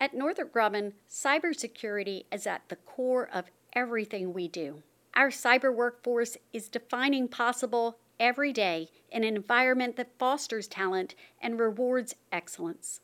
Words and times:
At 0.00 0.14
Northrop 0.14 0.52
Grumman, 0.52 0.92
cybersecurity 1.10 2.26
is 2.30 2.46
at 2.46 2.68
the 2.68 2.76
core 2.76 3.28
of 3.32 3.50
everything 3.72 4.32
we 4.32 4.46
do. 4.46 4.84
Our 5.14 5.30
cyber 5.30 5.74
workforce 5.74 6.36
is 6.52 6.68
defining 6.68 7.26
possible 7.26 7.98
every 8.20 8.52
day 8.52 8.90
in 9.10 9.24
an 9.24 9.34
environment 9.34 9.96
that 9.96 10.16
fosters 10.16 10.68
talent 10.68 11.16
and 11.42 11.58
rewards 11.58 12.14
excellence. 12.30 13.00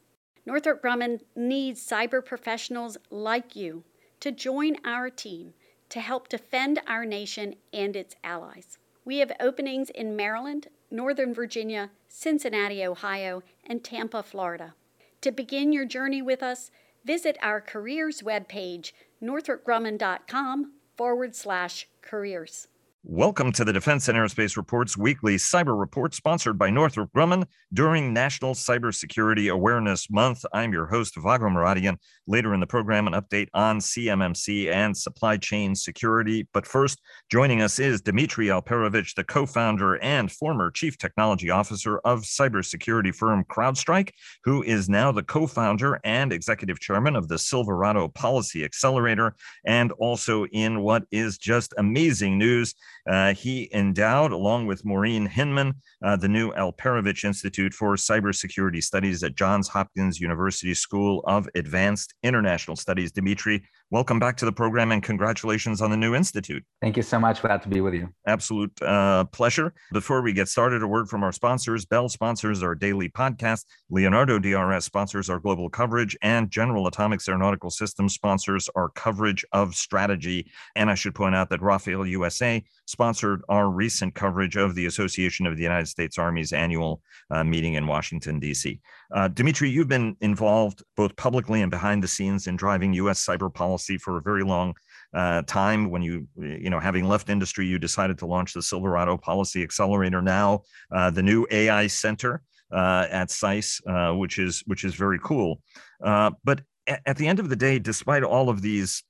Northrop 0.47 0.83
Grumman 0.83 1.23
needs 1.35 1.85
cyber 1.85 2.25
professionals 2.25 2.97
like 3.11 3.57
you 3.57 3.83
to 4.21 4.31
join 4.31 4.77
our 4.85 5.11
team 5.11 5.55
to 5.89 6.01
help 6.01 6.29
defend 6.29 6.81
our 6.87 7.05
nation 7.05 7.57
and 7.73 7.97
its 7.97 8.15
allies. 8.23 8.79
We 9.05 9.19
have 9.19 9.33
openings 9.41 9.91
in 9.91 10.15
Maryland, 10.15 10.69
Northern 10.93 11.35
Virginia, 11.35 11.91
Cincinnati, 12.07 12.85
Ohio, 12.85 13.43
and 13.65 13.83
Tampa, 13.83 14.23
Florida. 14.23 14.75
To 15.23 15.33
begin 15.33 15.73
your 15.73 15.87
journey 15.87 16.23
with 16.23 16.43
us, 16.43 16.71
visit 17.05 17.37
our 17.43 17.61
careers 17.61 18.23
webpage, 18.23 18.93
northropgrumman.com 19.23 20.73
forward 20.97 21.35
slash 21.35 21.89
careers. 22.03 22.69
Welcome 23.07 23.53
to 23.53 23.67
the 23.67 23.73
Defense 23.75 24.09
and 24.09 24.17
Aerospace 24.17 24.57
Reports 24.57 24.97
weekly 24.97 25.37
cyber 25.37 25.79
report 25.79 26.15
sponsored 26.15 26.59
by 26.59 26.71
Northrop 26.71 27.13
Grumman 27.13 27.45
during 27.71 28.15
National 28.15 28.55
Cybersecurity 28.55 29.53
Awareness 29.53 30.11
Month. 30.11 30.47
I'm 30.55 30.73
your 30.73 30.87
host, 30.87 31.15
Vago 31.17 31.45
Muradian. 31.51 31.99
Later 32.27 32.55
in 32.55 32.61
the 32.61 32.67
program, 32.67 33.07
an 33.07 33.13
update 33.13 33.49
on 33.53 33.81
CMMC 33.81 34.73
and 34.73 34.97
supply 34.97 35.37
chain 35.37 35.75
security. 35.75 36.49
But 36.55 36.67
first, 36.67 36.99
joining 37.31 37.61
us 37.61 37.79
is 37.79 38.01
Dmitri 38.01 38.47
Alperovitch, 38.47 39.15
the 39.15 39.25
co 39.25 39.45
founder 39.45 40.03
and 40.03 40.33
former 40.33 40.71
chief 40.71 40.97
technology 40.97 41.51
officer 41.51 41.99
of 42.07 42.23
cybersecurity 42.23 43.15
firm 43.15 43.45
CrowdStrike, 43.45 44.13
who 44.45 44.63
is 44.63 44.89
now 44.89 45.13
the 45.13 45.23
co 45.23 45.47
founder 45.47 46.01
and 46.05 46.33
executive 46.33 46.81
chairman 46.81 47.17
of 47.17 47.29
the 47.29 47.39
Silverado 47.39 48.09
Policy 48.09 48.65
Accelerator, 48.65 49.37
and 49.67 49.93
also 49.93 50.47
in 50.47 50.81
what 50.81 51.03
is 51.11 51.37
just 51.37 51.75
amazing 51.77 52.39
news. 52.39 52.75
Uh, 53.07 53.35
he 53.35 53.69
endowed, 53.75 54.33
along 54.33 54.67
with 54.67 54.85
Maureen 54.85 55.27
Hinman, 55.27 55.75
uh, 56.03 56.17
the 56.17 56.29
new 56.29 56.53
Alperovitch 56.53 57.25
Institute 57.25 57.75
for 57.75 57.97
Cybersecurity 57.97 58.83
Studies 58.83 59.23
at 59.23 59.37
Johns 59.37 59.69
Hopkins 59.69 60.21
University 60.21 60.75
School 60.75 61.23
of 61.27 61.49
Advanced 61.55 62.15
International 62.23 62.77
Studies. 62.77 63.13
Dimitri, 63.13 63.65
welcome 63.95 64.19
back 64.19 64.37
to 64.37 64.45
the 64.45 64.51
program 64.51 64.91
and 64.91 65.05
congratulations 65.05 65.81
on 65.81 65.89
the 65.89 65.97
new 65.97 66.17
institute. 66.17 66.65
Thank 66.83 66.97
you 66.97 67.03
so 67.05 67.17
much. 67.21 67.41
Glad 67.41 67.63
to 67.63 67.69
be 67.69 67.81
with 67.81 67.95
you. 67.95 68.09
Absolute 68.27 68.73
uh, 68.83 69.23
pleasure. 69.27 69.73
Before 69.93 70.21
we 70.21 70.33
get 70.33 70.49
started, 70.49 70.83
a 70.83 70.87
word 70.89 71.09
from 71.09 71.23
our 71.23 71.31
sponsors. 71.31 71.85
Bell 71.85 72.09
sponsors 72.09 72.61
our 72.65 72.75
daily 72.75 73.09
podcast. 73.09 73.67
Leonardo 73.91 74.41
DRS 74.41 74.85
sponsors 74.85 75.31
our 75.31 75.39
global 75.39 75.71
coverage, 75.71 76.17
and 76.23 76.51
General 76.51 76.89
Atomics 76.89 77.29
Aeronautical 77.29 77.71
Systems 77.71 78.15
sponsors 78.15 78.69
our 78.75 78.89
coverage 78.89 79.45
of 79.53 79.77
strategy. 79.77 80.51
And 80.75 80.91
I 80.91 80.97
should 80.97 81.15
point 81.15 81.37
out 81.37 81.49
that 81.51 81.63
Rafael 81.63 82.05
USA 82.05 82.65
sponsored 82.87 83.43
our 83.49 83.71
recent 83.71 84.17
coverage 84.17 84.57
of 84.57 84.75
the 84.75 84.87
Association 84.87 85.47
of 85.47 85.57
the 85.57 85.63
United 85.63 85.87
States 85.87 86.19
Army's 86.19 86.53
annual 86.53 87.01
uh, 87.31 87.45
meeting 87.45 87.75
in 87.75 87.87
Washington, 87.87 88.41
D.C. 88.41 88.81
Uh, 89.15 89.29
Dimitri, 89.29 89.71
you've 89.71 89.87
been 89.87 90.17
involved 90.21 90.83
both 90.97 91.15
publicly 91.15 91.63
and 91.63 91.71
behind 91.71 92.03
the 92.03 92.09
scenes 92.09 92.49
in 92.49 92.57
driving 92.57 92.93
U.S. 92.95 93.25
cyber 93.25 93.55
policy 93.55 93.84
for 93.99 94.19
a 94.19 94.23
very 94.23 94.43
long 94.43 94.75
uh, 95.15 95.43
time. 95.43 95.91
When 95.91 96.03
you, 96.03 96.27
you 96.37 96.71
know, 96.71 96.81
having 96.81 97.07
left 97.07 97.31
industry, 97.31 97.67
you 97.67 97.79
decided 97.79 98.19
to 98.19 98.27
launch 98.27 98.53
the 98.53 98.63
Silverado 98.63 99.17
Policy 99.17 99.63
Accelerator. 99.63 100.21
Now, 100.21 100.63
uh, 100.95 101.11
the 101.11 101.23
new 101.23 101.47
AI 101.51 101.87
Center 101.87 102.43
uh, 102.73 103.07
at 103.11 103.31
SAIS, 103.31 103.81
uh, 103.87 104.13
which 104.13 104.39
is 104.39 104.63
which 104.67 104.85
is 104.85 104.95
very 104.95 105.19
cool. 105.23 105.61
but 106.01 106.63
at 107.07 107.17
the 107.17 107.27
end 107.27 107.41
of 107.41 107.49
the 107.49 107.57
day, 107.57 107.79
despite 107.79 108.23
all 108.23 108.51
of 108.51 108.61
these 108.61 109.03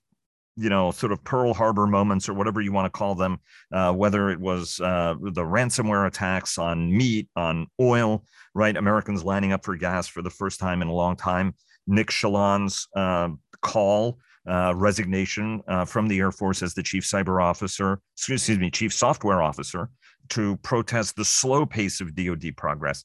you 0.57 0.69
know, 0.69 0.91
sort 0.91 1.13
of 1.13 1.23
Pearl 1.25 1.53
Harbor 1.53 1.87
moments 1.87 2.29
or 2.29 2.35
whatever 2.35 2.61
you 2.61 2.73
want 2.73 2.87
to 2.87 2.97
call 2.97 3.15
them, 3.15 3.39
uh, 3.73 3.93
whether 3.93 4.31
it 4.31 4.39
was 4.39 4.81
uh, 4.81 5.15
the 5.21 5.43
ransomware 5.43 6.07
attacks 6.07 6.59
on 6.59 6.97
meat, 6.97 7.29
on 7.35 7.67
oil, 7.81 8.25
right? 8.55 8.77
Americans 8.77 9.25
lining 9.25 9.53
up 9.53 9.65
for 9.65 9.77
gas 9.77 10.07
for 10.07 10.23
the 10.23 10.31
first 10.31 10.61
time 10.61 10.83
in 10.83 10.89
a 10.89 10.93
long 10.93 11.17
time. 11.17 11.55
Nick 11.87 12.09
Chaillan's 12.09 12.89
uh, 12.97 13.31
call, 13.63 14.19
uh, 14.49 14.75
resignation 14.77 15.63
uh, 15.69 15.85
from 15.85 16.09
the 16.09 16.19
Air 16.19 16.33
Force 16.33 16.63
as 16.63 16.75
the 16.75 16.83
chief 16.83 17.05
cyber 17.05 17.43
officer, 17.43 18.01
excuse 18.17 18.49
me, 18.49 18.71
chief 18.71 18.93
software 18.93 19.43
officer, 19.43 19.89
to 20.31 20.57
protest 20.59 21.17
the 21.17 21.25
slow 21.25 21.67
pace 21.67 22.01
of 22.01 22.15
DoD 22.15 22.57
progress. 22.57 23.05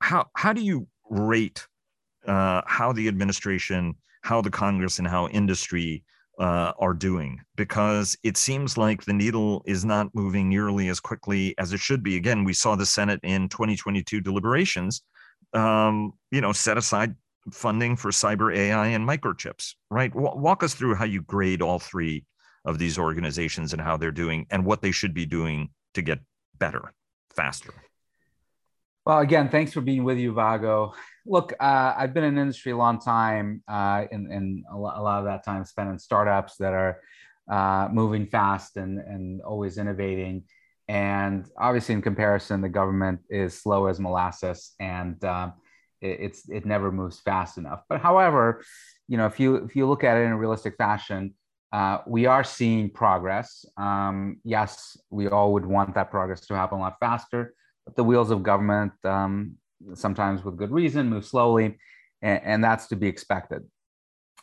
How 0.00 0.26
how 0.34 0.52
do 0.52 0.62
you 0.62 0.86
rate 1.10 1.66
uh, 2.26 2.62
how 2.66 2.92
the 2.92 3.08
administration, 3.08 3.94
how 4.22 4.40
the 4.40 4.50
Congress, 4.50 4.98
and 4.98 5.08
how 5.08 5.28
industry 5.28 6.04
uh, 6.38 6.72
are 6.78 6.94
doing 6.94 7.40
because 7.56 8.16
it 8.22 8.36
seems 8.36 8.78
like 8.78 9.04
the 9.04 9.12
needle 9.12 9.62
is 9.66 9.84
not 9.84 10.14
moving 10.14 10.48
nearly 10.48 10.88
as 10.88 11.00
quickly 11.00 11.54
as 11.58 11.72
it 11.72 11.80
should 11.80 12.02
be. 12.02 12.16
Again, 12.16 12.44
we 12.44 12.52
saw 12.52 12.76
the 12.76 12.86
Senate 12.86 13.18
in 13.24 13.48
2022 13.48 14.20
deliberations, 14.20 15.02
um, 15.52 16.12
you 16.30 16.40
know, 16.40 16.52
set 16.52 16.78
aside 16.78 17.14
funding 17.50 17.96
for 17.96 18.10
cyber 18.10 18.54
AI 18.54 18.88
and 18.88 19.08
microchips, 19.08 19.74
right? 19.90 20.14
Walk 20.14 20.62
us 20.62 20.74
through 20.74 20.94
how 20.94 21.04
you 21.04 21.22
grade 21.22 21.62
all 21.62 21.78
three 21.78 22.24
of 22.64 22.78
these 22.78 22.98
organizations 22.98 23.72
and 23.72 23.80
how 23.80 23.96
they're 23.96 24.10
doing 24.10 24.46
and 24.50 24.64
what 24.64 24.82
they 24.82 24.90
should 24.90 25.14
be 25.14 25.26
doing 25.26 25.70
to 25.94 26.02
get 26.02 26.20
better, 26.58 26.92
faster. 27.34 27.72
Well, 29.06 29.20
again, 29.20 29.48
thanks 29.48 29.72
for 29.72 29.80
being 29.80 30.04
with 30.04 30.18
you, 30.18 30.34
Vago. 30.34 30.92
Look, 31.24 31.54
uh, 31.58 31.94
I've 31.96 32.12
been 32.12 32.24
in 32.24 32.36
industry 32.36 32.72
a 32.72 32.76
long 32.76 33.00
time, 33.00 33.62
uh, 33.66 34.04
and, 34.12 34.30
and 34.30 34.64
a, 34.70 34.76
lot, 34.76 34.98
a, 34.98 35.02
lot, 35.02 35.20
of 35.20 35.24
that 35.24 35.44
time 35.44 35.64
spent 35.64 35.88
in 35.88 35.98
startups 35.98 36.56
that 36.58 36.74
are 36.74 37.00
uh, 37.50 37.88
moving 37.90 38.26
fast 38.26 38.76
and, 38.76 38.98
and 38.98 39.40
always 39.40 39.78
innovating. 39.78 40.44
And 40.88 41.46
obviously, 41.56 41.94
in 41.94 42.02
comparison, 42.02 42.60
the 42.60 42.68
government 42.68 43.20
is 43.30 43.58
slow 43.58 43.86
as 43.86 43.98
molasses, 43.98 44.72
and 44.78 45.22
um, 45.24 45.54
it, 46.00 46.18
it's 46.20 46.48
it 46.48 46.66
never 46.66 46.90
moves 46.90 47.20
fast 47.20 47.58
enough. 47.58 47.82
But 47.88 48.00
however, 48.00 48.62
you 49.08 49.16
know, 49.16 49.26
if 49.26 49.38
you 49.40 49.56
if 49.56 49.76
you 49.76 49.88
look 49.88 50.04
at 50.04 50.16
it 50.16 50.22
in 50.22 50.32
a 50.32 50.36
realistic 50.36 50.76
fashion, 50.76 51.34
uh, 51.72 51.98
we 52.06 52.26
are 52.26 52.44
seeing 52.44 52.90
progress. 52.90 53.64
Um, 53.76 54.40
yes, 54.44 54.96
we 55.10 55.28
all 55.28 55.52
would 55.54 55.66
want 55.66 55.94
that 55.94 56.10
progress 56.10 56.40
to 56.46 56.54
happen 56.54 56.78
a 56.78 56.80
lot 56.80 56.96
faster 57.00 57.54
but 57.88 57.96
the 57.96 58.04
wheels 58.04 58.30
of 58.30 58.42
government, 58.42 58.92
um, 59.04 59.56
sometimes 59.94 60.44
with 60.44 60.58
good 60.58 60.70
reason, 60.70 61.08
move 61.08 61.24
slowly, 61.24 61.78
and, 62.20 62.40
and 62.44 62.62
that's 62.62 62.86
to 62.88 62.96
be 62.96 63.08
expected. 63.08 63.62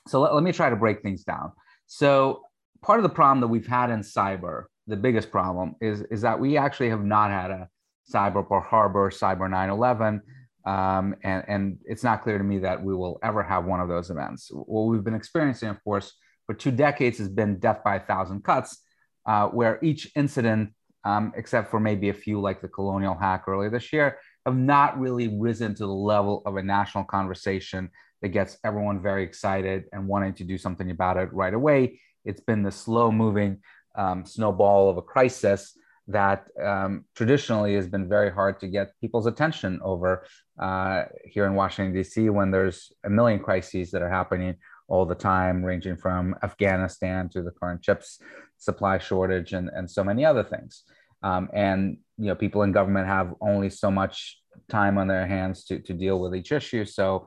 So 0.08 0.20
let, 0.20 0.34
let, 0.34 0.44
me 0.44 0.52
try 0.52 0.72
to 0.72 0.76
break 0.76 1.04
things 1.04 1.24
down. 1.24 1.52
So 1.86 2.42
part 2.82 2.98
of 2.98 3.04
the 3.04 3.10
problem 3.10 3.42
that 3.42 3.48
we've 3.48 3.68
had 3.68 3.92
in 3.92 4.00
cyber, 4.00 4.64
the 4.88 4.98
biggest 4.98 5.30
problem, 5.30 5.76
is, 5.80 6.02
is 6.10 6.22
that 6.22 6.40
we 6.40 6.58
actually 6.58 6.90
have 6.90 7.06
not 7.06 7.30
had 7.30 7.52
a 7.52 7.70
cyber 8.12 8.48
Pearl 8.48 8.62
Harbor, 8.62 9.12
cyber 9.12 9.48
9/11, 9.48 10.22
um, 10.66 11.16
and, 11.24 11.44
and 11.48 11.78
it's 11.86 12.04
not 12.04 12.24
clear 12.24 12.38
to 12.38 12.44
me 12.44 12.60
that 12.60 12.84
we 12.84 12.96
will 12.96 13.20
ever 13.24 13.44
have 13.44 13.66
one 13.66 13.80
of 13.80 13.88
those 13.88 14.10
events. 14.10 14.50
What 14.52 14.84
we've 14.84 15.04
been 15.04 15.14
experiencing, 15.14 15.70
of 15.70 15.84
course, 15.84 16.14
for 16.46 16.54
two 16.54 16.72
decades 16.72 17.18
has 17.20 17.30
been 17.30 17.60
death 17.60 17.84
by 17.84 17.98
a 17.98 18.00
thousand 18.00 18.44
cuts, 18.44 18.82
uh, 19.26 19.48
where 19.48 19.80
each 19.82 20.12
incident 20.16 20.72
um, 21.06 21.32
except 21.38 21.70
for 21.70 21.80
maybe 21.80 22.10
a 22.10 22.14
few 22.14 22.42
like 22.42 22.62
the 22.62 22.68
colonial 22.68 23.16
hack 23.16 23.44
earlier 23.48 23.70
this 23.70 23.94
year, 23.94 24.18
have 24.46 24.58
not 24.58 25.00
really 25.00 25.40
risen 25.40 25.74
to 25.76 25.86
the 25.86 25.88
level 25.88 26.42
of 26.46 26.58
a 26.58 26.64
national 26.64 27.04
conversation 27.04 27.90
that 28.22 28.30
gets 28.30 28.58
everyone 28.64 29.02
very 29.02 29.24
excited 29.24 29.86
and 29.94 30.08
wanting 30.08 30.34
to 30.34 30.44
do 30.44 30.58
something 30.58 30.90
about 30.90 31.18
it 31.18 31.32
right 31.32 31.54
away. 31.54 32.00
It's 32.26 32.42
been 32.42 32.64
the 32.64 32.72
slow 32.72 33.12
moving 33.12 33.60
um, 33.96 34.26
snowball 34.26 34.90
of 34.90 34.98
a 34.98 35.02
crisis 35.02 35.78
that 36.08 36.48
um, 36.64 37.06
traditionally 37.16 37.76
has 37.76 37.88
been 37.88 38.08
very 38.08 38.32
hard 38.32 38.60
to 38.60 38.68
get 38.68 38.94
people's 39.02 39.26
attention 39.26 39.80
over 39.84 40.26
uh, 40.62 41.04
here 41.24 41.46
in 41.46 41.56
Washington, 41.56 41.94
D.C., 41.94 42.30
when 42.30 42.52
there's 42.52 42.92
a 43.04 43.10
million 43.10 43.40
crises 43.40 43.92
that 43.92 44.02
are 44.02 44.10
happening 44.10 44.56
all 44.88 45.06
the 45.06 45.16
time, 45.16 45.64
ranging 45.64 45.98
from 45.98 46.36
Afghanistan 46.44 47.28
to 47.30 47.42
the 47.42 47.52
current 47.52 47.82
chips 47.82 48.20
supply 48.58 48.98
shortage 48.98 49.54
and, 49.54 49.70
and 49.70 49.90
so 49.90 50.04
many 50.04 50.24
other 50.24 50.44
things. 50.44 50.84
Um, 51.24 51.50
and 51.54 51.98
you 52.18 52.28
know, 52.28 52.36
people 52.36 52.62
in 52.62 52.72
government 52.72 53.08
have 53.08 53.34
only 53.42 53.70
so 53.70 53.90
much 53.90 54.40
time 54.70 54.98
on 54.98 55.08
their 55.08 55.26
hands 55.26 55.66
to, 55.66 55.80
to 55.80 55.94
deal 55.94 56.20
with 56.20 56.36
each 56.36 56.52
issue. 56.52 56.86
So 56.86 57.26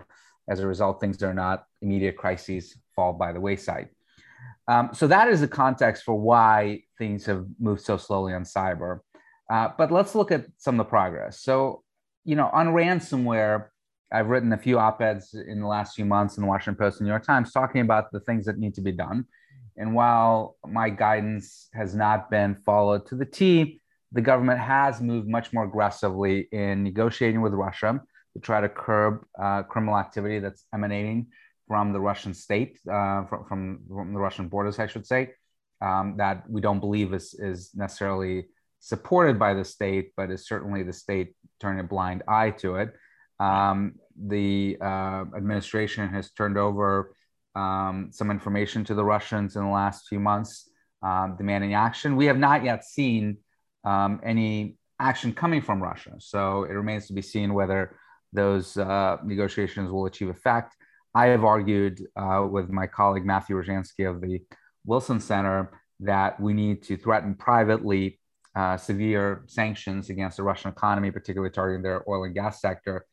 as 0.49 0.61
a 0.61 0.67
result, 0.67 1.01
things 1.01 1.23
are 1.23 1.35
not 1.35 1.65
immediate 1.83 2.17
crises 2.17 2.77
fall 2.95 3.13
by 3.13 3.33
the 3.33 3.41
wayside. 3.41 3.89
Um, 4.69 4.91
so 4.93 5.07
that 5.07 5.29
is 5.29 5.41
the 5.41 5.49
context 5.49 6.05
for 6.05 6.15
why 6.15 6.83
things 6.99 7.25
have 7.27 7.47
moved 7.59 7.81
so 7.81 7.97
slowly 7.97 8.35
on 8.35 8.43
cyber. 8.43 9.01
Uh, 9.51 9.71
but 9.79 9.91
let's 9.91 10.15
look 10.15 10.31
at 10.31 10.45
some 10.59 10.79
of 10.79 10.87
the 10.87 10.91
progress. 10.91 11.41
So, 11.41 11.83
you 12.25 12.37
know, 12.37 12.51
on 12.53 12.69
ransomware, 12.69 13.69
I've 14.13 14.29
written 14.29 14.53
a 14.53 14.59
few 14.59 14.79
op-eds 14.79 15.35
in 15.35 15.61
the 15.61 15.67
last 15.67 15.97
few 15.97 16.05
months 16.05 16.37
in 16.37 16.43
the 16.43 16.49
Washington 16.49 16.79
Post 16.79 17.01
and 17.01 17.07
New 17.07 17.13
York 17.13 17.25
Times 17.25 17.53
talking 17.53 17.81
about 17.81 18.13
the 18.13 18.21
things 18.21 18.45
that 18.45 18.59
need 18.59 18.75
to 18.75 18.83
be 18.83 18.93
done. 18.93 19.25
And 19.79 19.95
while 19.95 20.57
my 20.67 20.91
guidance 20.91 21.69
has 21.73 21.95
not 21.95 22.31
been 22.31 22.57
followed 22.67 23.07
to 23.07 23.15
the 23.15 23.25
T, 23.25 23.81
the 24.13 24.21
government 24.21 24.61
has 24.61 25.01
moved 25.01 25.29
much 25.29 25.53
more 25.53 25.65
aggressively 25.65 26.49
in 26.53 26.83
negotiating 26.83 27.41
with 27.41 27.53
Russia 27.53 28.01
to 28.35 28.41
try 28.41 28.61
to 28.61 28.69
curb 28.69 29.25
uh, 29.41 29.63
criminal 29.63 29.97
activity 29.97 30.41
that's 30.41 30.65
emanating 30.75 31.29
from 31.69 31.93
the 31.93 32.01
Russian 32.01 32.35
state, 32.35 32.81
uh, 32.91 33.25
from, 33.27 33.45
from, 33.47 33.81
from 33.89 34.13
the 34.15 34.19
Russian 34.19 34.49
borders, 34.49 34.79
I 34.79 34.87
should 34.87 35.07
say, 35.07 35.35
um, 35.81 36.17
that 36.17 36.49
we 36.51 36.61
don't 36.61 36.81
believe 36.81 37.15
is 37.15 37.35
is 37.35 37.71
necessarily 37.75 38.47
supported 38.81 39.39
by 39.39 39.55
the 39.55 39.65
state, 39.65 40.13
but 40.17 40.31
is 40.31 40.47
certainly 40.47 40.83
the 40.83 40.93
state 40.93 41.35
turning 41.61 41.81
a 41.81 41.85
blind 41.85 42.23
eye 42.27 42.51
to 42.51 42.77
it. 42.77 42.95
Um, 43.39 43.95
the 44.17 44.79
uh, 44.81 45.25
administration 45.37 46.09
has 46.09 46.31
turned 46.33 46.59
over 46.59 47.15
um, 47.55 48.11
some 48.13 48.31
information 48.31 48.85
to 48.85 48.95
the 48.95 49.05
Russians 49.05 49.57
in 49.57 49.63
the 49.63 49.71
last 49.71 50.09
few 50.09 50.21
months, 50.21 50.71
um, 51.03 51.37
demanding 51.37 51.75
action. 51.75 52.17
We 52.17 52.27
have 52.27 52.39
not 52.39 52.65
yet 52.65 52.85
seen 52.85 53.39
um, 53.85 54.21
any 54.25 54.77
action 54.99 55.33
coming 55.33 55.63
from 55.63 55.83
Russia, 55.83 56.15
so 56.19 56.65
it 56.65 56.73
remains 56.73 57.07
to 57.07 57.13
be 57.13 57.23
seen 57.23 57.55
whether 57.55 57.97
those 58.33 58.77
uh, 58.77 59.17
negotiations 59.25 59.91
will 59.91 60.07
achieve 60.07 60.29
effect. 60.29 60.75
I 61.15 61.27
have 61.27 61.45
argued 61.45 62.03
uh, 62.17 62.47
with 62.51 62.69
my 62.69 62.87
colleague 62.87 63.25
Matthew 63.25 63.57
Rojansky 63.57 64.09
of 64.09 64.21
the 64.21 64.41
Wilson 64.85 65.21
Center 65.21 65.71
that 66.01 66.41
we 66.41 66.53
need 66.53 66.83
to 66.85 66.97
threaten 66.97 67.35
privately 67.35 68.21
uh, 68.55 68.77
severe 68.77 69.45
sanctions 69.47 70.11
against 70.11 70.37
the 70.37 70.43
Russian 70.43 70.71
economy, 70.71 71.11
particularly 71.11 71.53
targeting 71.53 71.83
their 71.83 72.09
oil 72.09 72.25
and 72.25 72.35
gas 72.35 72.61
sector, 72.61 73.07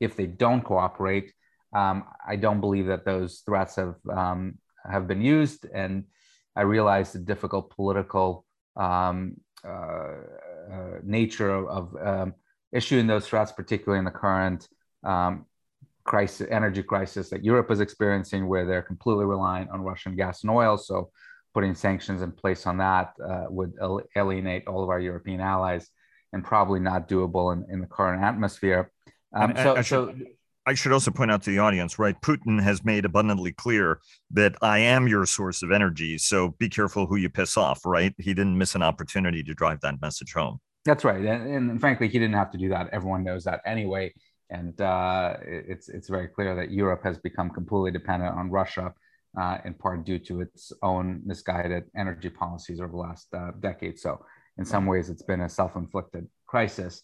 if 0.00 0.16
they 0.16 0.26
don't 0.26 0.62
cooperate. 0.62 1.32
Um, 1.74 2.04
I 2.26 2.36
don't 2.36 2.60
believe 2.60 2.86
that 2.86 3.04
those 3.04 3.42
threats 3.46 3.76
have 3.76 3.96
um, 4.10 4.58
have 4.84 5.06
been 5.06 5.22
used, 5.22 5.66
and 5.72 6.04
I 6.54 6.62
realize 6.62 7.12
the 7.12 7.18
difficult 7.20 7.70
political 7.70 8.44
um, 8.76 9.36
uh, 9.64 10.16
uh, 10.72 10.98
nature 11.02 11.50
of, 11.50 11.94
of 11.96 12.06
um, 12.06 12.34
issuing 12.72 13.06
those 13.06 13.26
threats, 13.26 13.52
particularly 13.52 13.98
in 13.98 14.04
the 14.04 14.10
current 14.10 14.68
um, 15.04 15.46
crisis, 16.04 16.48
energy 16.50 16.82
crisis 16.82 17.30
that 17.30 17.44
Europe 17.44 17.70
is 17.70 17.80
experiencing, 17.80 18.48
where 18.48 18.66
they're 18.66 18.82
completely 18.82 19.24
reliant 19.24 19.70
on 19.70 19.82
Russian 19.82 20.16
gas 20.16 20.42
and 20.42 20.50
oil. 20.50 20.76
So, 20.76 21.10
putting 21.54 21.74
sanctions 21.74 22.22
in 22.22 22.32
place 22.32 22.66
on 22.66 22.78
that 22.78 23.12
uh, 23.22 23.44
would 23.50 23.74
alienate 24.16 24.66
all 24.66 24.82
of 24.82 24.88
our 24.88 25.00
European 25.00 25.40
allies, 25.40 25.88
and 26.32 26.42
probably 26.42 26.80
not 26.80 27.08
doable 27.08 27.52
in, 27.52 27.70
in 27.70 27.80
the 27.80 27.86
current 27.86 28.22
atmosphere. 28.22 28.90
Um, 29.34 29.52
so, 29.56 29.76
I, 29.76 29.82
should, 29.82 29.86
so 29.86 30.14
I 30.66 30.74
should 30.74 30.92
also 30.92 31.10
point 31.10 31.30
out 31.30 31.42
to 31.42 31.50
the 31.50 31.58
audience, 31.58 31.98
right? 31.98 32.18
Putin 32.20 32.62
has 32.62 32.84
made 32.84 33.04
abundantly 33.04 33.52
clear 33.52 34.00
that 34.30 34.54
I 34.62 34.78
am 34.78 35.08
your 35.08 35.26
source 35.26 35.62
of 35.62 35.72
energy. 35.72 36.18
So 36.18 36.50
be 36.58 36.68
careful 36.68 37.06
who 37.06 37.16
you 37.16 37.28
piss 37.28 37.56
off, 37.56 37.84
right? 37.84 38.14
He 38.18 38.32
didn't 38.34 38.56
miss 38.56 38.74
an 38.74 38.82
opportunity 38.82 39.42
to 39.42 39.54
drive 39.54 39.80
that 39.80 40.00
message 40.00 40.32
home. 40.32 40.60
That's 40.84 41.04
right, 41.04 41.24
and, 41.24 41.70
and 41.70 41.80
frankly, 41.80 42.08
he 42.08 42.18
didn't 42.18 42.34
have 42.34 42.50
to 42.52 42.58
do 42.58 42.70
that. 42.70 42.90
Everyone 42.92 43.22
knows 43.22 43.44
that 43.44 43.60
anyway, 43.64 44.12
and 44.52 44.78
uh, 44.80 45.36
it's 45.46 45.88
it's 45.88 46.08
very 46.08 46.28
clear 46.28 46.54
that 46.54 46.70
Europe 46.70 47.02
has 47.04 47.18
become 47.18 47.50
completely 47.50 47.90
dependent 47.90 48.36
on 48.36 48.50
Russia, 48.50 48.92
uh, 49.40 49.58
in 49.64 49.74
part 49.74 50.04
due 50.04 50.18
to 50.18 50.42
its 50.42 50.72
own 50.82 51.22
misguided 51.24 51.84
energy 51.96 52.28
policies 52.28 52.78
over 52.78 52.92
the 52.92 53.04
last 53.08 53.28
uh, 53.34 53.52
decade. 53.60 53.98
So, 53.98 54.24
in 54.58 54.64
some 54.64 54.84
ways, 54.86 55.08
it's 55.08 55.22
been 55.22 55.40
a 55.40 55.48
self-inflicted 55.48 56.28
crisis. 56.46 57.02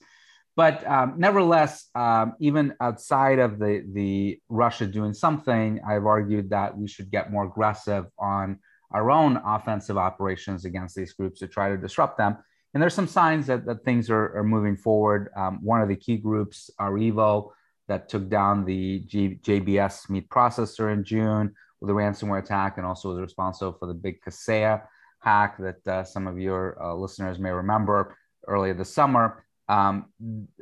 But 0.57 0.85
um, 0.87 1.15
nevertheless, 1.17 1.89
um, 1.95 2.35
even 2.41 2.75
outside 2.81 3.39
of 3.39 3.59
the, 3.61 3.85
the 3.93 4.41
Russia 4.49 4.87
doing 4.87 5.15
something, 5.15 5.81
I've 5.89 6.05
argued 6.05 6.51
that 6.51 6.77
we 6.77 6.89
should 6.89 7.13
get 7.13 7.31
more 7.31 7.47
aggressive 7.47 8.07
on 8.19 8.59
our 8.91 9.09
own 9.11 9.41
offensive 9.47 9.97
operations 9.97 10.65
against 10.65 10.97
these 10.97 11.13
groups 11.13 11.39
to 11.41 11.47
try 11.47 11.69
to 11.69 11.77
disrupt 11.77 12.19
them. 12.19 12.39
And 12.75 12.83
there's 12.83 12.95
some 12.95 13.07
signs 13.07 13.47
that, 13.47 13.65
that 13.67 13.85
things 13.85 14.11
are, 14.11 14.37
are 14.37 14.45
moving 14.45 14.77
forward. 14.77 15.31
Um, 15.37 15.59
one 15.63 15.81
of 15.81 15.89
the 15.89 15.97
key 15.97 16.17
groups, 16.17 16.71
REvil, 16.79 17.53
that 17.89 18.09
took 18.09 18.29
down 18.29 18.65
the 18.65 19.01
G- 19.01 19.39
JBS 19.43 20.11
meat 20.11 20.29
processor 20.29 20.93
in 20.93 21.03
June 21.03 21.55
with 21.81 21.91
a 21.91 21.95
ransomware 21.95 22.43
attack 22.43 22.77
and 22.77 22.87
also 22.87 23.11
was 23.11 23.21
responsible 23.21 23.77
for 23.79 23.87
the 23.87 23.95
big 23.95 24.21
Kaseya 24.21 24.83
hack 25.21 25.57
that 25.59 25.87
uh, 25.87 26.05
some 26.05 26.27
of 26.27 26.39
your 26.39 26.81
uh, 26.83 26.95
listeners 26.95 27.39
may 27.39 27.51
remember 27.51 28.17
earlier 28.47 28.75
this 28.75 28.93
summer. 28.93 29.45
Um, 29.69 30.07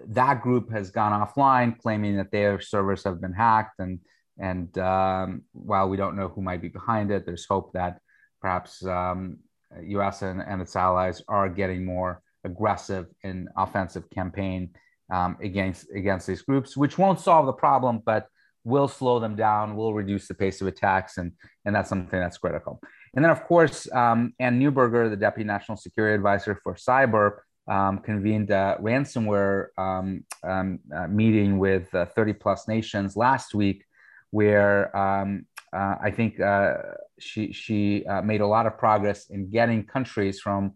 that 0.09 0.43
group 0.43 0.71
has 0.73 0.91
gone 0.91 1.13
offline, 1.13 1.79
claiming 1.79 2.17
that 2.17 2.33
their 2.33 2.61
servers 2.61 3.05
have 3.05 3.21
been 3.21 3.33
hacked. 3.33 3.79
And 3.79 4.01
and 4.39 4.77
um, 4.79 5.43
while 5.53 5.89
we 5.89 5.97
don't 5.97 6.17
know 6.17 6.29
who 6.29 6.43
might 6.43 6.61
be 6.61 6.69
behind 6.69 7.11
it, 7.11 7.25
there's 7.25 7.47
hope 7.47 7.73
that 7.73 8.01
perhaps 8.41 8.85
um, 8.85 9.39
U.S. 9.83 10.23
And, 10.23 10.41
and, 10.41 10.61
its 10.63 10.77
allies 10.77 11.23
are 11.29 11.49
getting 11.49 11.85
more 11.85 12.23
aggressive 12.45 13.07
in 13.23 13.49
offensive 13.57 14.09
campaign 14.11 14.71
um, 15.13 15.37
against 15.43 15.87
against 15.95 16.27
these 16.27 16.43
groups, 16.43 16.77
which 16.77 16.99
won't 16.99 17.21
solve 17.21 17.47
the 17.47 17.53
problem, 17.53 18.03
but 18.05 18.27
will 18.65 18.89
slow 18.89 19.21
them 19.21 19.37
down, 19.37 19.77
will 19.77 19.95
reduce 19.95 20.27
the 20.29 20.35
pace 20.35 20.61
of 20.61 20.67
attacks, 20.67 21.19
and 21.19 21.33
and 21.65 21.75
that's 21.75 21.89
something 21.89 22.19
that's 22.19 22.39
critical. 22.39 22.81
And 23.15 23.25
then, 23.25 23.33
of 23.33 23.45
course, 23.45 23.91
um, 23.93 24.35
Anne 24.39 24.61
Neuberger, 24.61 25.09
the 25.09 25.17
Deputy 25.17 25.47
National 25.47 25.77
Security 25.77 26.15
Advisor 26.15 26.61
for 26.63 26.75
Cyber, 26.75 27.39
um, 27.69 27.99
convened 27.99 28.51
a 28.51 28.79
ransomware 28.81 29.69
um, 29.79 30.25
um, 30.47 30.79
uh, 30.95 31.07
meeting 31.09 31.59
with 31.59 31.93
uh, 31.95 32.07
30 32.07 32.35
plus 32.35 32.69
nations 32.69 33.17
last 33.17 33.55
week, 33.55 33.85
where 34.31 34.95
um, 34.97 35.47
uh, 35.73 35.97
I 36.03 36.11
think 36.11 36.41
uh, 36.41 36.75
she, 37.19 37.53
she 37.53 38.05
uh, 38.07 38.23
made 38.23 38.41
a 38.41 38.47
lot 38.47 38.67
of 38.67 38.79
progress 38.79 39.31
in 39.31 39.51
getting 39.51 39.85
countries 39.85 40.41
from 40.41 40.75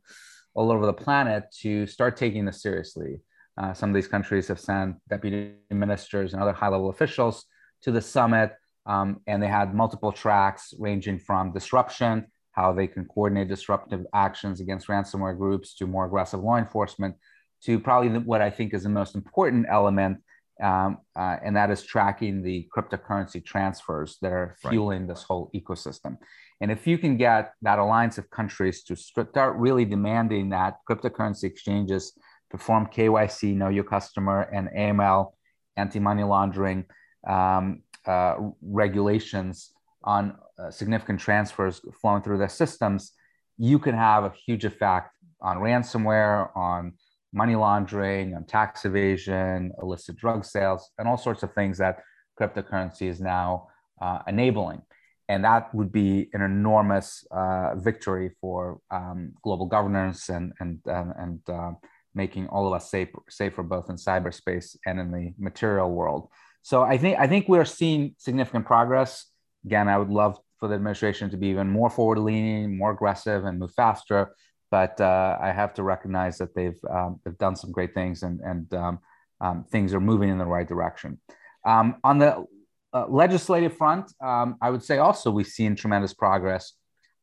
all 0.54 0.72
over 0.72 0.86
the 0.86 0.92
planet 0.92 1.44
to 1.60 1.86
start 1.86 2.16
taking 2.16 2.44
this 2.44 2.62
seriously. 2.62 3.20
Uh, 3.56 3.72
some 3.72 3.90
of 3.90 3.94
these 3.94 4.08
countries 4.08 4.48
have 4.48 4.60
sent 4.60 4.96
deputy 5.08 5.54
ministers 5.70 6.32
and 6.32 6.42
other 6.42 6.52
high 6.52 6.68
level 6.68 6.90
officials 6.90 7.44
to 7.82 7.90
the 7.90 8.00
summit, 8.00 8.52
um, 8.86 9.20
and 9.26 9.42
they 9.42 9.48
had 9.48 9.74
multiple 9.74 10.12
tracks 10.12 10.74
ranging 10.78 11.18
from 11.18 11.52
disruption 11.52 12.26
how 12.52 12.72
they 12.72 12.86
can 12.86 13.04
coordinate 13.04 13.48
disruptive 13.48 14.04
actions 14.12 14.60
against 14.60 14.88
ransomware 14.88 15.36
groups 15.36 15.74
to 15.74 15.86
more 15.86 16.04
aggressive 16.04 16.40
law 16.40 16.56
enforcement 16.56 17.14
to 17.62 17.78
probably 17.78 18.18
what 18.18 18.40
I 18.40 18.50
think 18.50 18.74
is 18.74 18.82
the 18.82 18.88
most 18.88 19.14
important 19.14 19.66
element, 19.70 20.18
um, 20.60 20.98
uh, 21.16 21.36
and 21.42 21.56
that 21.56 21.70
is 21.70 21.82
tracking 21.82 22.42
the 22.42 22.68
cryptocurrency 22.74 23.44
transfers 23.44 24.18
that 24.22 24.32
are 24.32 24.56
fueling 24.60 25.00
right. 25.00 25.08
this 25.08 25.22
whole 25.22 25.50
ecosystem. 25.54 26.18
And 26.60 26.70
if 26.70 26.86
you 26.86 26.98
can 26.98 27.16
get 27.16 27.54
that 27.62 27.78
alliance 27.78 28.18
of 28.18 28.28
countries 28.30 28.82
to 28.84 28.96
start 28.96 29.56
really 29.56 29.84
demanding 29.84 30.50
that 30.50 30.78
cryptocurrency 30.88 31.44
exchanges 31.44 32.12
perform 32.50 32.86
KYC, 32.86 33.54
know 33.54 33.68
your 33.68 33.84
customer, 33.84 34.42
and 34.52 34.68
AML, 34.76 35.32
anti 35.76 36.00
money 36.00 36.24
laundering 36.24 36.84
um, 37.26 37.82
uh, 38.06 38.34
regulations 38.60 39.72
on 40.02 40.36
uh, 40.58 40.70
significant 40.70 41.20
transfers 41.20 41.80
flowing 42.00 42.22
through 42.22 42.38
their 42.38 42.48
systems, 42.48 43.12
you 43.56 43.78
can 43.78 43.94
have 43.94 44.24
a 44.24 44.32
huge 44.46 44.64
effect 44.64 45.14
on 45.40 45.58
ransomware, 45.58 46.54
on 46.56 46.94
money 47.32 47.54
laundering, 47.54 48.34
on 48.34 48.44
tax 48.44 48.84
evasion, 48.84 49.72
illicit 49.80 50.16
drug 50.16 50.44
sales, 50.44 50.90
and 50.98 51.08
all 51.08 51.16
sorts 51.16 51.42
of 51.42 51.52
things 51.54 51.78
that 51.78 52.00
cryptocurrency 52.40 53.08
is 53.08 53.20
now 53.20 53.68
uh, 54.00 54.20
enabling. 54.26 54.82
And 55.28 55.44
that 55.44 55.72
would 55.74 55.92
be 55.92 56.28
an 56.32 56.42
enormous 56.42 57.24
uh, 57.30 57.76
victory 57.76 58.32
for 58.40 58.80
um, 58.90 59.32
global 59.42 59.66
governance 59.66 60.28
and, 60.28 60.52
and, 60.58 60.80
and, 60.86 61.12
and 61.16 61.40
uh, 61.48 61.72
making 62.14 62.48
all 62.48 62.66
of 62.66 62.72
us 62.72 62.90
safer, 62.90 63.20
safer 63.28 63.62
both 63.62 63.88
in 63.88 63.96
cyberspace 63.96 64.76
and 64.86 64.98
in 64.98 65.12
the 65.12 65.32
material 65.38 65.90
world. 65.92 66.28
So 66.62 66.82
I 66.82 66.98
think 66.98 67.18
I 67.18 67.26
think 67.26 67.48
we're 67.48 67.64
seeing 67.64 68.16
significant 68.18 68.66
progress 68.66 69.30
again, 69.64 69.88
I 69.88 69.98
would 69.98 70.10
love 70.10 70.38
for 70.58 70.68
the 70.68 70.74
administration 70.74 71.30
to 71.30 71.36
be 71.36 71.48
even 71.48 71.70
more 71.70 71.90
forward 71.90 72.18
leaning, 72.18 72.76
more 72.76 72.92
aggressive, 72.92 73.44
and 73.44 73.58
move 73.58 73.72
faster. 73.74 74.34
But 74.70 75.00
uh, 75.00 75.36
I 75.40 75.50
have 75.50 75.74
to 75.74 75.82
recognize 75.82 76.38
that 76.38 76.54
they've 76.54 76.78
um, 76.88 77.20
they've 77.24 77.38
done 77.38 77.56
some 77.56 77.72
great 77.72 77.92
things, 77.92 78.22
and 78.22 78.40
and 78.40 78.72
um, 78.74 78.98
um, 79.40 79.64
things 79.70 79.94
are 79.94 80.00
moving 80.00 80.28
in 80.28 80.38
the 80.38 80.46
right 80.46 80.68
direction. 80.68 81.20
Um, 81.64 81.96
on 82.04 82.18
the 82.18 82.44
uh, 82.92 83.06
legislative 83.08 83.76
front, 83.76 84.12
um, 84.22 84.56
I 84.60 84.70
would 84.70 84.82
say 84.82 84.98
also 84.98 85.30
we've 85.30 85.46
seen 85.46 85.74
tremendous 85.74 86.14
progress. 86.14 86.74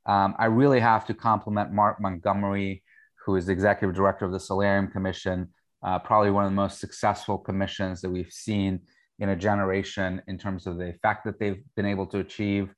Um, 0.05 0.35
I 0.39 0.45
really 0.45 0.79
have 0.79 1.05
to 1.07 1.13
compliment 1.13 1.73
Mark 1.73 2.01
Montgomery, 2.01 2.83
who 3.25 3.35
is 3.35 3.47
the 3.47 3.51
executive 3.51 3.95
director 3.95 4.25
of 4.25 4.31
the 4.31 4.39
Solarium 4.39 4.87
Commission, 4.87 5.49
uh, 5.83 5.99
probably 5.99 6.31
one 6.31 6.45
of 6.45 6.51
the 6.51 6.55
most 6.55 6.79
successful 6.79 7.37
commissions 7.37 8.01
that 8.01 8.09
we've 8.09 8.31
seen 8.31 8.79
in 9.19 9.29
a 9.29 9.35
generation 9.35 10.21
in 10.27 10.37
terms 10.37 10.67
of 10.67 10.77
the 10.77 10.87
effect 10.89 11.25
that 11.25 11.39
they've 11.39 11.61
been 11.75 11.85
able 11.85 12.05
to 12.07 12.19
achieve. 12.19 12.73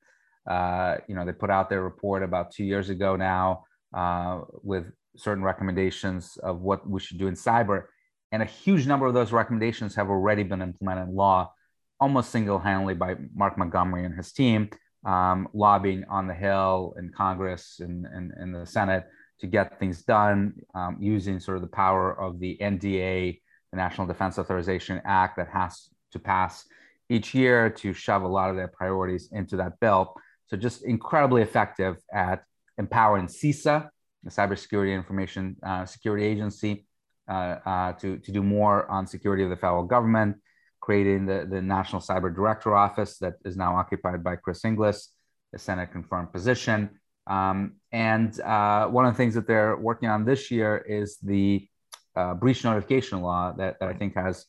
Uh, 0.48 0.96
you 1.06 1.14
know, 1.14 1.24
they 1.24 1.32
put 1.32 1.50
out 1.50 1.70
their 1.70 1.82
report 1.82 2.22
about 2.22 2.50
two 2.50 2.64
years 2.64 2.88
ago 2.88 3.14
now 3.14 3.64
uh, 3.94 4.40
with 4.62 4.86
certain 5.16 5.42
recommendations 5.44 6.36
of 6.42 6.60
what 6.60 6.88
we 6.88 7.00
should 7.00 7.18
do 7.18 7.26
in 7.26 7.34
cyber. 7.34 7.84
And 8.32 8.42
a 8.42 8.46
huge 8.46 8.86
number 8.86 9.06
of 9.06 9.14
those 9.14 9.32
recommendations 9.32 9.94
have 9.96 10.08
already 10.08 10.42
been 10.44 10.62
implemented 10.62 11.08
in 11.08 11.16
law, 11.16 11.52
almost 11.98 12.30
single 12.30 12.58
handedly 12.58 12.94
by 12.94 13.16
Mark 13.34 13.58
Montgomery 13.58 14.04
and 14.04 14.14
his 14.14 14.32
team, 14.32 14.70
um, 15.04 15.48
lobbying 15.52 16.04
on 16.08 16.28
the 16.28 16.34
Hill 16.34 16.94
in 16.98 17.10
Congress 17.10 17.80
and, 17.80 18.06
and 18.06 18.54
the 18.54 18.66
Senate 18.66 19.06
to 19.40 19.46
get 19.46 19.78
things 19.78 20.02
done 20.02 20.54
um, 20.74 20.96
using 21.00 21.40
sort 21.40 21.56
of 21.56 21.62
the 21.62 21.68
power 21.68 22.18
of 22.20 22.38
the 22.38 22.58
NDA, 22.60 23.40
the 23.72 23.76
National 23.76 24.06
Defense 24.06 24.38
Authorization 24.38 25.00
Act, 25.04 25.36
that 25.38 25.48
has 25.48 25.88
to 26.12 26.18
pass 26.18 26.64
each 27.08 27.34
year 27.34 27.70
to 27.70 27.92
shove 27.92 28.22
a 28.22 28.28
lot 28.28 28.50
of 28.50 28.56
their 28.56 28.68
priorities 28.68 29.30
into 29.32 29.56
that 29.56 29.80
bill. 29.80 30.14
So 30.46 30.56
just 30.56 30.84
incredibly 30.84 31.42
effective 31.42 31.96
at 32.12 32.44
empowering 32.84 33.26
CISA, 33.26 33.76
the 34.24 34.30
Cybersecurity 34.30 34.92
Information 34.94 35.56
uh, 35.62 35.84
Security 35.84 36.24
Agency, 36.32 36.86
uh, 37.28 37.56
uh, 37.72 37.92
to, 38.00 38.18
to 38.18 38.32
do 38.32 38.42
more 38.42 38.90
on 38.90 39.06
security 39.06 39.44
of 39.44 39.50
the 39.50 39.60
federal 39.64 39.84
government, 39.84 40.36
creating 40.80 41.26
the, 41.26 41.46
the 41.48 41.62
National 41.62 42.00
Cyber 42.02 42.34
Director 42.34 42.74
Office 42.74 43.18
that 43.18 43.34
is 43.44 43.56
now 43.56 43.76
occupied 43.76 44.24
by 44.24 44.34
Chris 44.36 44.64
Inglis, 44.64 45.12
the 45.52 45.58
Senate 45.58 45.92
confirmed 45.92 46.32
position. 46.32 46.90
Um, 47.26 47.74
and 47.92 48.38
uh, 48.40 48.88
one 48.88 49.04
of 49.06 49.12
the 49.12 49.16
things 49.16 49.34
that 49.34 49.46
they're 49.46 49.76
working 49.76 50.08
on 50.08 50.24
this 50.24 50.50
year 50.50 50.78
is 50.78 51.18
the 51.22 51.68
uh, 52.16 52.34
breach 52.34 52.64
notification 52.64 53.20
law 53.20 53.52
that, 53.58 53.78
that 53.78 53.88
I 53.88 53.94
think 53.94 54.16
has 54.16 54.46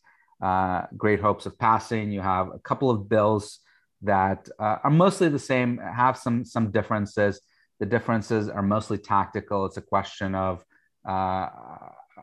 great 0.98 1.20
hopes 1.20 1.46
of 1.46 1.60
passing. 1.60 2.12
You 2.12 2.22
have 2.22 2.48
a 2.48 2.60
couple 2.60 2.90
of 2.90 3.08
bills 3.08 3.60
that 4.02 4.50
uh, 4.60 4.78
are 4.84 4.90
mostly 4.90 5.30
the 5.30 5.40
same, 5.40 5.78
have 5.78 6.18
some 6.18 6.44
some 6.46 6.72
differences. 6.72 7.40
The 7.82 7.88
differences 7.88 8.48
are 8.48 8.62
mostly 8.62 9.00
tactical. 9.00 9.66
It's 9.66 9.78
a 9.78 9.82
question 9.82 10.36
of 10.36 10.64
uh, 11.04 11.50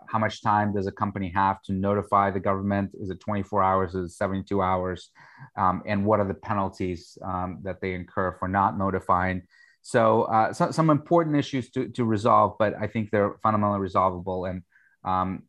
how 0.07 0.19
much 0.21 0.41
time 0.41 0.73
does 0.73 0.87
a 0.87 0.93
company 0.93 1.33
have 1.35 1.61
to 1.63 1.73
notify 1.73 2.31
the 2.31 2.39
government? 2.39 2.93
Is 2.95 3.11
it 3.11 3.19
24 3.19 3.65
hours? 3.65 3.95
Is 3.97 4.13
it 4.13 4.15
72 4.15 4.63
hours? 4.63 5.11
Um, 5.57 5.83
and 5.85 6.07
what 6.07 6.21
are 6.21 6.29
the 6.29 6.35
penalties 6.35 7.19
um, 7.25 7.59
that 7.65 7.81
they 7.81 7.95
incur 7.95 8.37
for 8.39 8.47
not 8.47 8.79
notifying? 8.79 9.43
So, 9.83 10.23
uh, 10.25 10.53
so, 10.53 10.71
some 10.71 10.91
important 10.91 11.35
issues 11.35 11.71
to, 11.71 11.89
to 11.89 12.05
resolve, 12.05 12.55
but 12.61 12.75
I 12.81 12.87
think 12.87 13.11
they're 13.11 13.35
fundamentally 13.43 13.81
resolvable. 13.81 14.45
And 14.45 14.63
um, 15.05 15.43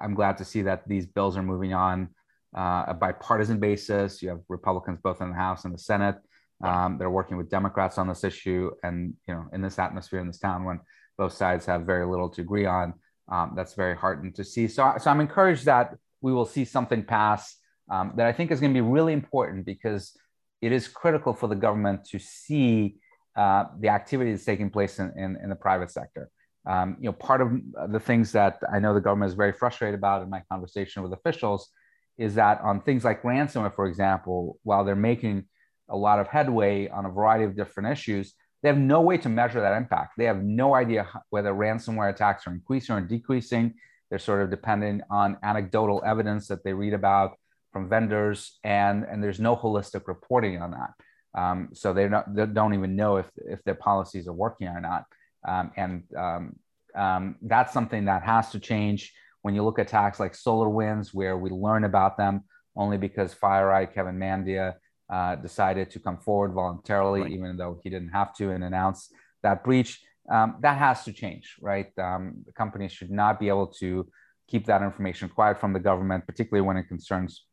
I'm 0.00 0.14
glad 0.14 0.36
to 0.38 0.44
see 0.44 0.62
that 0.62 0.88
these 0.88 1.06
bills 1.06 1.36
are 1.36 1.44
moving 1.44 1.74
on 1.74 2.08
uh, 2.56 2.86
a 2.88 2.94
bipartisan 2.94 3.60
basis. 3.60 4.20
You 4.20 4.30
have 4.30 4.40
Republicans 4.48 4.98
both 5.00 5.20
in 5.20 5.30
the 5.30 5.36
House 5.36 5.64
and 5.64 5.72
the 5.72 5.78
Senate. 5.78 6.16
Um, 6.62 6.98
they're 6.98 7.10
working 7.10 7.36
with 7.36 7.50
Democrats 7.50 7.98
on 7.98 8.08
this 8.08 8.24
issue, 8.24 8.70
and 8.82 9.14
you 9.26 9.34
know, 9.34 9.46
in 9.52 9.60
this 9.60 9.78
atmosphere 9.78 10.20
in 10.20 10.26
this 10.26 10.38
town, 10.38 10.64
when 10.64 10.80
both 11.18 11.32
sides 11.32 11.66
have 11.66 11.82
very 11.82 12.06
little 12.06 12.28
to 12.30 12.40
agree 12.40 12.66
on, 12.66 12.94
um, 13.30 13.52
that's 13.56 13.74
very 13.74 13.96
heartening 13.96 14.32
to 14.34 14.44
see. 14.44 14.68
So, 14.68 14.94
so 14.98 15.10
I'm 15.10 15.20
encouraged 15.20 15.66
that 15.66 15.94
we 16.20 16.32
will 16.32 16.46
see 16.46 16.64
something 16.64 17.04
pass 17.04 17.56
um, 17.90 18.12
that 18.16 18.26
I 18.26 18.32
think 18.32 18.50
is 18.50 18.60
going 18.60 18.72
to 18.72 18.76
be 18.76 18.86
really 18.86 19.12
important 19.12 19.66
because 19.66 20.16
it 20.62 20.72
is 20.72 20.88
critical 20.88 21.34
for 21.34 21.48
the 21.48 21.54
government 21.54 22.06
to 22.06 22.18
see 22.18 22.96
uh, 23.36 23.64
the 23.80 23.88
activity 23.88 24.30
that's 24.30 24.44
taking 24.44 24.70
place 24.70 24.98
in, 24.98 25.12
in, 25.16 25.36
in 25.42 25.48
the 25.50 25.56
private 25.56 25.90
sector. 25.90 26.30
Um, 26.66 26.96
you 26.98 27.06
know, 27.06 27.12
part 27.12 27.42
of 27.42 27.52
the 27.92 28.00
things 28.00 28.32
that 28.32 28.58
I 28.72 28.78
know 28.78 28.94
the 28.94 29.00
government 29.00 29.28
is 29.30 29.34
very 29.34 29.52
frustrated 29.52 29.98
about 29.98 30.22
in 30.22 30.30
my 30.30 30.42
conversation 30.50 31.02
with 31.02 31.12
officials 31.12 31.68
is 32.16 32.36
that 32.36 32.60
on 32.62 32.80
things 32.80 33.04
like 33.04 33.22
ransomware, 33.22 33.74
for 33.74 33.86
example, 33.86 34.58
while 34.62 34.84
they're 34.84 34.96
making 34.96 35.44
a 35.88 35.96
lot 35.96 36.18
of 36.18 36.28
headway 36.28 36.88
on 36.88 37.06
a 37.06 37.10
variety 37.10 37.44
of 37.44 37.56
different 37.56 37.90
issues, 37.90 38.34
they 38.62 38.68
have 38.68 38.78
no 38.78 39.02
way 39.02 39.18
to 39.18 39.28
measure 39.28 39.60
that 39.60 39.76
impact. 39.76 40.14
They 40.16 40.24
have 40.24 40.42
no 40.42 40.74
idea 40.74 41.06
whether 41.30 41.52
ransomware 41.52 42.10
attacks 42.10 42.46
are 42.46 42.52
increasing 42.52 42.94
or 42.94 43.00
decreasing. 43.02 43.74
They're 44.08 44.18
sort 44.18 44.42
of 44.42 44.50
dependent 44.50 45.02
on 45.10 45.36
anecdotal 45.42 46.02
evidence 46.06 46.48
that 46.48 46.64
they 46.64 46.72
read 46.72 46.94
about 46.94 47.32
from 47.72 47.88
vendors, 47.88 48.58
and, 48.64 49.04
and 49.04 49.22
there's 49.22 49.40
no 49.40 49.56
holistic 49.56 50.06
reporting 50.06 50.62
on 50.62 50.70
that. 50.70 50.90
Um, 51.38 51.70
so 51.74 51.92
they 51.92 52.08
don't, 52.08 52.34
they 52.34 52.46
don't 52.46 52.74
even 52.74 52.96
know 52.96 53.16
if, 53.16 53.28
if 53.36 53.62
their 53.64 53.74
policies 53.74 54.28
are 54.28 54.32
working 54.32 54.68
or 54.68 54.80
not. 54.80 55.04
Um, 55.46 55.72
and 55.76 56.02
um, 56.16 56.56
um 56.94 57.36
that's 57.42 57.72
something 57.72 58.04
that 58.04 58.22
has 58.22 58.50
to 58.52 58.60
change 58.60 59.12
when 59.42 59.54
you 59.54 59.62
look 59.62 59.78
at 59.78 59.88
attacks 59.88 60.18
like 60.18 60.32
SolarWinds, 60.32 61.12
where 61.12 61.36
we 61.36 61.50
learn 61.50 61.84
about 61.84 62.16
them 62.16 62.44
only 62.76 62.96
because 62.96 63.34
FireEye 63.34 63.92
Kevin 63.92 64.16
Mandia 64.16 64.74
uh, 65.10 65.36
decided 65.36 65.90
to 65.90 66.00
come 66.00 66.18
forward 66.18 66.52
voluntarily, 66.52 67.22
right. 67.22 67.32
even 67.32 67.56
though 67.56 67.78
he 67.82 67.90
didn't 67.90 68.10
have 68.10 68.34
to, 68.36 68.50
and 68.50 68.64
announce 68.64 69.12
that 69.42 69.64
breach. 69.64 70.00
Um, 70.30 70.56
that 70.60 70.78
has 70.78 71.04
to 71.04 71.12
change, 71.12 71.56
right? 71.60 71.86
Um, 71.98 72.44
the 72.46 72.52
companies 72.52 72.92
should 72.92 73.10
not 73.10 73.38
be 73.38 73.48
able 73.48 73.66
to 73.80 74.08
keep 74.48 74.66
that 74.66 74.82
information 74.82 75.28
quiet 75.28 75.60
from 75.60 75.72
the 75.72 75.80
government, 75.80 76.26
particularly 76.26 76.66
when 76.66 76.76
it 76.76 76.84
concerns 76.84 77.44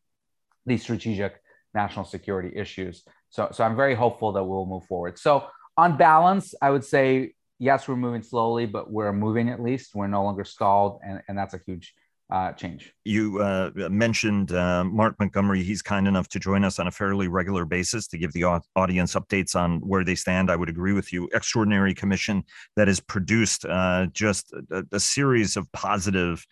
these 0.65 0.81
strategic 0.81 1.41
national 1.74 2.05
security 2.05 2.51
issues. 2.55 3.03
So, 3.29 3.50
so 3.51 3.63
I'm 3.63 3.75
very 3.75 3.96
hopeful 3.96 4.31
that 4.34 4.43
we'll 4.43 4.65
move 4.65 4.86
forward. 4.86 5.17
So, 5.17 5.48
on 5.77 5.98
balance, 5.98 6.53
I 6.62 6.70
would 6.70 6.84
say 6.84 7.34
yes, 7.62 7.88
we're 7.88 7.96
moving 7.96 8.24
slowly, 8.24 8.65
but 8.65 8.91
we're 8.91 9.13
moving 9.13 9.48
at 9.50 9.62
least. 9.62 9.93
We're 9.93 10.08
no 10.08 10.24
longer 10.24 10.43
stalled, 10.43 11.00
and, 11.05 11.22
and 11.27 11.38
that's 11.38 11.53
a 11.53 11.62
huge 11.65 11.93
uh, 12.31 12.53
change. 12.53 12.93
You 13.03 13.39
uh, 13.41 13.71
mentioned 13.89 14.53
uh, 14.53 14.85
Mark 14.85 15.15
Montgomery. 15.19 15.63
He's 15.63 15.81
kind 15.81 16.07
enough 16.07 16.29
to 16.29 16.39
join 16.39 16.63
us 16.63 16.79
on 16.79 16.88
a 16.88 16.91
fairly 16.91 17.27
regular 17.27 17.65
basis 17.65 18.07
to 18.07 18.17
give 18.17 18.31
the 18.31 18.45
audience 18.75 19.15
updates 19.15 19.55
on 19.55 19.79
where 19.79 20.05
they 20.05 20.15
stand. 20.15 20.50
I 20.50 20.55
would 20.55 20.69
agree 20.69 20.93
with 20.93 21.11
you. 21.11 21.29
Extraordinary 21.33 21.93
commission 21.93 22.43
that 22.77 22.88
has 22.88 23.01
produced 23.01 23.65
uh, 23.65 24.07
just 24.13 24.53
a, 24.71 24.85
a, 24.93 25.00
series 25.00 25.57
of 25.57 25.69
positive 25.73 26.45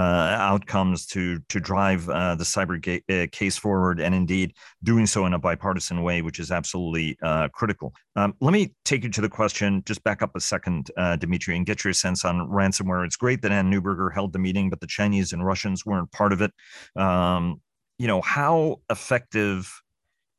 outcomes 0.00 1.06
to 1.06 1.38
to 1.48 1.60
drive 1.60 2.08
uh, 2.08 2.34
the 2.34 2.44
cyber 2.44 2.80
ga- 2.80 3.02
uh, 3.08 3.26
case 3.30 3.56
forward, 3.56 4.00
and 4.00 4.14
indeed 4.14 4.54
doing 4.82 5.06
so 5.06 5.26
in 5.26 5.34
a 5.34 5.38
bipartisan 5.38 6.02
way, 6.02 6.22
which 6.22 6.40
is 6.40 6.50
absolutely 6.50 7.16
uh, 7.22 7.48
critical. 7.48 7.92
Um, 8.16 8.34
let 8.40 8.52
me 8.52 8.74
take 8.84 9.04
you 9.04 9.10
to 9.10 9.20
the 9.20 9.28
question. 9.28 9.82
Just 9.86 10.02
back 10.04 10.22
up 10.22 10.34
a 10.34 10.40
second, 10.40 10.90
uh, 10.96 11.16
Dimitri, 11.16 11.56
and 11.56 11.66
get 11.66 11.84
your 11.84 11.92
sense 11.92 12.24
on 12.24 12.48
ransomware. 12.48 13.04
It's 13.04 13.16
great 13.16 13.42
that 13.42 13.52
Anne 13.52 13.70
Neuberger 13.70 14.12
held 14.12 14.32
the 14.32 14.38
meeting, 14.38 14.70
but 14.70 14.80
the 14.80 14.86
Chinese 14.86 15.32
and 15.32 15.44
Russians 15.44 15.86
weren't 15.86 16.10
part 16.12 16.32
of 16.32 16.42
it. 16.42 16.52
Um, 16.96 17.60
you 17.98 18.06
know, 18.06 18.20
how 18.20 18.80
effective 18.90 19.80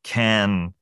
can 0.04 0.74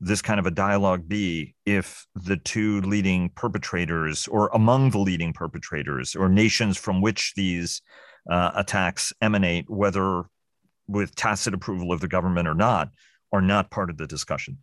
this 0.00 0.22
kind 0.22 0.38
of 0.38 0.46
a 0.46 0.50
dialogue 0.50 1.08
be 1.08 1.54
if 1.66 2.06
the 2.14 2.36
two 2.36 2.80
leading 2.82 3.30
perpetrators 3.30 4.28
or 4.28 4.48
among 4.54 4.90
the 4.90 4.98
leading 4.98 5.32
perpetrators 5.32 6.14
or 6.14 6.28
nations 6.28 6.76
from 6.76 7.00
which 7.00 7.32
these 7.34 7.82
uh, 8.28 8.52
attacks 8.54 9.12
emanate, 9.20 9.68
whether 9.68 10.24
with 10.86 11.14
tacit 11.14 11.54
approval 11.54 11.92
of 11.92 12.00
the 12.00 12.08
government 12.08 12.48
or 12.48 12.54
not, 12.54 12.90
are 13.32 13.42
not 13.42 13.70
part 13.70 13.90
of 13.90 13.98
the 13.98 14.06
discussion. 14.06 14.58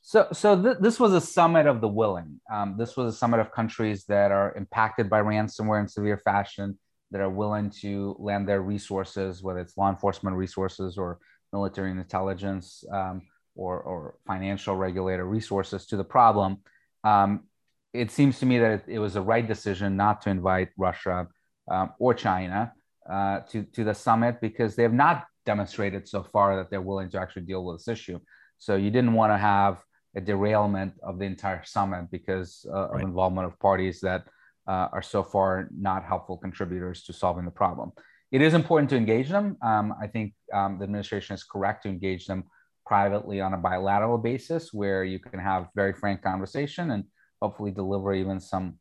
So, 0.00 0.26
so 0.32 0.60
th- 0.60 0.78
this 0.80 0.98
was 0.98 1.12
a 1.12 1.20
summit 1.20 1.66
of 1.66 1.80
the 1.80 1.88
willing. 1.88 2.40
Um, 2.52 2.74
this 2.76 2.96
was 2.96 3.14
a 3.14 3.16
summit 3.16 3.38
of 3.38 3.52
countries 3.52 4.04
that 4.06 4.32
are 4.32 4.52
impacted 4.56 5.08
by 5.08 5.20
ransomware 5.20 5.80
in 5.80 5.86
severe 5.86 6.18
fashion, 6.18 6.78
that 7.12 7.20
are 7.20 7.30
willing 7.30 7.70
to 7.70 8.16
lend 8.18 8.48
their 8.48 8.62
resources, 8.62 9.42
whether 9.42 9.60
it's 9.60 9.76
law 9.76 9.90
enforcement 9.90 10.36
resources 10.36 10.98
or 10.98 11.18
military 11.52 11.90
intelligence 11.90 12.84
um, 12.90 13.22
or, 13.54 13.80
or 13.80 14.14
financial 14.26 14.74
regulator 14.74 15.24
resources 15.24 15.86
to 15.86 15.96
the 15.96 16.04
problem. 16.04 16.58
Um, 17.04 17.44
it 17.92 18.10
seems 18.10 18.38
to 18.40 18.46
me 18.46 18.58
that 18.58 18.72
it, 18.72 18.84
it, 18.88 18.98
was 18.98 19.16
a 19.16 19.20
right 19.20 19.46
decision 19.46 19.96
not 19.96 20.22
to 20.22 20.30
invite 20.30 20.70
Russia 20.78 21.28
um, 21.70 21.92
or 21.98 22.14
China 22.14 22.72
uh, 23.12 23.40
to, 23.50 23.64
to 23.64 23.84
the 23.84 23.94
summit 23.94 24.40
because 24.40 24.74
they 24.74 24.82
have 24.82 24.92
not 24.92 25.26
demonstrated 25.44 26.08
so 26.08 26.22
far 26.22 26.56
that 26.56 26.70
they're 26.70 26.80
willing 26.80 27.10
to 27.10 27.20
actually 27.20 27.42
deal 27.42 27.64
with 27.64 27.78
this 27.78 27.88
issue. 27.88 28.18
So 28.58 28.76
you 28.76 28.90
didn't 28.90 29.12
want 29.12 29.32
to 29.32 29.38
have 29.38 29.82
a 30.16 30.20
derailment 30.20 30.94
of 31.02 31.18
the 31.18 31.24
entire 31.24 31.62
summit 31.64 32.10
because 32.10 32.64
uh, 32.72 32.88
right. 32.88 33.02
of 33.02 33.08
involvement 33.08 33.46
of 33.46 33.58
parties 33.58 34.00
that 34.00 34.24
uh, 34.66 34.88
are 34.92 35.02
so 35.02 35.22
far 35.22 35.68
not 35.76 36.04
helpful 36.04 36.36
contributors 36.36 37.02
to 37.04 37.12
solving 37.12 37.44
the 37.44 37.50
problem. 37.50 37.92
It 38.30 38.40
is 38.40 38.54
important 38.54 38.88
to 38.90 38.96
engage 38.96 39.28
them. 39.28 39.58
Um, 39.62 39.94
I 40.00 40.06
think 40.06 40.32
um, 40.54 40.78
the 40.78 40.84
administration 40.84 41.34
is 41.34 41.44
correct 41.44 41.82
to 41.82 41.88
engage 41.90 42.26
them 42.26 42.44
privately 42.86 43.40
on 43.40 43.52
a 43.52 43.58
bilateral 43.58 44.18
basis 44.18 44.72
where 44.72 45.04
you 45.04 45.18
can 45.18 45.38
have 45.38 45.68
very 45.74 45.92
frank 45.92 46.22
conversation 46.22 46.92
and 46.92 47.04
hopefully 47.42 47.72
deliver 47.72 48.14
even 48.14 48.40
some 48.40 48.78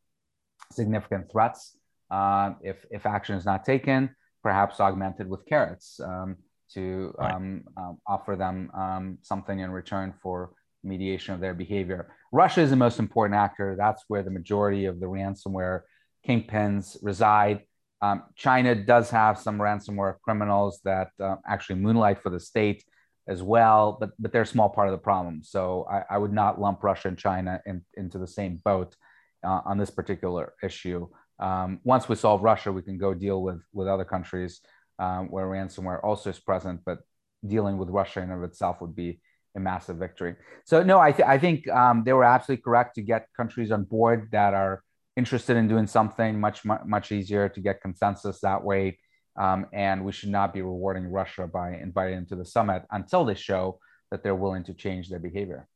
significant 0.71 1.29
threats 1.31 1.77
uh, 2.09 2.53
if, 2.61 2.85
if 2.91 3.05
action 3.05 3.35
is 3.35 3.45
not 3.45 3.65
taken, 3.65 4.15
perhaps 4.43 4.79
augmented 4.79 5.27
with 5.27 5.45
carrots 5.45 5.99
um, 5.99 6.37
to 6.73 7.13
right. 7.17 7.33
um, 7.33 7.63
um, 7.77 7.97
offer 8.07 8.35
them 8.35 8.71
um, 8.73 9.17
something 9.21 9.59
in 9.59 9.71
return 9.71 10.13
for 10.21 10.51
mediation 10.83 11.33
of 11.33 11.39
their 11.39 11.53
behavior. 11.53 12.13
Russia 12.31 12.61
is 12.61 12.69
the 12.69 12.75
most 12.75 12.99
important 12.99 13.37
actor. 13.37 13.75
That's 13.77 14.03
where 14.07 14.23
the 14.23 14.31
majority 14.31 14.85
of 14.85 14.99
the 14.99 15.05
ransomware 15.05 15.81
kingpins 16.27 16.97
reside. 17.01 17.61
Um, 18.01 18.23
China 18.35 18.73
does 18.73 19.11
have 19.11 19.37
some 19.37 19.59
ransomware 19.59 20.15
criminals 20.23 20.79
that 20.85 21.09
uh, 21.19 21.35
actually 21.47 21.79
moonlight 21.79 22.21
for 22.21 22.29
the 22.29 22.39
state 22.39 22.83
as 23.27 23.43
well, 23.43 23.97
but 23.99 24.09
but 24.17 24.31
they're 24.31 24.41
a 24.41 24.47
small 24.47 24.69
part 24.69 24.87
of 24.87 24.91
the 24.91 24.97
problem. 24.97 25.43
So 25.43 25.87
I, 25.89 26.15
I 26.15 26.17
would 26.17 26.33
not 26.33 26.59
lump 26.59 26.83
Russia 26.83 27.09
and 27.09 27.17
China 27.17 27.61
in, 27.65 27.83
into 27.95 28.17
the 28.17 28.27
same 28.27 28.59
boat 28.63 28.95
uh, 29.43 29.61
on 29.65 29.77
this 29.77 29.91
particular 29.91 30.53
issue. 30.63 31.07
Um, 31.41 31.79
once 31.83 32.07
we 32.07 32.15
solve 32.15 32.43
Russia, 32.43 32.71
we 32.71 32.83
can 32.83 32.97
go 32.97 33.13
deal 33.13 33.41
with 33.41 33.61
with 33.73 33.87
other 33.87 34.05
countries 34.05 34.61
um, 34.99 35.29
where 35.29 35.47
ransomware 35.47 36.03
also 36.03 36.29
is 36.29 36.39
present. 36.39 36.81
But 36.85 36.99
dealing 37.45 37.77
with 37.77 37.89
Russia 37.89 38.21
in 38.21 38.31
of 38.31 38.43
itself 38.43 38.81
would 38.81 38.95
be 38.95 39.19
a 39.55 39.59
massive 39.59 39.97
victory. 39.97 40.35
So 40.65 40.83
no, 40.83 40.99
I, 40.99 41.11
th- 41.11 41.27
I 41.27 41.37
think 41.37 41.67
um, 41.67 42.03
they 42.05 42.13
were 42.13 42.23
absolutely 42.23 42.61
correct 42.61 42.95
to 42.95 43.01
get 43.01 43.27
countries 43.35 43.71
on 43.71 43.83
board 43.83 44.29
that 44.31 44.53
are 44.53 44.83
interested 45.17 45.57
in 45.57 45.67
doing 45.67 45.87
something 45.87 46.39
much 46.39 46.63
much, 46.63 46.81
much 46.85 47.11
easier 47.11 47.49
to 47.49 47.59
get 47.59 47.81
consensus 47.81 48.39
that 48.41 48.63
way. 48.63 48.99
Um, 49.37 49.65
and 49.73 50.05
we 50.05 50.11
should 50.11 50.29
not 50.29 50.53
be 50.53 50.61
rewarding 50.61 51.05
Russia 51.05 51.47
by 51.47 51.75
inviting 51.75 52.15
them 52.15 52.25
to 52.27 52.35
the 52.35 52.45
summit 52.45 52.83
until 52.91 53.25
they 53.25 53.35
show 53.35 53.79
that 54.11 54.23
they're 54.23 54.35
willing 54.35 54.65
to 54.65 54.73
change 54.73 55.09
their 55.09 55.19
behavior. 55.19 55.67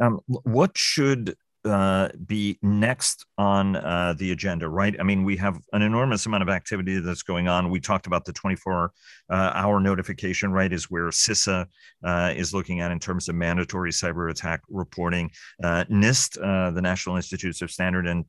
Um, 0.00 0.20
what 0.26 0.76
should 0.76 1.36
uh, 1.64 2.08
be 2.26 2.58
next 2.62 3.26
on 3.36 3.76
uh, 3.76 4.14
the 4.16 4.32
agenda, 4.32 4.68
right? 4.68 4.96
I 4.98 5.02
mean, 5.02 5.24
we 5.24 5.36
have 5.36 5.60
an 5.72 5.82
enormous 5.82 6.24
amount 6.26 6.42
of 6.42 6.48
activity 6.48 6.98
that's 7.00 7.22
going 7.22 7.48
on. 7.48 7.70
We 7.70 7.80
talked 7.80 8.06
about 8.06 8.24
the 8.24 8.32
24 8.32 8.92
uh, 9.28 9.34
hour 9.54 9.78
notification, 9.78 10.52
right? 10.52 10.72
Is 10.72 10.90
where 10.90 11.08
CISA 11.08 11.66
uh, 12.02 12.32
is 12.34 12.54
looking 12.54 12.80
at 12.80 12.90
in 12.90 12.98
terms 12.98 13.28
of 13.28 13.34
mandatory 13.34 13.90
cyber 13.90 14.30
attack 14.30 14.62
reporting. 14.68 15.30
Uh, 15.62 15.84
NIST, 15.90 16.34
the 16.74 16.80
National 16.80 17.16
Institutes 17.16 17.60
of 17.62 17.70
Standard 17.70 18.06
and 18.06 18.24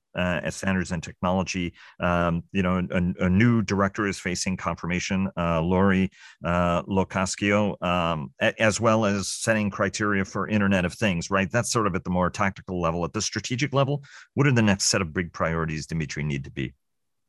Standards 0.53 0.91
and 0.91 1.01
Technology, 1.01 1.73
um, 2.01 2.43
you 2.51 2.63
know, 2.63 2.85
a, 2.91 3.25
a, 3.25 3.29
new 3.29 3.61
director 3.61 4.07
is 4.07 4.19
facing 4.19 4.57
confirmation, 4.57 5.29
Laurie 5.37 6.11
Locascio, 6.43 7.81
um, 7.81 8.33
as 8.39 8.81
well 8.81 9.05
as 9.05 9.29
setting 9.29 9.69
criteria 9.69 10.25
for 10.25 10.47
Internet 10.47 10.85
of 10.85 10.93
Things, 10.93 11.31
right? 11.31 11.49
That's 11.49 11.71
sort 11.71 11.87
of 11.87 11.95
at 11.95 12.03
the 12.03 12.09
more 12.09 12.29
tactical 12.29 12.81
level. 12.81 13.05
At 13.05 13.13
the 13.21 13.25
strategic 13.25 13.73
level, 13.73 14.03
what 14.33 14.47
are 14.47 14.51
the 14.51 14.61
next 14.61 14.85
set 14.85 15.01
of 15.01 15.13
big 15.13 15.31
priorities, 15.31 15.85
Dimitri, 15.85 16.23
need 16.23 16.43
to 16.43 16.51
be? 16.51 16.73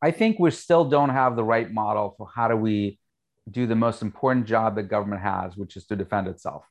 I 0.01 0.11
think 0.11 0.39
we 0.39 0.51
still 0.51 0.85
don't 0.85 1.11
have 1.11 1.37
the 1.37 1.45
right 1.45 1.71
model 1.71 2.15
for 2.17 2.27
how 2.35 2.49
do 2.49 2.57
we 2.57 2.99
do 3.51 3.67
the 3.67 3.77
most 3.77 4.03
important 4.03 4.47
job 4.47 4.77
that 4.77 4.85
government 4.85 5.23
has, 5.23 5.57
which 5.57 5.77
is 5.77 5.87
to 5.87 5.97
defend 5.97 6.29
itself. 6.29 6.65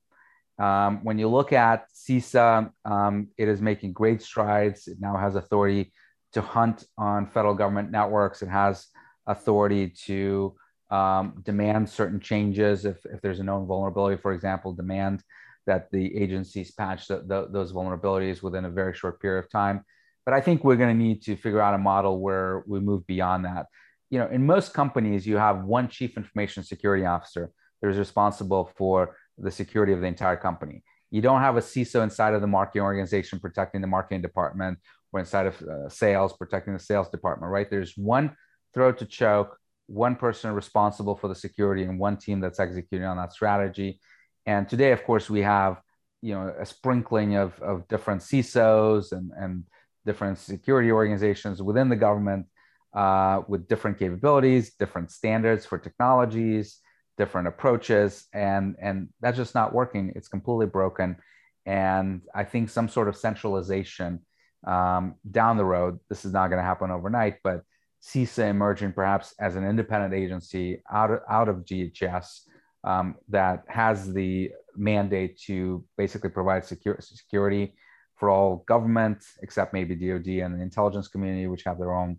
Um, 0.58 1.04
when 1.04 1.18
you 1.18 1.28
look 1.28 1.54
at 1.54 1.86
CISA, 1.94 2.72
um, 2.86 3.30
it 3.38 3.48
is 3.48 3.62
making 3.62 3.94
great 3.94 4.22
strides. 4.22 4.88
It 4.88 4.98
now 5.00 5.16
has 5.18 5.36
authority 5.36 5.94
to 6.34 6.42
hunt 6.42 6.86
on 6.98 7.28
federal 7.28 7.54
government 7.54 7.92
networks. 7.92 8.42
It 8.42 8.50
has 8.50 8.88
authority 9.28 9.90
to 10.06 10.56
um, 10.90 11.42
demand 11.44 11.90
certain 11.90 12.20
changes 12.20 12.86
if, 12.86 13.06
if 13.06 13.22
there's 13.22 13.40
a 13.40 13.44
known 13.44 13.66
vulnerability, 13.66 14.22
for 14.22 14.34
example, 14.34 14.74
demand 14.74 15.24
that 15.68 15.92
the 15.92 16.18
agencies 16.18 16.72
patch 16.72 17.08
the, 17.08 17.24
the, 17.26 17.48
those 17.52 17.74
vulnerabilities 17.74 18.42
within 18.42 18.66
a 18.66 18.70
very 18.70 18.94
short 18.94 19.22
period 19.22 19.44
of 19.44 19.52
time. 19.52 19.84
But 20.26 20.34
I 20.34 20.42
think 20.42 20.64
we're 20.64 20.76
going 20.76 20.96
to 20.96 21.04
need 21.04 21.24
to 21.24 21.36
figure 21.36 21.62
out 21.62 21.74
a 21.74 21.78
model 21.78 22.20
where 22.20 22.64
we 22.68 22.80
move 22.80 23.06
beyond 23.08 23.46
that. 23.46 23.68
You 24.10 24.20
know, 24.20 24.28
in 24.28 24.46
most 24.46 24.74
companies, 24.74 25.26
you 25.26 25.38
have 25.38 25.64
one 25.64 25.88
chief 25.88 26.18
information 26.18 26.64
security 26.64 27.06
officer 27.06 27.52
that 27.82 27.90
is 27.90 27.98
responsible 27.98 28.72
for 28.76 29.16
the 29.38 29.52
security 29.52 29.94
of 29.94 30.02
the 30.02 30.08
entire 30.08 30.38
company. 30.38 30.84
You 31.10 31.22
don't 31.22 31.42
have 31.42 31.58
a 31.58 31.62
CISO 31.62 32.04
inside 32.04 32.34
of 32.34 32.42
the 32.42 32.48
marketing 32.48 32.84
organization 32.84 33.40
protecting 33.40 33.82
the 33.82 33.88
marketing 33.88 34.22
department 34.22 34.78
or 35.12 35.20
inside 35.20 35.48
of 35.48 35.62
uh, 35.62 35.90
sales 35.90 36.34
protecting 36.34 36.74
the 36.74 36.80
sales 36.80 37.10
department, 37.10 37.52
right? 37.52 37.70
There's 37.70 37.98
one 37.98 38.36
throat 38.74 38.98
to 39.00 39.06
choke, 39.06 39.58
one 39.88 40.16
person 40.16 40.54
responsible 40.54 41.16
for 41.16 41.28
the 41.28 41.36
security, 41.36 41.84
and 41.84 42.00
one 42.00 42.18
team 42.18 42.40
that's 42.40 42.60
executing 42.60 43.08
on 43.08 43.18
that 43.18 43.34
strategy. 43.34 44.00
And 44.46 44.68
today, 44.68 44.92
of 44.92 45.04
course, 45.04 45.30
we 45.30 45.42
have 45.42 45.82
you 46.22 46.34
know 46.34 46.54
a 46.60 46.66
sprinkling 46.66 47.36
of, 47.36 47.60
of 47.62 47.88
different 47.88 48.22
CISOs 48.22 49.12
and, 49.12 49.32
and 49.38 49.64
different 50.06 50.38
security 50.38 50.92
organizations 50.92 51.62
within 51.62 51.90
the 51.90 51.96
government 51.96 52.48
uh, 52.94 53.42
with 53.48 53.68
different 53.68 53.98
capabilities, 53.98 54.74
different 54.76 55.12
standards 55.12 55.66
for 55.66 55.78
technologies, 55.78 56.80
different 57.18 57.48
approaches, 57.48 58.28
and 58.34 58.76
and 58.82 59.10
that's 59.22 59.38
just 59.38 59.56
not 59.56 59.74
working. 59.74 60.14
It's 60.16 60.28
completely 60.28 60.68
broken. 60.68 61.18
And 61.66 62.22
I 62.34 62.44
think 62.44 62.70
some 62.70 62.90
sort 62.90 63.08
of 63.08 63.16
centralization 63.16 64.22
um, 64.66 65.16
down 65.30 65.58
the 65.58 65.66
road. 65.66 66.00
This 66.10 66.26
is 66.26 66.34
not 66.34 66.48
going 66.48 66.58
to 66.58 66.64
happen 66.64 66.92
overnight, 66.92 67.38
but 67.44 67.64
CISA 68.04 68.50
emerging 68.50 68.94
perhaps 68.94 69.34
as 69.40 69.56
an 69.56 69.64
independent 69.64 70.14
agency 70.14 70.82
out 70.92 71.12
of, 71.12 71.20
out 71.30 71.50
of 71.50 71.58
DHS 71.58 72.42
um, 72.84 73.16
that 73.30 73.64
has 73.68 74.14
the 74.14 74.52
mandate 74.76 75.40
to 75.42 75.84
basically 75.98 76.30
provide 76.30 76.66
secure, 76.66 76.98
security 77.00 77.74
for 78.16 78.30
all 78.30 78.64
government, 78.68 79.24
except 79.42 79.74
maybe 79.74 79.96
DoD 79.96 80.28
and 80.28 80.56
the 80.56 80.62
intelligence 80.62 81.08
community, 81.08 81.48
which 81.48 81.64
have 81.64 81.78
their 81.78 81.94
own 81.94 82.18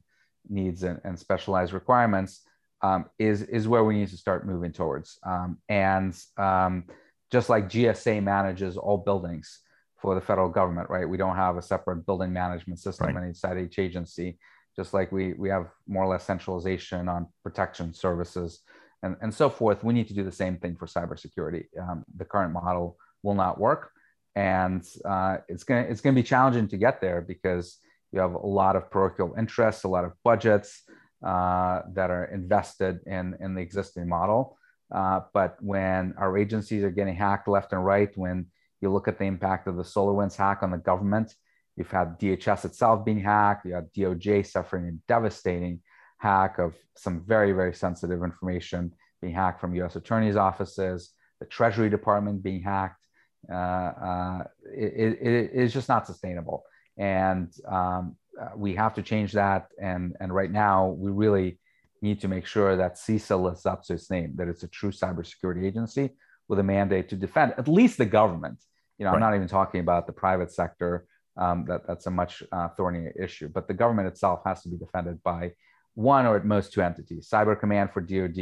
needs 0.48 0.82
and, 0.82 1.00
and 1.04 1.18
specialized 1.18 1.72
requirements, 1.72 2.42
um, 2.82 3.04
is 3.18 3.42
is 3.42 3.68
where 3.68 3.84
we 3.84 3.94
need 3.94 4.08
to 4.08 4.16
start 4.16 4.46
moving 4.46 4.72
towards. 4.72 5.18
Um, 5.24 5.58
and 5.68 6.16
um, 6.36 6.84
just 7.30 7.48
like 7.48 7.68
GSA 7.68 8.22
manages 8.22 8.76
all 8.76 8.98
buildings 8.98 9.60
for 10.00 10.16
the 10.16 10.20
federal 10.20 10.48
government, 10.48 10.90
right? 10.90 11.08
We 11.08 11.16
don't 11.16 11.36
have 11.36 11.56
a 11.56 11.62
separate 11.62 12.04
building 12.04 12.32
management 12.32 12.80
system 12.80 13.14
right. 13.14 13.24
inside 13.24 13.58
each 13.58 13.78
agency. 13.78 14.38
Just 14.74 14.94
like 14.94 15.12
we 15.12 15.34
we 15.34 15.48
have 15.50 15.68
more 15.86 16.04
or 16.04 16.08
less 16.08 16.24
centralization 16.24 17.08
on 17.08 17.26
protection 17.42 17.94
services 17.94 18.60
and, 19.02 19.16
and 19.20 19.34
so 19.34 19.50
forth. 19.50 19.84
We 19.84 19.94
need 19.94 20.08
to 20.08 20.14
do 20.14 20.24
the 20.24 20.32
same 20.32 20.56
thing 20.58 20.76
for 20.76 20.86
cybersecurity. 20.86 21.66
Um, 21.80 22.04
the 22.16 22.24
current 22.24 22.52
model 22.52 22.96
will 23.22 23.34
not 23.34 23.58
work, 23.58 23.90
and 24.34 24.86
uh, 25.04 25.38
it's 25.48 25.64
gonna 25.64 25.82
it's 25.82 26.00
gonna 26.00 26.14
be 26.14 26.22
challenging 26.22 26.68
to 26.68 26.76
get 26.76 27.00
there 27.00 27.20
because 27.20 27.78
you 28.12 28.20
have 28.20 28.34
a 28.34 28.46
lot 28.46 28.76
of 28.76 28.90
parochial 28.90 29.34
interests, 29.38 29.84
a 29.84 29.88
lot 29.88 30.04
of 30.04 30.12
budgets 30.24 30.82
uh, 31.24 31.82
that 31.94 32.10
are 32.10 32.26
invested 32.26 33.00
in 33.06 33.36
in 33.40 33.54
the 33.54 33.62
existing 33.62 34.08
model. 34.08 34.58
Uh, 34.92 35.20
but 35.32 35.56
when 35.60 36.14
our 36.18 36.36
agencies 36.36 36.84
are 36.84 36.90
getting 36.90 37.14
hacked 37.14 37.48
left 37.48 37.72
and 37.72 37.84
right, 37.84 38.10
when 38.16 38.46
you 38.82 38.90
look 38.90 39.08
at 39.08 39.18
the 39.18 39.24
impact 39.24 39.66
of 39.66 39.76
the 39.76 39.82
SolarWinds 39.82 40.36
hack 40.36 40.62
on 40.62 40.70
the 40.70 40.76
government, 40.76 41.34
you've 41.76 41.90
had 41.90 42.18
DHS 42.18 42.66
itself 42.66 43.04
being 43.04 43.20
hacked, 43.20 43.64
you 43.64 43.72
have 43.72 43.86
DOJ 43.96 44.46
suffering 44.46 44.88
a 44.88 44.92
devastating 45.08 45.80
hack 46.22 46.58
of 46.58 46.74
some 46.96 47.20
very, 47.26 47.50
very 47.50 47.74
sensitive 47.74 48.22
information 48.22 48.92
being 49.20 49.34
hacked 49.34 49.60
from 49.60 49.74
US 49.74 49.96
attorneys' 49.96 50.36
offices, 50.36 51.10
the 51.40 51.46
Treasury 51.46 51.90
Department 51.90 52.44
being 52.44 52.62
hacked. 52.62 53.04
Uh, 53.50 53.92
uh, 54.08 54.44
it, 54.72 55.18
it 55.20 55.50
is 55.52 55.72
just 55.72 55.88
not 55.88 56.06
sustainable. 56.06 56.62
And 56.96 57.52
um, 57.68 58.16
uh, 58.40 58.50
we 58.56 58.76
have 58.76 58.94
to 58.94 59.02
change 59.02 59.32
that. 59.32 59.66
And, 59.80 60.14
and 60.20 60.32
right 60.32 60.50
now, 60.50 60.88
we 60.90 61.10
really 61.10 61.58
need 62.02 62.20
to 62.20 62.28
make 62.28 62.46
sure 62.46 62.76
that 62.76 62.94
CISA 62.94 63.42
lives 63.42 63.66
up 63.66 63.82
to 63.84 63.94
its 63.94 64.08
name, 64.08 64.34
that 64.36 64.46
it's 64.46 64.62
a 64.62 64.68
true 64.68 64.92
cybersecurity 64.92 65.64
agency 65.64 66.10
with 66.48 66.60
a 66.60 66.62
mandate 66.62 67.08
to 67.08 67.16
defend 67.16 67.54
at 67.58 67.66
least 67.66 67.98
the 67.98 68.06
government. 68.06 68.62
You 68.98 69.04
know, 69.04 69.10
right. 69.10 69.16
I'm 69.16 69.20
not 69.20 69.34
even 69.34 69.48
talking 69.48 69.80
about 69.80 70.06
the 70.06 70.12
private 70.12 70.52
sector. 70.52 71.06
Um, 71.36 71.64
that, 71.66 71.86
that's 71.86 72.06
a 72.06 72.10
much 72.10 72.44
uh, 72.52 72.68
thorny 72.76 73.08
issue, 73.18 73.48
but 73.48 73.66
the 73.66 73.74
government 73.74 74.06
itself 74.06 74.42
has 74.44 74.62
to 74.62 74.68
be 74.68 74.76
defended 74.76 75.22
by 75.22 75.52
one 75.94 76.26
or 76.26 76.36
at 76.36 76.44
most 76.44 76.72
two 76.72 76.82
entities 76.82 77.28
cyber 77.30 77.58
command 77.58 77.90
for 77.92 78.00
dod 78.00 78.38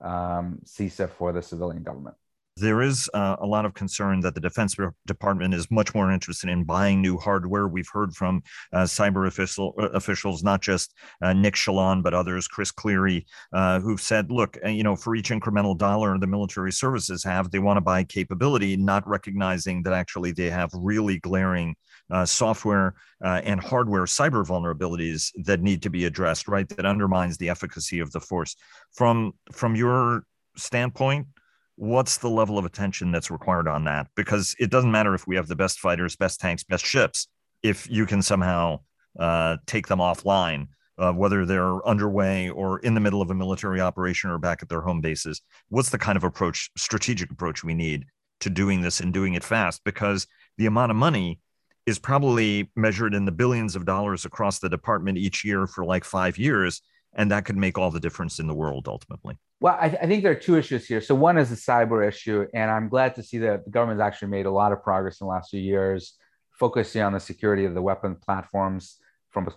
um, 0.00 0.58
cisa 0.64 1.08
for 1.08 1.32
the 1.32 1.42
civilian 1.42 1.82
government 1.82 2.16
there 2.56 2.82
is 2.82 3.10
uh, 3.14 3.36
a 3.40 3.46
lot 3.46 3.64
of 3.64 3.74
concern 3.74 4.20
that 4.20 4.34
the 4.34 4.40
Defense 4.40 4.76
Department 5.06 5.54
is 5.54 5.70
much 5.72 5.92
more 5.92 6.12
interested 6.12 6.48
in 6.48 6.62
buying 6.62 7.02
new 7.02 7.18
hardware. 7.18 7.66
We've 7.66 7.88
heard 7.92 8.14
from 8.14 8.42
uh, 8.72 8.84
cyber 8.84 9.26
official, 9.26 9.74
uh, 9.76 9.88
officials, 9.90 10.44
not 10.44 10.62
just 10.62 10.94
uh, 11.20 11.32
Nick 11.32 11.54
Chaillan, 11.54 12.02
but 12.02 12.14
others, 12.14 12.46
Chris 12.46 12.70
Cleary, 12.70 13.26
uh, 13.52 13.80
who've 13.80 14.00
said, 14.00 14.30
look, 14.30 14.56
uh, 14.64 14.68
you 14.68 14.84
know, 14.84 14.94
for 14.94 15.16
each 15.16 15.30
incremental 15.30 15.76
dollar 15.76 16.16
the 16.16 16.28
military 16.28 16.70
services 16.70 17.24
have, 17.24 17.50
they 17.50 17.58
want 17.58 17.76
to 17.76 17.80
buy 17.80 18.04
capability, 18.04 18.76
not 18.76 19.06
recognizing 19.08 19.82
that 19.82 19.92
actually 19.92 20.30
they 20.30 20.50
have 20.50 20.70
really 20.74 21.18
glaring 21.18 21.74
uh, 22.10 22.24
software 22.26 22.94
uh, 23.24 23.40
and 23.44 23.60
hardware 23.60 24.04
cyber 24.04 24.46
vulnerabilities 24.46 25.30
that 25.44 25.60
need 25.60 25.82
to 25.82 25.90
be 25.90 26.04
addressed, 26.04 26.48
right? 26.48 26.68
That 26.70 26.86
undermines 26.86 27.36
the 27.38 27.48
efficacy 27.48 28.00
of 28.00 28.12
the 28.12 28.20
force. 28.20 28.56
From 28.92 29.32
from 29.52 29.74
your 29.74 30.24
standpoint, 30.56 31.26
what's 31.76 32.18
the 32.18 32.30
level 32.30 32.58
of 32.58 32.64
attention 32.64 33.10
that's 33.10 33.30
required 33.30 33.68
on 33.68 33.84
that? 33.84 34.08
Because 34.14 34.54
it 34.58 34.70
doesn't 34.70 34.92
matter 34.92 35.14
if 35.14 35.26
we 35.26 35.36
have 35.36 35.48
the 35.48 35.56
best 35.56 35.80
fighters, 35.80 36.16
best 36.16 36.40
tanks, 36.40 36.64
best 36.64 36.84
ships, 36.84 37.28
if 37.62 37.88
you 37.90 38.06
can 38.06 38.22
somehow 38.22 38.80
uh, 39.18 39.56
take 39.66 39.86
them 39.86 39.98
offline. 39.98 40.68
Uh, 40.96 41.10
whether 41.10 41.44
they're 41.44 41.84
underway 41.88 42.48
or 42.50 42.78
in 42.78 42.94
the 42.94 43.00
middle 43.00 43.20
of 43.20 43.28
a 43.28 43.34
military 43.34 43.80
operation 43.80 44.30
or 44.30 44.38
back 44.38 44.62
at 44.62 44.68
their 44.68 44.80
home 44.80 45.00
bases. 45.00 45.42
What's 45.68 45.90
the 45.90 45.98
kind 45.98 46.16
of 46.16 46.22
approach, 46.22 46.70
strategic 46.76 47.32
approach 47.32 47.64
we 47.64 47.74
need 47.74 48.04
to 48.38 48.48
doing 48.48 48.80
this 48.80 49.00
and 49.00 49.12
doing 49.12 49.34
it 49.34 49.42
fast? 49.42 49.82
Because 49.82 50.28
the 50.56 50.66
amount 50.66 50.92
of 50.92 50.96
money 50.96 51.40
is 51.86 51.98
probably 51.98 52.70
measured 52.76 53.14
in 53.14 53.24
the 53.24 53.32
billions 53.32 53.76
of 53.76 53.84
dollars 53.84 54.24
across 54.24 54.58
the 54.58 54.68
department 54.68 55.18
each 55.18 55.44
year 55.44 55.66
for 55.66 55.84
like 55.84 56.04
five 56.04 56.38
years. 56.38 56.80
And 57.16 57.30
that 57.30 57.44
could 57.44 57.56
make 57.56 57.78
all 57.78 57.90
the 57.90 58.00
difference 58.00 58.40
in 58.40 58.46
the 58.46 58.54
world 58.54 58.88
ultimately. 58.88 59.38
Well, 59.60 59.76
I, 59.80 59.88
th- 59.88 60.02
I 60.02 60.06
think 60.06 60.22
there 60.22 60.32
are 60.32 60.36
two 60.36 60.56
issues 60.56 60.86
here. 60.86 61.00
So, 61.00 61.14
one 61.14 61.38
is 61.38 61.50
the 61.50 61.56
cyber 61.56 62.06
issue. 62.06 62.46
And 62.52 62.70
I'm 62.70 62.88
glad 62.88 63.14
to 63.16 63.22
see 63.22 63.38
that 63.38 63.64
the 63.64 63.70
government's 63.70 64.02
actually 64.02 64.28
made 64.28 64.46
a 64.46 64.50
lot 64.50 64.72
of 64.72 64.82
progress 64.82 65.20
in 65.20 65.26
the 65.26 65.30
last 65.30 65.50
few 65.50 65.60
years, 65.60 66.14
focusing 66.58 67.02
on 67.02 67.12
the 67.12 67.20
security 67.20 67.64
of 67.64 67.74
the 67.74 67.82
weapon 67.82 68.16
platforms 68.16 68.96
from 69.30 69.46
a 69.46 69.52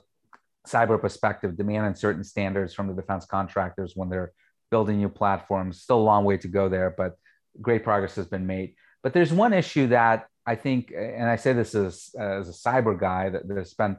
cyber 0.68 1.02
perspective, 1.02 1.58
demanding 1.58 1.96
certain 1.96 2.24
standards 2.24 2.74
from 2.74 2.88
the 2.88 2.94
defense 2.94 3.26
contractors 3.26 3.94
when 3.96 4.10
they're 4.10 4.34
building 4.70 4.98
new 4.98 5.10
platforms. 5.10 5.82
Still 5.82 6.00
a 6.00 6.02
long 6.02 6.26
way 6.26 6.38
to 6.38 6.48
go 6.48 6.70
there, 6.70 6.94
but 6.96 7.18
great 7.60 7.84
progress 7.84 8.16
has 8.16 8.28
been 8.28 8.46
made. 8.46 8.76
But 9.02 9.14
there's 9.14 9.34
one 9.34 9.54
issue 9.54 9.88
that 9.88 10.28
I 10.48 10.56
think, 10.56 10.92
and 10.96 11.30
I 11.30 11.36
say 11.36 11.54
this 11.54 11.76
as, 11.76 12.10
as 12.18 12.50
a 12.50 12.70
cyber 12.70 12.98
guy 13.00 13.30
that, 13.30 13.48
that 13.48 13.58
has 13.58 13.70
spent 13.70 13.98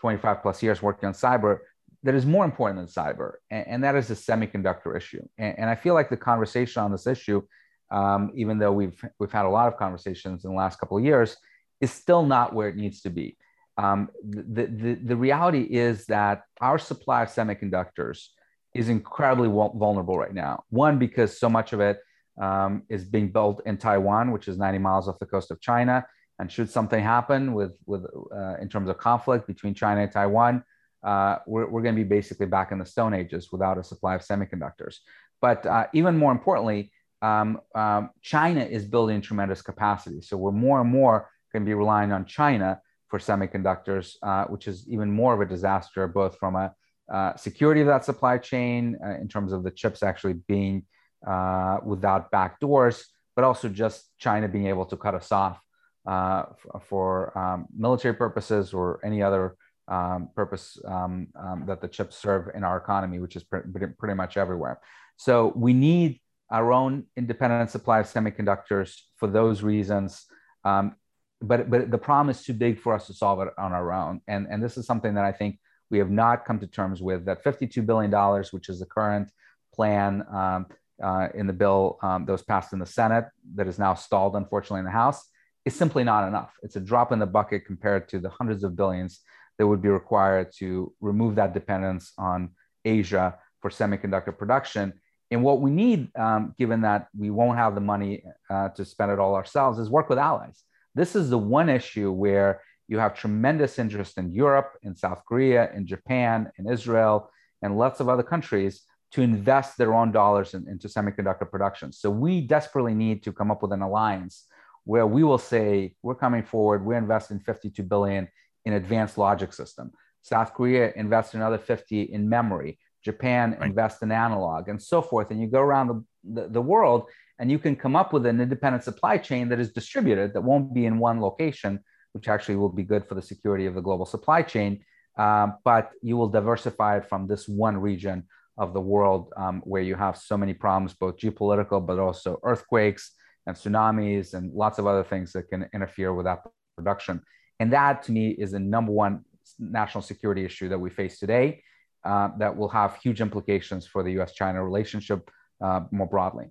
25 0.00 0.42
plus 0.42 0.62
years 0.62 0.80
working 0.80 1.08
on 1.08 1.12
cyber, 1.12 1.58
that 2.04 2.14
is 2.14 2.24
more 2.24 2.44
important 2.44 2.78
than 2.78 2.86
cyber, 2.86 3.32
and, 3.50 3.66
and 3.66 3.84
that 3.84 3.96
is 3.96 4.08
the 4.08 4.14
semiconductor 4.14 4.96
issue. 4.96 5.22
And, 5.36 5.58
and, 5.58 5.70
I 5.70 5.74
feel 5.74 5.94
like 5.94 6.08
the 6.08 6.16
conversation 6.16 6.80
on 6.80 6.92
this 6.92 7.08
issue 7.08 7.42
um, 7.90 8.32
even 8.34 8.58
though 8.58 8.72
we've 8.72 9.02
we've 9.18 9.32
had 9.32 9.46
a 9.46 9.50
lot 9.50 9.68
of 9.68 9.78
conversations 9.78 10.44
in 10.44 10.50
the 10.50 10.56
last 10.56 10.78
couple 10.78 10.98
of 10.98 11.04
years, 11.04 11.36
is 11.80 11.90
still 11.90 12.24
not 12.24 12.54
where 12.54 12.68
it 12.68 12.76
needs 12.76 13.00
to 13.02 13.10
be. 13.10 13.36
Um, 13.76 14.08
the, 14.28 14.66
the, 14.66 14.94
the 14.94 15.16
reality 15.16 15.62
is 15.62 16.06
that 16.06 16.42
our 16.60 16.78
supply 16.78 17.22
of 17.22 17.28
semiconductors 17.28 18.26
is 18.74 18.88
incredibly 18.88 19.48
vulnerable 19.48 20.18
right 20.18 20.34
now. 20.34 20.64
One, 20.70 20.98
because 20.98 21.38
so 21.38 21.48
much 21.48 21.72
of 21.72 21.80
it 21.80 21.98
um, 22.40 22.82
is 22.88 23.04
being 23.04 23.30
built 23.30 23.62
in 23.66 23.76
Taiwan, 23.76 24.32
which 24.32 24.48
is 24.48 24.58
90 24.58 24.78
miles 24.78 25.08
off 25.08 25.18
the 25.18 25.26
coast 25.26 25.50
of 25.50 25.60
China. 25.60 26.06
And 26.38 26.50
should 26.50 26.70
something 26.70 27.02
happen 27.02 27.52
with, 27.52 27.72
with 27.86 28.04
uh, 28.34 28.54
in 28.60 28.68
terms 28.68 28.88
of 28.88 28.98
conflict 28.98 29.46
between 29.46 29.74
China 29.74 30.02
and 30.02 30.12
Taiwan, 30.12 30.62
uh, 31.02 31.38
we're, 31.46 31.68
we're 31.68 31.82
going 31.82 31.94
to 31.96 32.02
be 32.02 32.08
basically 32.08 32.46
back 32.46 32.72
in 32.72 32.78
the 32.78 32.86
Stone 32.86 33.14
Ages 33.14 33.48
without 33.50 33.78
a 33.78 33.84
supply 33.84 34.14
of 34.14 34.22
semiconductors. 34.22 34.96
But 35.40 35.66
uh, 35.66 35.86
even 35.92 36.16
more 36.16 36.32
importantly, 36.32 36.92
um, 37.22 37.60
um, 37.74 38.10
China 38.22 38.62
is 38.62 38.84
building 38.84 39.20
tremendous 39.20 39.62
capacity. 39.62 40.20
So 40.20 40.36
we're 40.36 40.52
more 40.52 40.80
and 40.80 40.90
more 40.90 41.28
going 41.52 41.64
to 41.64 41.68
be 41.68 41.74
relying 41.74 42.12
on 42.12 42.24
China 42.24 42.80
for 43.08 43.18
semiconductors, 43.18 44.14
uh, 44.22 44.44
which 44.44 44.68
is 44.68 44.86
even 44.88 45.10
more 45.10 45.34
of 45.34 45.40
a 45.40 45.46
disaster, 45.46 46.06
both 46.06 46.36
from 46.38 46.56
a 46.56 46.72
uh, 47.12 47.34
security 47.36 47.80
of 47.80 47.86
that 47.86 48.04
supply 48.04 48.38
chain 48.38 48.96
uh, 49.04 49.14
in 49.20 49.28
terms 49.28 49.52
of 49.52 49.64
the 49.64 49.70
chips 49.70 50.02
actually 50.02 50.34
being 50.46 50.84
uh, 51.26 51.78
without 51.84 52.30
back 52.30 52.60
doors, 52.60 53.06
but 53.34 53.44
also 53.44 53.68
just 53.68 54.08
China 54.18 54.48
being 54.48 54.66
able 54.66 54.86
to 54.86 54.96
cut 54.96 55.14
us 55.14 55.32
off 55.32 55.60
uh, 56.06 56.44
for 56.80 57.36
um, 57.38 57.66
military 57.76 58.14
purposes 58.14 58.72
or 58.72 59.00
any 59.04 59.22
other 59.22 59.56
um, 59.88 60.28
purpose 60.34 60.78
um, 60.86 61.28
um, 61.38 61.64
that 61.66 61.80
the 61.80 61.88
chips 61.88 62.16
serve 62.16 62.50
in 62.54 62.62
our 62.62 62.76
economy, 62.76 63.18
which 63.18 63.36
is 63.36 63.44
pre- 63.44 63.62
pretty 63.98 64.14
much 64.14 64.36
everywhere. 64.36 64.80
So 65.16 65.52
we 65.56 65.72
need 65.72 66.20
our 66.50 66.72
own 66.72 67.04
independent 67.16 67.70
supply 67.70 68.00
of 68.00 68.06
semiconductors 68.06 69.00
for 69.16 69.26
those 69.28 69.62
reasons. 69.62 70.26
Um, 70.64 70.96
but 71.40 71.70
but 71.70 71.90
the 71.90 71.98
problem 71.98 72.30
is 72.30 72.42
too 72.42 72.52
big 72.52 72.80
for 72.80 72.94
us 72.94 73.06
to 73.06 73.14
solve 73.14 73.40
it 73.40 73.48
on 73.58 73.72
our 73.72 73.92
own. 73.92 74.20
And 74.26 74.46
and 74.50 74.62
this 74.62 74.76
is 74.76 74.86
something 74.86 75.14
that 75.14 75.24
I 75.24 75.32
think 75.32 75.58
we 75.90 75.98
have 75.98 76.10
not 76.10 76.44
come 76.44 76.58
to 76.60 76.66
terms 76.66 77.00
with. 77.00 77.24
That 77.26 77.42
52 77.42 77.82
billion 77.82 78.10
dollars, 78.10 78.52
which 78.52 78.68
is 78.68 78.80
the 78.80 78.86
current 78.86 79.30
plan 79.74 80.24
um, 80.32 80.66
uh, 81.02 81.28
in 81.34 81.46
the 81.46 81.52
bill 81.52 81.98
um, 82.02 82.24
that 82.26 82.32
was 82.32 82.42
passed 82.42 82.72
in 82.72 82.78
the 82.78 82.86
Senate, 82.86 83.26
that 83.54 83.66
is 83.66 83.78
now 83.78 83.94
stalled, 83.94 84.36
unfortunately, 84.36 84.80
in 84.80 84.84
the 84.84 84.90
House, 84.90 85.24
is 85.64 85.74
simply 85.74 86.04
not 86.04 86.26
enough. 86.26 86.52
It's 86.62 86.76
a 86.76 86.80
drop 86.80 87.12
in 87.12 87.18
the 87.18 87.26
bucket 87.26 87.66
compared 87.66 88.08
to 88.10 88.18
the 88.18 88.30
hundreds 88.30 88.64
of 88.64 88.76
billions 88.76 89.20
that 89.58 89.66
would 89.66 89.82
be 89.82 89.88
required 89.88 90.52
to 90.58 90.92
remove 91.00 91.34
that 91.36 91.54
dependence 91.54 92.12
on 92.16 92.50
Asia 92.84 93.36
for 93.60 93.70
semiconductor 93.70 94.36
production. 94.36 94.92
And 95.30 95.42
what 95.42 95.60
we 95.60 95.70
need, 95.70 96.16
um, 96.16 96.54
given 96.58 96.80
that 96.82 97.08
we 97.16 97.30
won't 97.30 97.58
have 97.58 97.74
the 97.74 97.80
money 97.80 98.22
uh, 98.48 98.70
to 98.70 98.84
spend 98.84 99.10
it 99.10 99.18
all 99.18 99.34
ourselves, 99.34 99.78
is 99.78 99.90
work 99.90 100.08
with 100.08 100.18
allies. 100.18 100.62
This 100.94 101.14
is 101.14 101.28
the 101.28 101.38
one 101.38 101.68
issue 101.68 102.10
where 102.10 102.62
you 102.88 102.98
have 102.98 103.14
tremendous 103.14 103.78
interest 103.78 104.16
in 104.16 104.32
Europe, 104.32 104.72
in 104.82 104.96
South 104.96 105.22
Korea, 105.26 105.70
in 105.74 105.86
Japan, 105.86 106.50
in 106.58 106.68
Israel, 106.68 107.30
and 107.60 107.76
lots 107.76 108.00
of 108.00 108.08
other 108.08 108.22
countries 108.22 108.82
to 109.12 109.22
invest 109.22 109.78
their 109.78 109.94
own 109.94 110.12
dollars 110.12 110.54
in, 110.54 110.68
into 110.68 110.88
semiconductor 110.88 111.50
production. 111.50 111.92
So 111.92 112.10
we 112.10 112.40
desperately 112.40 112.94
need 112.94 113.22
to 113.24 113.32
come 113.32 113.50
up 113.50 113.62
with 113.62 113.72
an 113.72 113.82
alliance 113.82 114.46
where 114.84 115.06
we 115.06 115.22
will 115.22 115.38
say 115.38 115.94
we're 116.02 116.14
coming 116.14 116.42
forward, 116.42 116.84
we're 116.84 116.96
investing 116.96 117.40
52 117.40 117.82
billion 117.82 118.28
in 118.64 118.74
advanced 118.74 119.18
logic 119.18 119.52
system. 119.52 119.92
South 120.22 120.52
Korea 120.54 120.92
invests 120.96 121.34
another 121.34 121.58
50 121.58 122.02
in 122.02 122.28
memory. 122.28 122.78
Japan 123.02 123.52
right. 123.52 123.68
invest 123.68 124.02
in 124.02 124.10
analog 124.10 124.68
and 124.68 124.82
so 124.82 125.00
forth. 125.00 125.30
And 125.30 125.40
you 125.40 125.46
go 125.46 125.60
around 125.60 125.88
the, 125.88 126.04
the, 126.24 126.48
the, 126.48 126.60
world 126.60 127.04
and 127.38 127.50
you 127.50 127.58
can 127.58 127.76
come 127.76 127.96
up 127.96 128.12
with 128.12 128.26
an 128.26 128.40
independent 128.40 128.82
supply 128.82 129.16
chain 129.18 129.48
that 129.50 129.60
is 129.60 129.72
distributed, 129.72 130.34
that 130.34 130.42
won't 130.42 130.74
be 130.74 130.84
in 130.84 130.98
one 130.98 131.20
location, 131.20 131.80
which 132.12 132.28
actually 132.28 132.56
will 132.56 132.68
be 132.68 132.82
good 132.82 133.06
for 133.06 133.14
the 133.14 133.22
security 133.22 133.66
of 133.66 133.74
the 133.74 133.80
global 133.80 134.04
supply 134.04 134.42
chain. 134.42 134.84
Um, 135.16 135.54
but 135.64 135.90
you 136.02 136.16
will 136.16 136.28
diversify 136.28 136.98
it 136.98 137.08
from 137.08 137.26
this 137.26 137.48
one 137.48 137.76
region 137.78 138.24
of 138.58 138.74
the 138.74 138.80
world 138.80 139.32
um, 139.36 139.62
where 139.64 139.82
you 139.82 139.94
have 139.94 140.16
so 140.16 140.36
many 140.36 140.52
problems, 140.52 140.94
both 140.94 141.16
geopolitical, 141.16 141.84
but 141.84 141.98
also 141.98 142.38
earthquakes 142.42 143.12
and 143.46 143.56
tsunamis 143.56 144.34
and 144.34 144.52
lots 144.52 144.78
of 144.78 144.86
other 144.86 145.04
things 145.04 145.32
that 145.32 145.48
can 145.48 145.68
interfere 145.72 146.12
with 146.12 146.26
that 146.26 146.40
production. 146.76 147.22
And 147.60 147.72
that 147.72 148.02
to 148.04 148.12
me 148.12 148.30
is 148.30 148.52
the 148.52 148.60
number 148.60 148.92
one 148.92 149.24
national 149.58 150.02
security 150.02 150.44
issue 150.44 150.68
that 150.68 150.78
we 150.78 150.90
face 150.90 151.18
today 151.18 151.62
uh, 152.04 152.28
that 152.38 152.56
will 152.56 152.68
have 152.68 152.96
huge 152.96 153.20
implications 153.20 153.86
for 153.86 154.02
the 154.02 154.20
US 154.20 154.32
China 154.32 154.62
relationship 154.62 155.30
uh, 155.64 155.80
more 155.90 156.06
broadly. 156.06 156.46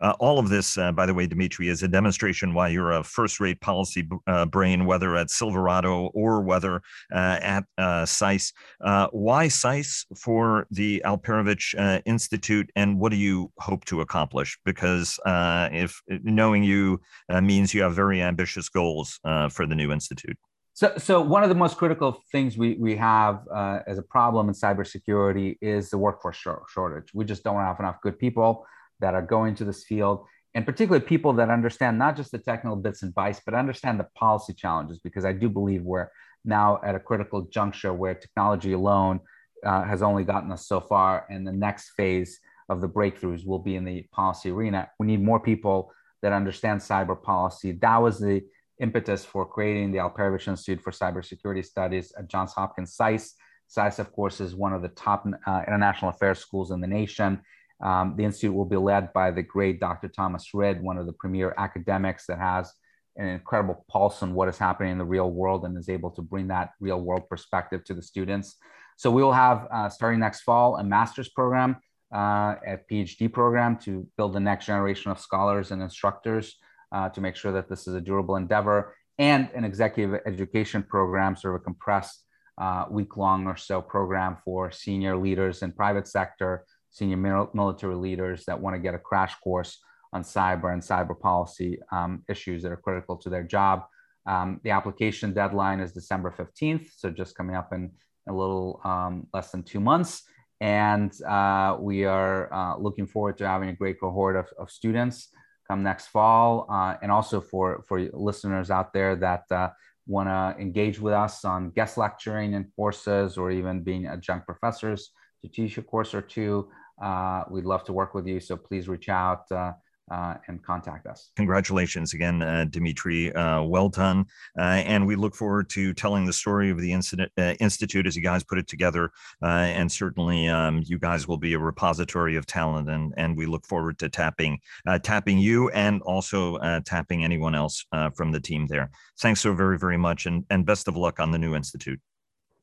Uh, 0.00 0.14
all 0.20 0.38
of 0.38 0.48
this, 0.48 0.78
uh, 0.78 0.92
by 0.92 1.06
the 1.06 1.14
way, 1.14 1.26
Dimitri, 1.26 1.68
is 1.68 1.82
a 1.82 1.88
demonstration 1.88 2.54
why 2.54 2.68
you're 2.68 2.92
a 2.92 3.04
first-rate 3.04 3.60
policy 3.60 4.08
uh, 4.26 4.46
brain, 4.46 4.86
whether 4.86 5.16
at 5.16 5.30
Silverado 5.30 6.10
or 6.14 6.40
whether 6.42 6.76
uh, 7.12 7.38
at 7.40 7.64
uh, 7.78 8.04
SAIS. 8.04 8.52
Uh, 8.80 9.08
why 9.12 9.48
SAIS 9.48 10.06
for 10.16 10.66
the 10.70 11.02
Alperovitch 11.04 11.74
Institute, 12.06 12.70
and 12.76 12.98
what 12.98 13.10
do 13.10 13.16
you 13.16 13.50
hope 13.58 13.84
to 13.86 14.00
accomplish? 14.00 14.58
Because 14.64 15.18
if 15.26 16.00
knowing 16.08 16.62
you 16.62 17.00
means 17.42 17.74
you 17.74 17.82
have 17.82 17.94
very 17.94 18.22
ambitious 18.22 18.68
goals 18.68 19.18
for 19.50 19.66
the 19.66 19.74
new 19.74 19.92
institute. 19.92 20.36
So, 20.72 20.94
so 20.96 21.20
one 21.20 21.42
of 21.42 21.48
the 21.48 21.54
most 21.54 21.76
critical 21.76 22.22
things 22.32 22.56
we, 22.56 22.74
we 22.74 22.96
have 22.96 23.42
as 23.86 23.98
a 23.98 24.02
problem 24.02 24.48
in 24.48 24.54
cybersecurity 24.54 25.58
is 25.60 25.90
the 25.90 25.98
workforce 25.98 26.38
shortage. 26.68 27.10
We 27.12 27.24
just 27.24 27.44
don't 27.44 27.60
have 27.60 27.78
enough 27.80 28.00
good 28.02 28.18
people 28.18 28.66
that 29.00 29.14
are 29.14 29.22
going 29.22 29.54
to 29.56 29.64
this 29.64 29.84
field 29.84 30.26
and 30.54 30.66
particularly 30.66 31.04
people 31.04 31.32
that 31.34 31.48
understand 31.48 31.98
not 31.98 32.16
just 32.16 32.32
the 32.32 32.38
technical 32.38 32.76
bits 32.76 33.02
and 33.02 33.14
bytes, 33.14 33.40
but 33.44 33.54
understand 33.54 34.00
the 34.00 34.08
policy 34.16 34.52
challenges, 34.52 34.98
because 34.98 35.24
I 35.24 35.32
do 35.32 35.48
believe 35.48 35.82
we're 35.82 36.08
now 36.44 36.80
at 36.84 36.94
a 36.94 37.00
critical 37.00 37.42
juncture 37.42 37.92
where 37.92 38.14
technology 38.14 38.72
alone 38.72 39.20
uh, 39.64 39.84
has 39.84 40.02
only 40.02 40.24
gotten 40.24 40.50
us 40.50 40.66
so 40.66 40.80
far. 40.80 41.26
And 41.30 41.46
the 41.46 41.52
next 41.52 41.90
phase 41.90 42.40
of 42.68 42.80
the 42.80 42.88
breakthroughs 42.88 43.46
will 43.46 43.58
be 43.60 43.76
in 43.76 43.84
the 43.84 44.06
policy 44.10 44.50
arena. 44.50 44.90
We 44.98 45.06
need 45.06 45.22
more 45.22 45.38
people 45.38 45.92
that 46.22 46.32
understand 46.32 46.80
cyber 46.80 47.20
policy. 47.20 47.72
That 47.72 47.98
was 47.98 48.18
the 48.18 48.42
impetus 48.80 49.24
for 49.24 49.46
creating 49.46 49.92
the 49.92 49.98
Alperovitch 49.98 50.48
Institute 50.48 50.82
for 50.82 50.90
Cybersecurity 50.90 51.64
Studies 51.64 52.12
at 52.18 52.28
Johns 52.28 52.54
Hopkins 52.54 52.94
SAIS. 52.94 53.34
SAIS, 53.68 54.00
of 54.00 54.12
course, 54.12 54.40
is 54.40 54.56
one 54.56 54.72
of 54.72 54.82
the 54.82 54.88
top 54.88 55.26
uh, 55.46 55.62
international 55.66 56.10
affairs 56.10 56.40
schools 56.40 56.72
in 56.72 56.80
the 56.80 56.86
nation. 56.86 57.40
Um, 57.82 58.14
the 58.16 58.24
institute 58.24 58.54
will 58.54 58.66
be 58.66 58.76
led 58.76 59.12
by 59.12 59.30
the 59.30 59.42
great 59.42 59.80
Dr. 59.80 60.08
Thomas 60.08 60.52
Rid, 60.52 60.82
one 60.82 60.98
of 60.98 61.06
the 61.06 61.12
premier 61.12 61.54
academics 61.56 62.26
that 62.26 62.38
has 62.38 62.72
an 63.16 63.28
incredible 63.28 63.84
pulse 63.88 64.22
on 64.22 64.34
what 64.34 64.48
is 64.48 64.58
happening 64.58 64.92
in 64.92 64.98
the 64.98 65.04
real 65.04 65.30
world 65.30 65.64
and 65.64 65.76
is 65.76 65.88
able 65.88 66.10
to 66.10 66.22
bring 66.22 66.48
that 66.48 66.70
real 66.80 67.00
world 67.00 67.28
perspective 67.28 67.84
to 67.84 67.94
the 67.94 68.02
students. 68.02 68.56
So 68.96 69.10
we 69.10 69.22
will 69.22 69.32
have, 69.32 69.66
uh, 69.70 69.88
starting 69.88 70.20
next 70.20 70.42
fall, 70.42 70.76
a 70.76 70.84
master's 70.84 71.28
program, 71.28 71.76
uh, 72.14 72.56
a 72.66 72.78
PhD 72.90 73.32
program 73.32 73.78
to 73.78 74.06
build 74.16 74.34
the 74.34 74.40
next 74.40 74.66
generation 74.66 75.10
of 75.10 75.18
scholars 75.18 75.70
and 75.70 75.82
instructors 75.82 76.56
uh, 76.92 77.08
to 77.10 77.20
make 77.20 77.36
sure 77.36 77.52
that 77.52 77.68
this 77.68 77.86
is 77.86 77.94
a 77.94 78.00
durable 78.00 78.36
endeavor, 78.36 78.94
and 79.18 79.48
an 79.54 79.64
executive 79.64 80.20
education 80.26 80.82
program, 80.82 81.36
sort 81.36 81.54
of 81.54 81.60
a 81.60 81.64
compressed 81.64 82.24
uh, 82.58 82.86
week 82.90 83.16
long 83.16 83.46
or 83.46 83.56
so 83.56 83.80
program 83.80 84.36
for 84.44 84.70
senior 84.70 85.16
leaders 85.16 85.62
in 85.62 85.72
private 85.72 86.06
sector 86.06 86.64
senior 86.90 87.48
military 87.54 87.94
leaders 87.94 88.44
that 88.46 88.60
want 88.60 88.74
to 88.74 88.80
get 88.80 88.94
a 88.94 88.98
crash 88.98 89.34
course 89.42 89.78
on 90.12 90.22
cyber 90.22 90.72
and 90.72 90.82
cyber 90.82 91.18
policy 91.18 91.78
um, 91.92 92.24
issues 92.28 92.62
that 92.62 92.72
are 92.72 92.76
critical 92.76 93.16
to 93.16 93.30
their 93.30 93.44
job. 93.44 93.84
Um, 94.26 94.60
the 94.64 94.70
application 94.70 95.32
deadline 95.32 95.80
is 95.80 95.92
December 95.92 96.34
15th, 96.36 96.88
so 96.96 97.10
just 97.10 97.36
coming 97.36 97.56
up 97.56 97.72
in 97.72 97.92
a 98.28 98.32
little 98.32 98.80
um, 98.84 99.26
less 99.32 99.50
than 99.50 99.62
two 99.62 99.80
months. 99.80 100.22
And 100.60 101.12
uh, 101.22 101.78
we 101.80 102.04
are 102.04 102.52
uh, 102.52 102.76
looking 102.76 103.06
forward 103.06 103.38
to 103.38 103.48
having 103.48 103.70
a 103.70 103.74
great 103.74 103.98
cohort 103.98 104.36
of, 104.36 104.46
of 104.58 104.70
students 104.70 105.28
come 105.66 105.82
next 105.82 106.08
fall. 106.08 106.66
Uh, 106.70 106.96
and 107.02 107.10
also 107.10 107.40
for, 107.40 107.82
for 107.88 108.00
listeners 108.12 108.70
out 108.70 108.92
there 108.92 109.16
that 109.16 109.44
uh, 109.50 109.68
want 110.06 110.28
to 110.28 110.60
engage 110.60 111.00
with 111.00 111.14
us 111.14 111.44
on 111.44 111.70
guest 111.70 111.96
lecturing 111.96 112.52
in 112.52 112.70
courses 112.76 113.38
or 113.38 113.50
even 113.50 113.82
being 113.82 114.06
adjunct 114.06 114.44
professors 114.44 115.10
to 115.42 115.48
teach 115.48 115.78
a 115.78 115.82
course 115.82 116.12
or 116.14 116.20
two, 116.20 116.68
uh, 117.00 117.44
we'd 117.50 117.64
love 117.64 117.84
to 117.84 117.92
work 117.92 118.14
with 118.14 118.26
you. 118.26 118.40
So 118.40 118.56
please 118.56 118.88
reach 118.88 119.08
out. 119.08 119.50
Uh, 119.50 119.72
uh, 120.10 120.34
and 120.48 120.60
contact 120.64 121.06
us. 121.06 121.30
Congratulations 121.36 122.14
again, 122.14 122.42
uh, 122.42 122.64
Dimitri. 122.68 123.32
Uh, 123.32 123.62
well 123.62 123.88
done. 123.88 124.26
Uh, 124.58 124.62
and 124.62 125.06
we 125.06 125.14
look 125.14 125.36
forward 125.36 125.70
to 125.70 125.94
telling 125.94 126.26
the 126.26 126.32
story 126.32 126.68
of 126.68 126.80
the 126.80 126.92
incident, 126.92 127.30
Institute 127.60 128.08
as 128.08 128.16
you 128.16 128.22
guys 128.22 128.42
put 128.42 128.58
it 128.58 128.66
together. 128.66 129.12
and 129.40 129.90
certainly 129.90 130.48
um, 130.48 130.82
you 130.84 130.98
guys 130.98 131.28
will 131.28 131.38
be 131.38 131.54
a 131.54 131.58
repository 131.60 132.34
of 132.34 132.44
talent. 132.44 132.90
And, 132.90 133.14
and 133.16 133.36
we 133.36 133.46
look 133.46 133.64
forward 133.66 134.00
to 134.00 134.08
tapping, 134.08 134.58
tapping 135.04 135.38
you 135.38 135.68
and 135.70 136.02
also 136.02 136.58
tapping 136.80 137.22
anyone 137.22 137.54
else 137.54 137.84
from 138.16 138.32
the 138.32 138.40
team 138.40 138.66
there. 138.66 138.90
Thanks 139.20 139.40
so 139.40 139.54
very, 139.54 139.78
very 139.78 139.96
much. 139.96 140.26
And, 140.26 140.44
and 140.50 140.66
best 140.66 140.88
of 140.88 140.96
luck 140.96 141.20
on 141.20 141.30
the 141.30 141.38
new 141.38 141.54
Institute. 141.54 142.00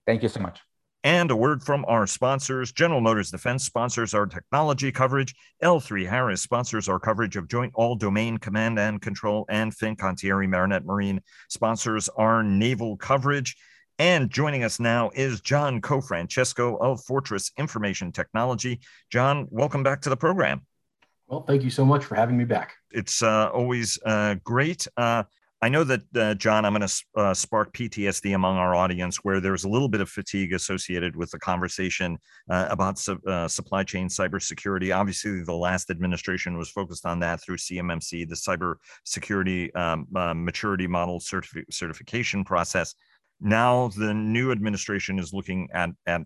Thank 0.05 0.21
you 0.21 0.27
so 0.27 0.41
much. 0.41 0.59
And 1.07 1.31
a 1.31 1.37
word 1.37 1.63
from 1.63 1.85
our 1.87 2.05
sponsors 2.05 2.73
General 2.73 2.99
Motors 2.99 3.31
Defense 3.31 3.63
sponsors 3.63 4.13
our 4.13 4.25
technology 4.25 4.91
coverage. 4.91 5.33
L3 5.63 6.05
Harris 6.05 6.41
sponsors 6.41 6.89
our 6.89 6.99
coverage 6.99 7.37
of 7.37 7.47
Joint 7.47 7.71
All 7.75 7.95
Domain 7.95 8.37
Command 8.37 8.77
and 8.77 9.01
Control, 9.01 9.45
and 9.47 9.73
Fincantieri 9.73 10.49
Marinette 10.49 10.83
Marine 10.83 11.21
sponsors 11.47 12.09
our 12.17 12.43
naval 12.43 12.97
coverage. 12.97 13.55
And 13.97 14.29
joining 14.29 14.65
us 14.65 14.81
now 14.81 15.09
is 15.15 15.39
John 15.39 15.79
Cofrancesco 15.79 16.77
of 16.81 17.01
Fortress 17.05 17.53
Information 17.57 18.11
Technology. 18.11 18.81
John, 19.09 19.47
welcome 19.49 19.83
back 19.83 20.01
to 20.01 20.09
the 20.09 20.17
program. 20.17 20.65
Well, 21.27 21.43
thank 21.43 21.63
you 21.63 21.69
so 21.69 21.85
much 21.85 22.03
for 22.03 22.15
having 22.15 22.37
me 22.37 22.43
back. 22.43 22.73
It's 22.91 23.23
uh, 23.23 23.49
always 23.53 23.97
uh, 24.05 24.35
great. 24.43 24.85
Uh, 24.97 25.23
I 25.59 25.69
know 25.69 25.83
that, 25.85 26.01
uh, 26.15 26.35
John, 26.35 26.65
I'm 26.65 26.73
going 26.73 26.87
to 26.87 27.03
uh, 27.15 27.33
spark 27.33 27.73
PTSD 27.73 28.35
among 28.35 28.57
our 28.57 28.75
audience 28.75 29.17
where 29.23 29.39
there's 29.39 29.63
a 29.63 29.69
little 29.69 29.89
bit 29.89 30.01
of 30.01 30.09
fatigue 30.09 30.53
associated 30.53 31.15
with 31.15 31.31
the 31.31 31.39
conversation 31.39 32.19
uh, 32.47 32.67
about 32.69 32.99
su- 32.99 33.19
uh, 33.25 33.47
supply 33.47 33.83
chain 33.83 34.07
cybersecurity. 34.07 34.95
Obviously, 34.95 35.41
the 35.41 35.53
last 35.53 35.89
administration 35.89 36.59
was 36.59 36.69
focused 36.69 37.07
on 37.07 37.19
that 37.21 37.41
through 37.41 37.57
CMMC, 37.57 38.29
the 38.29 38.35
cybersecurity 38.35 39.75
um, 39.75 40.05
uh, 40.15 40.35
maturity 40.35 40.85
model 40.85 41.19
certifi- 41.19 41.65
certification 41.71 42.43
process. 42.43 42.93
Now, 43.41 43.87
the 43.97 44.13
new 44.13 44.51
administration 44.51 45.17
is 45.17 45.33
looking 45.33 45.69
at, 45.73 45.89
at 46.05 46.21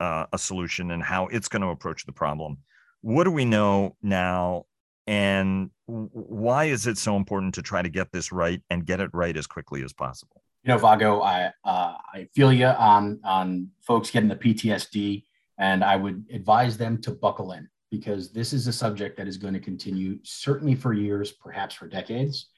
uh, 0.00 0.24
a 0.32 0.38
solution 0.38 0.92
and 0.92 1.02
how 1.02 1.26
it's 1.26 1.48
going 1.48 1.62
to 1.62 1.68
approach 1.68 2.06
the 2.06 2.12
problem. 2.12 2.56
What 3.02 3.24
do 3.24 3.30
we 3.30 3.44
know 3.44 3.96
now 4.02 4.64
and 5.10 5.70
why 5.86 6.66
is 6.66 6.86
it 6.86 6.96
so 6.96 7.16
important 7.16 7.56
to 7.56 7.62
try 7.62 7.82
to 7.82 7.88
get 7.88 8.12
this 8.12 8.30
right 8.30 8.62
and 8.70 8.86
get 8.86 9.00
it 9.00 9.10
right 9.12 9.36
as 9.36 9.44
quickly 9.44 9.82
as 9.82 9.92
possible? 9.92 10.40
You 10.62 10.68
know, 10.68 10.78
Vago, 10.78 11.20
I 11.20 11.50
uh, 11.64 11.94
I 12.14 12.28
feel 12.32 12.52
you 12.52 12.66
on 12.66 13.18
on 13.24 13.70
folks 13.80 14.12
getting 14.12 14.28
the 14.28 14.36
PTSD, 14.36 15.24
and 15.58 15.82
I 15.82 15.96
would 15.96 16.26
advise 16.32 16.78
them 16.78 17.00
to 17.02 17.10
buckle 17.10 17.50
in 17.52 17.68
because 17.90 18.32
this 18.32 18.52
is 18.52 18.68
a 18.68 18.72
subject 18.72 19.16
that 19.16 19.26
is 19.26 19.36
going 19.36 19.54
to 19.54 19.58
continue 19.58 20.20
certainly 20.22 20.76
for 20.76 20.92
years, 20.92 21.32
perhaps 21.32 21.74
for 21.74 21.88
decades. 21.88 22.48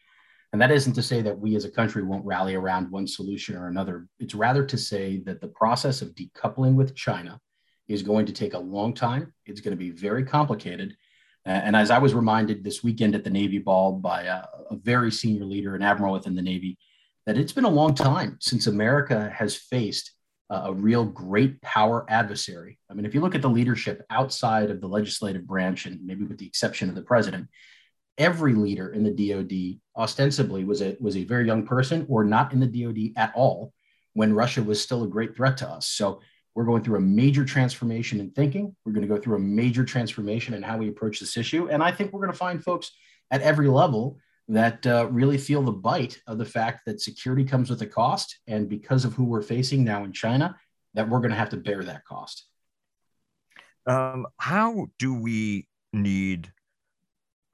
And 0.52 0.60
that 0.60 0.70
isn't 0.70 0.92
to 0.92 1.02
say 1.02 1.22
that 1.22 1.38
we 1.38 1.56
as 1.56 1.64
a 1.64 1.70
country 1.70 2.02
won't 2.02 2.26
rally 2.26 2.54
around 2.54 2.90
one 2.90 3.06
solution 3.06 3.56
or 3.56 3.68
another. 3.68 4.08
It's 4.18 4.34
rather 4.34 4.66
to 4.66 4.76
say 4.76 5.22
that 5.24 5.40
the 5.40 5.48
process 5.48 6.02
of 6.02 6.14
decoupling 6.14 6.74
with 6.74 6.94
China 6.94 7.40
is 7.88 8.02
going 8.02 8.26
to 8.26 8.32
take 8.32 8.52
a 8.52 8.58
long 8.58 8.92
time. 8.92 9.32
It's 9.46 9.62
going 9.62 9.72
to 9.72 9.82
be 9.82 9.90
very 9.90 10.22
complicated 10.22 10.94
and 11.44 11.74
as 11.74 11.90
I 11.90 11.98
was 11.98 12.14
reminded 12.14 12.62
this 12.62 12.84
weekend 12.84 13.14
at 13.14 13.24
the 13.24 13.30
Navy 13.30 13.58
Ball 13.58 13.92
by 13.92 14.22
a, 14.24 14.44
a, 14.70 14.76
very 14.76 15.10
senior 15.10 15.44
leader, 15.44 15.74
an 15.74 15.82
admiral 15.82 16.12
within 16.12 16.36
the 16.36 16.42
Navy, 16.42 16.78
that 17.26 17.36
it's 17.36 17.52
been 17.52 17.64
a 17.64 17.70
long 17.70 17.94
time 17.94 18.36
since 18.40 18.66
America 18.66 19.32
has 19.34 19.56
faced 19.56 20.12
a 20.50 20.72
real 20.72 21.04
great 21.04 21.60
power 21.62 22.04
adversary. 22.08 22.78
I 22.90 22.94
mean, 22.94 23.06
if 23.06 23.14
you 23.14 23.22
look 23.22 23.34
at 23.34 23.40
the 23.42 23.48
leadership 23.48 24.04
outside 24.10 24.70
of 24.70 24.80
the 24.80 24.86
legislative 24.86 25.46
branch, 25.46 25.86
and 25.86 26.04
maybe 26.04 26.24
with 26.24 26.38
the 26.38 26.46
exception 26.46 26.88
of 26.90 26.94
the 26.94 27.02
president, 27.02 27.48
every 28.18 28.54
leader 28.54 28.92
in 28.92 29.02
the 29.02 29.10
DoD 29.10 29.80
ostensibly 29.96 30.64
was 30.64 30.82
a 30.82 30.96
was 31.00 31.16
a 31.16 31.24
very 31.24 31.46
young 31.46 31.66
person 31.66 32.04
or 32.08 32.22
not 32.24 32.52
in 32.52 32.60
the 32.60 32.66
DoD 32.66 33.12
at 33.16 33.32
all 33.34 33.72
when 34.12 34.34
Russia 34.34 34.62
was 34.62 34.82
still 34.82 35.04
a 35.04 35.08
great 35.08 35.34
threat 35.34 35.56
to 35.58 35.68
us. 35.68 35.88
So 35.88 36.20
we're 36.54 36.64
going 36.64 36.82
through 36.82 36.98
a 36.98 37.00
major 37.00 37.44
transformation 37.44 38.20
in 38.20 38.30
thinking. 38.30 38.74
We're 38.84 38.92
going 38.92 39.06
to 39.06 39.14
go 39.14 39.20
through 39.20 39.36
a 39.36 39.40
major 39.40 39.84
transformation 39.84 40.54
in 40.54 40.62
how 40.62 40.76
we 40.76 40.88
approach 40.88 41.20
this 41.20 41.36
issue. 41.36 41.68
And 41.68 41.82
I 41.82 41.92
think 41.92 42.12
we're 42.12 42.20
going 42.20 42.32
to 42.32 42.38
find 42.38 42.62
folks 42.62 42.90
at 43.30 43.40
every 43.40 43.68
level 43.68 44.18
that 44.48 44.86
uh, 44.86 45.08
really 45.10 45.38
feel 45.38 45.62
the 45.62 45.72
bite 45.72 46.20
of 46.26 46.36
the 46.36 46.44
fact 46.44 46.82
that 46.86 47.00
security 47.00 47.44
comes 47.44 47.70
with 47.70 47.80
a 47.80 47.86
cost. 47.86 48.38
And 48.46 48.68
because 48.68 49.04
of 49.04 49.14
who 49.14 49.24
we're 49.24 49.42
facing 49.42 49.84
now 49.84 50.04
in 50.04 50.12
China, 50.12 50.56
that 50.94 51.08
we're 51.08 51.20
going 51.20 51.30
to 51.30 51.36
have 51.36 51.50
to 51.50 51.56
bear 51.56 51.82
that 51.84 52.04
cost. 52.04 52.44
Um, 53.86 54.26
how 54.36 54.88
do 54.98 55.14
we 55.14 55.66
need, 55.92 56.52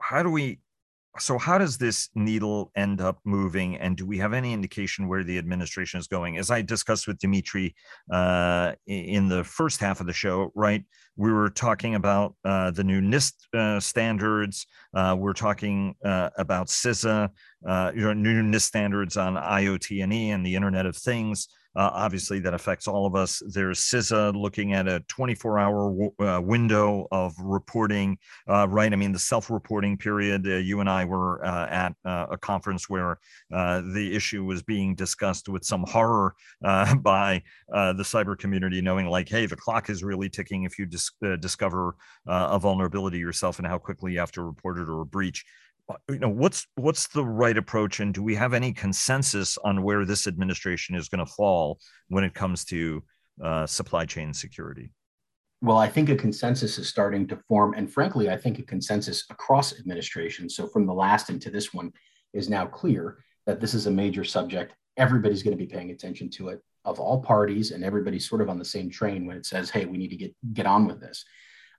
how 0.00 0.22
do 0.22 0.30
we 0.30 0.60
so 1.18 1.38
how 1.38 1.58
does 1.58 1.78
this 1.78 2.08
needle 2.14 2.70
end 2.76 3.00
up 3.00 3.18
moving 3.24 3.76
and 3.76 3.96
do 3.96 4.06
we 4.06 4.18
have 4.18 4.32
any 4.32 4.52
indication 4.52 5.08
where 5.08 5.24
the 5.24 5.38
administration 5.38 6.00
is 6.00 6.06
going? 6.06 6.38
As 6.38 6.50
i 6.50 6.62
discussed 6.62 7.06
with 7.06 7.18
dimitri 7.18 7.74
uh, 8.12 8.72
in 8.86 9.28
the 9.28 9.44
first 9.44 9.80
half 9.80 10.00
of 10.00 10.06
the 10.06 10.12
show 10.12 10.50
right 10.54 10.84
we 11.18 11.32
were 11.32 11.50
talking 11.50 11.96
about 11.96 12.36
uh, 12.44 12.70
the 12.70 12.84
new 12.84 13.00
nist 13.00 13.32
uh, 13.52 13.80
standards. 13.80 14.66
Uh, 14.94 15.16
we're 15.18 15.32
talking 15.32 15.94
uh, 16.04 16.30
about 16.38 16.68
cisa 16.68 17.28
uh, 17.66 17.92
you 17.94 18.02
know, 18.02 18.12
new 18.12 18.40
nist 18.42 18.62
standards 18.62 19.16
on 19.16 19.34
iot 19.34 20.02
and 20.02 20.12
e 20.12 20.30
and 20.30 20.46
the 20.46 20.54
internet 20.54 20.86
of 20.86 20.96
things 20.96 21.48
uh, 21.78 21.92
obviously, 21.94 22.40
that 22.40 22.54
affects 22.54 22.88
all 22.88 23.06
of 23.06 23.14
us. 23.14 23.40
There's 23.46 23.78
CISA 23.78 24.34
looking 24.34 24.72
at 24.72 24.88
a 24.88 24.98
24 25.06 25.60
hour 25.60 25.90
w- 25.92 26.12
uh, 26.18 26.40
window 26.40 27.06
of 27.12 27.34
reporting, 27.38 28.18
uh, 28.48 28.66
right? 28.68 28.92
I 28.92 28.96
mean, 28.96 29.12
the 29.12 29.18
self 29.20 29.48
reporting 29.48 29.96
period. 29.96 30.44
Uh, 30.44 30.56
you 30.56 30.80
and 30.80 30.90
I 30.90 31.04
were 31.04 31.44
uh, 31.46 31.68
at 31.68 31.94
uh, 32.04 32.26
a 32.32 32.36
conference 32.36 32.90
where 32.90 33.20
the 33.48 34.10
issue 34.12 34.44
was 34.44 34.60
being 34.60 34.96
discussed 34.96 35.48
with 35.48 35.64
some 35.64 35.84
horror 35.86 36.34
by 36.60 37.44
the 37.68 38.02
cyber 38.02 38.36
community, 38.36 38.80
knowing 38.80 39.06
like, 39.06 39.28
hey, 39.28 39.46
the 39.46 39.54
clock 39.54 39.88
is 39.88 40.02
really 40.02 40.28
ticking 40.28 40.64
if 40.64 40.80
you 40.80 40.86
dis- 40.86 41.12
discover 41.38 41.94
a 42.26 42.58
vulnerability 42.58 43.18
yourself 43.18 43.58
and 43.58 43.68
how 43.68 43.78
quickly 43.78 44.14
you 44.14 44.18
have 44.18 44.32
to 44.32 44.42
report 44.42 44.78
it 44.78 44.88
or 44.88 45.02
a 45.02 45.06
breach 45.06 45.44
you 46.08 46.18
know 46.18 46.28
what's 46.28 46.66
what's 46.76 47.08
the 47.08 47.24
right 47.24 47.56
approach 47.56 48.00
and 48.00 48.12
do 48.12 48.22
we 48.22 48.34
have 48.34 48.54
any 48.54 48.72
consensus 48.72 49.56
on 49.64 49.82
where 49.82 50.04
this 50.04 50.26
administration 50.26 50.94
is 50.94 51.08
going 51.08 51.24
to 51.24 51.32
fall 51.32 51.78
when 52.08 52.24
it 52.24 52.34
comes 52.34 52.64
to 52.66 53.02
uh, 53.42 53.66
supply 53.66 54.04
chain 54.04 54.32
security? 54.34 54.92
Well 55.60 55.78
i 55.78 55.88
think 55.88 56.08
a 56.08 56.16
consensus 56.16 56.78
is 56.78 56.88
starting 56.88 57.26
to 57.28 57.36
form 57.48 57.74
and 57.74 57.92
frankly 57.92 58.30
i 58.30 58.36
think 58.36 58.58
a 58.58 58.62
consensus 58.62 59.24
across 59.30 59.78
administrations 59.78 60.54
so 60.54 60.68
from 60.68 60.86
the 60.86 60.94
last 60.94 61.30
into 61.30 61.50
this 61.50 61.74
one 61.74 61.92
is 62.32 62.48
now 62.48 62.66
clear 62.66 63.18
that 63.46 63.60
this 63.60 63.72
is 63.72 63.86
a 63.86 63.90
major 63.90 64.24
subject. 64.24 64.74
Everybody's 64.98 65.42
going 65.42 65.56
to 65.56 65.64
be 65.64 65.70
paying 65.70 65.90
attention 65.90 66.28
to 66.32 66.48
it 66.48 66.60
of 66.84 67.00
all 67.00 67.20
parties 67.20 67.70
and 67.70 67.82
everybody's 67.82 68.28
sort 68.28 68.40
of 68.40 68.48
on 68.48 68.58
the 68.58 68.64
same 68.64 68.90
train 68.90 69.26
when 69.26 69.36
it 69.36 69.44
says 69.44 69.68
hey 69.68 69.84
we 69.84 69.98
need 69.98 70.08
to 70.08 70.16
get 70.16 70.34
get 70.52 70.66
on 70.66 70.86
with 70.86 71.00
this. 71.00 71.24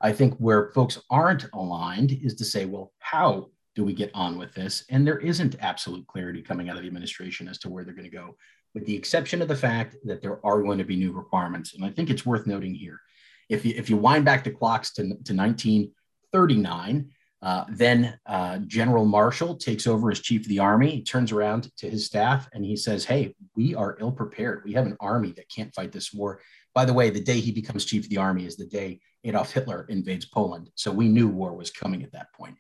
I 0.02 0.12
think 0.12 0.36
where 0.38 0.72
folks 0.74 1.00
aren't 1.10 1.46
aligned 1.54 2.12
is 2.12 2.36
to 2.36 2.46
say 2.46 2.66
well 2.66 2.92
how 3.00 3.50
do 3.80 3.86
we 3.86 3.94
get 3.94 4.12
on 4.14 4.38
with 4.38 4.54
this? 4.54 4.84
And 4.90 5.08
there 5.08 5.20
isn't 5.20 5.56
absolute 5.62 6.06
clarity 6.06 6.42
coming 6.42 6.68
out 6.68 6.76
of 6.76 6.82
the 6.82 6.88
administration 6.90 7.48
as 7.48 7.58
to 7.60 7.70
where 7.70 7.86
they're 7.86 7.94
going 7.94 8.10
to 8.10 8.16
go, 8.16 8.36
with 8.74 8.86
the 8.86 8.94
exception 8.94 9.42
of 9.42 9.48
the 9.48 9.56
fact 9.56 9.96
that 10.04 10.22
there 10.22 10.46
are 10.46 10.62
going 10.62 10.80
to 10.80 10.84
be 10.84 10.98
new 10.98 11.14
requirements. 11.14 11.74
And 11.74 11.86
I 11.86 11.90
think 11.90 12.10
it's 12.10 12.26
worth 12.26 12.46
noting 12.46 12.76
here. 12.76 13.00
If 13.48 13.66
you, 13.66 13.74
if 13.78 13.90
you 13.90 13.96
wind 13.96 14.26
back 14.26 14.44
the 14.44 14.52
clocks 14.52 14.92
to, 14.96 15.04
to 15.04 15.34
1939, 15.34 17.10
uh, 17.42 17.64
then 17.70 18.20
uh, 18.26 18.58
General 18.68 19.06
Marshall 19.06 19.56
takes 19.56 19.88
over 19.88 20.12
as 20.12 20.20
chief 20.20 20.42
of 20.42 20.50
the 20.50 20.60
army. 20.60 20.90
He 20.90 21.02
turns 21.02 21.32
around 21.32 21.72
to 21.78 21.90
his 21.90 22.06
staff 22.06 22.50
and 22.52 22.66
he 22.66 22.76
says, 22.76 23.06
Hey, 23.06 23.34
we 23.56 23.76
are 23.76 23.96
ill 24.02 24.12
prepared. 24.12 24.64
We 24.66 24.74
have 24.74 24.88
an 24.88 24.98
army 25.00 25.32
that 25.38 25.50
can't 25.50 25.74
fight 25.74 25.94
this 25.94 26.14
war. 26.14 26.42
By 26.76 26.84
the 26.84 26.94
way, 26.94 27.12
the 27.12 27.22
day 27.22 27.40
he 27.40 27.54
becomes 27.54 27.86
chief 27.86 28.04
of 28.04 28.10
the 28.10 28.18
army 28.18 28.46
is 28.46 28.58
the 28.58 28.66
day 28.66 29.00
Adolf 29.24 29.54
Hitler 29.54 29.86
invades 29.88 30.26
Poland. 30.26 30.70
So 30.76 30.92
we 30.92 31.08
knew 31.08 31.30
war 31.30 31.54
was 31.54 31.72
coming 31.72 32.04
at 32.04 32.12
that 32.12 32.34
point. 32.34 32.58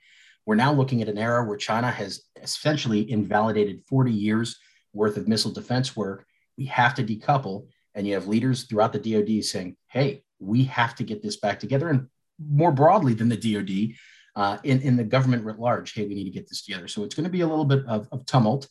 We're 0.50 0.56
now 0.56 0.74
looking 0.74 1.04
at 1.04 1.10
an 1.10 1.20
era 1.20 1.44
where 1.46 1.58
China 1.58 1.92
has 1.92 2.24
essentially 2.42 3.12
invalidated 3.12 3.84
40 3.88 4.12
years 4.12 4.58
worth 4.94 5.16
of 5.16 5.28
missile 5.28 5.52
defense 5.52 5.96
work. 5.96 6.26
We 6.58 6.66
have 6.66 6.96
to 6.96 7.04
decouple. 7.04 7.68
And 7.94 8.08
you 8.08 8.16
have 8.16 8.28
leaders 8.28 8.64
throughout 8.64 8.92
the 8.92 8.98
DoD 8.98 9.46
saying, 9.46 9.78
hey, 9.90 10.24
we 10.40 10.64
have 10.64 10.96
to 10.96 11.04
get 11.04 11.22
this 11.22 11.36
back 11.38 11.60
together. 11.60 11.90
And 11.90 12.08
more 12.44 12.72
broadly 12.72 13.14
than 13.14 13.30
the 13.30 13.38
DoD, 13.38 13.96
uh, 14.36 14.58
in, 14.64 14.82
in 14.82 14.98
the 14.98 15.04
government 15.04 15.46
writ 15.46 15.60
large, 15.60 15.94
hey, 15.94 16.08
we 16.08 16.16
need 16.16 16.24
to 16.24 16.32
get 16.32 16.50
this 16.50 16.64
together. 16.64 16.88
So 16.88 17.04
it's 17.04 17.14
going 17.14 17.26
to 17.26 17.30
be 17.30 17.42
a 17.42 17.48
little 17.48 17.64
bit 17.64 17.86
of, 17.86 18.10
of 18.12 18.26
tumult 18.26 18.68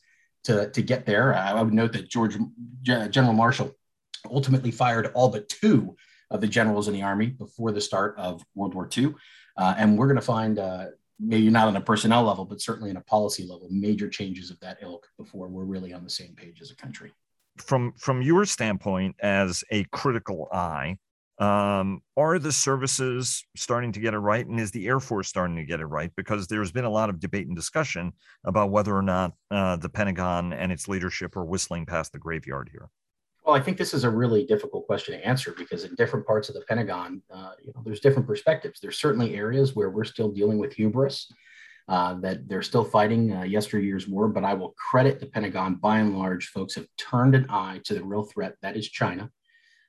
to, 0.47 0.69
to 0.73 0.83
get 0.83 1.07
there. 1.07 1.33
I 1.33 1.63
would 1.63 1.73
note 1.73 1.93
that 1.93 2.09
George 2.09 2.37
General 2.83 3.35
Marshall 3.35 3.71
ultimately 4.29 4.73
fired 4.73 5.13
all 5.15 5.29
but 5.29 5.49
two 5.49 5.95
of 6.29 6.41
the 6.41 6.49
generals 6.49 6.89
in 6.89 6.95
the 6.95 7.03
army 7.03 7.27
before 7.27 7.71
the 7.71 7.81
start 7.81 8.17
of 8.19 8.43
World 8.57 8.75
War 8.75 8.91
II. 8.97 9.15
Uh, 9.57 9.75
and 9.77 9.97
we're 9.97 10.07
going 10.07 10.17
to 10.17 10.23
find 10.23 10.59
uh, 10.59 10.87
maybe 11.19 11.51
not 11.51 11.69
on 11.69 11.77
a 11.77 11.81
personnel 11.81 12.25
level, 12.25 12.45
but 12.45 12.61
certainly 12.61 12.91
in 12.91 12.97
a 12.97 13.03
policy 13.03 13.43
level, 13.43 13.69
major 13.71 14.09
changes 14.09 14.51
of 14.51 14.61
that 14.61 14.79
ilk 14.83 15.07
before 15.17 15.49
we're 15.49 15.65
really 15.65 15.93
on 15.93 16.05
the 16.05 16.11
same 16.11 16.35
page 16.35 16.61
as 16.61 16.71
a 16.71 16.77
country. 16.77 17.13
From 17.57 17.93
from 17.97 18.23
your 18.23 18.45
standpoint 18.45 19.17
as 19.21 19.65
a 19.71 19.85
critical 19.85 20.49
eye, 20.53 20.99
um, 21.39 22.03
are 22.17 22.39
the 22.39 22.53
services 22.53 23.45
starting 23.57 23.93
to 23.93 24.01
get 24.01 24.15
it 24.15 24.19
right, 24.19 24.47
and 24.47 24.59
is 24.59 24.71
the 24.71 24.87
Air 24.87 25.01
Force 25.01 25.29
starting 25.29 25.57
to 25.57 25.65
get 25.65 25.81
it 25.81 25.87
right? 25.87 26.11
Because 26.17 26.47
there's 26.47 26.73
been 26.73 26.85
a 26.85 26.91
lot 26.91 27.11
of 27.11 27.21
debate 27.21 27.47
and 27.47 27.57
discussion 27.57 28.13
about 28.45 28.71
whether 28.71 28.97
or 28.97 29.03
not 29.03 29.33
uh, 29.51 29.77
the 29.77 29.89
Pentagon 29.89 30.53
and 30.53 30.73
its 30.73 30.89
leadership 30.89 31.37
are 31.37 31.45
whistling 31.45 31.87
past 31.87 32.13
the 32.13 32.19
graveyard 32.19 32.69
here. 32.73 32.89
Well, 33.49 33.57
I 33.57 33.61
think 33.61 33.79
this 33.79 33.95
is 33.95 34.05
a 34.05 34.11
really 34.11 34.45
difficult 34.45 34.85
question 34.85 35.19
to 35.19 35.27
answer 35.27 35.55
because 35.57 35.85
in 35.85 35.95
different 35.95 36.27
parts 36.27 36.51
of 36.51 36.55
the 36.55 36.61
Pentagon, 36.69 37.23
uh, 37.33 37.53
you 37.65 37.73
know, 37.75 37.81
there's 37.83 38.01
different 38.01 38.29
perspectives. 38.29 38.79
There's 38.79 39.01
certainly 39.01 39.37
areas 39.37 39.75
where 39.75 39.89
we're 39.89 40.05
still 40.05 40.29
dealing 40.31 40.59
with 40.59 40.75
hubris, 40.75 41.33
uh, 41.89 42.21
that 42.21 42.47
they're 42.47 42.61
still 42.61 42.85
fighting 42.85 43.33
uh, 43.33 43.45
yesteryear's 43.45 44.07
war. 44.07 44.29
But 44.29 44.45
I 44.45 44.53
will 44.53 44.75
credit 44.91 45.19
the 45.19 45.25
Pentagon, 45.25 45.77
by 45.77 46.01
and 46.01 46.19
large, 46.19 46.49
folks 46.49 46.75
have 46.75 46.85
turned 46.99 47.35
an 47.35 47.47
eye 47.49 47.81
to 47.85 47.95
the 47.95 48.05
real 48.05 48.25
threat 48.25 48.55
that 48.61 48.77
is 48.77 48.87
China. 48.91 49.31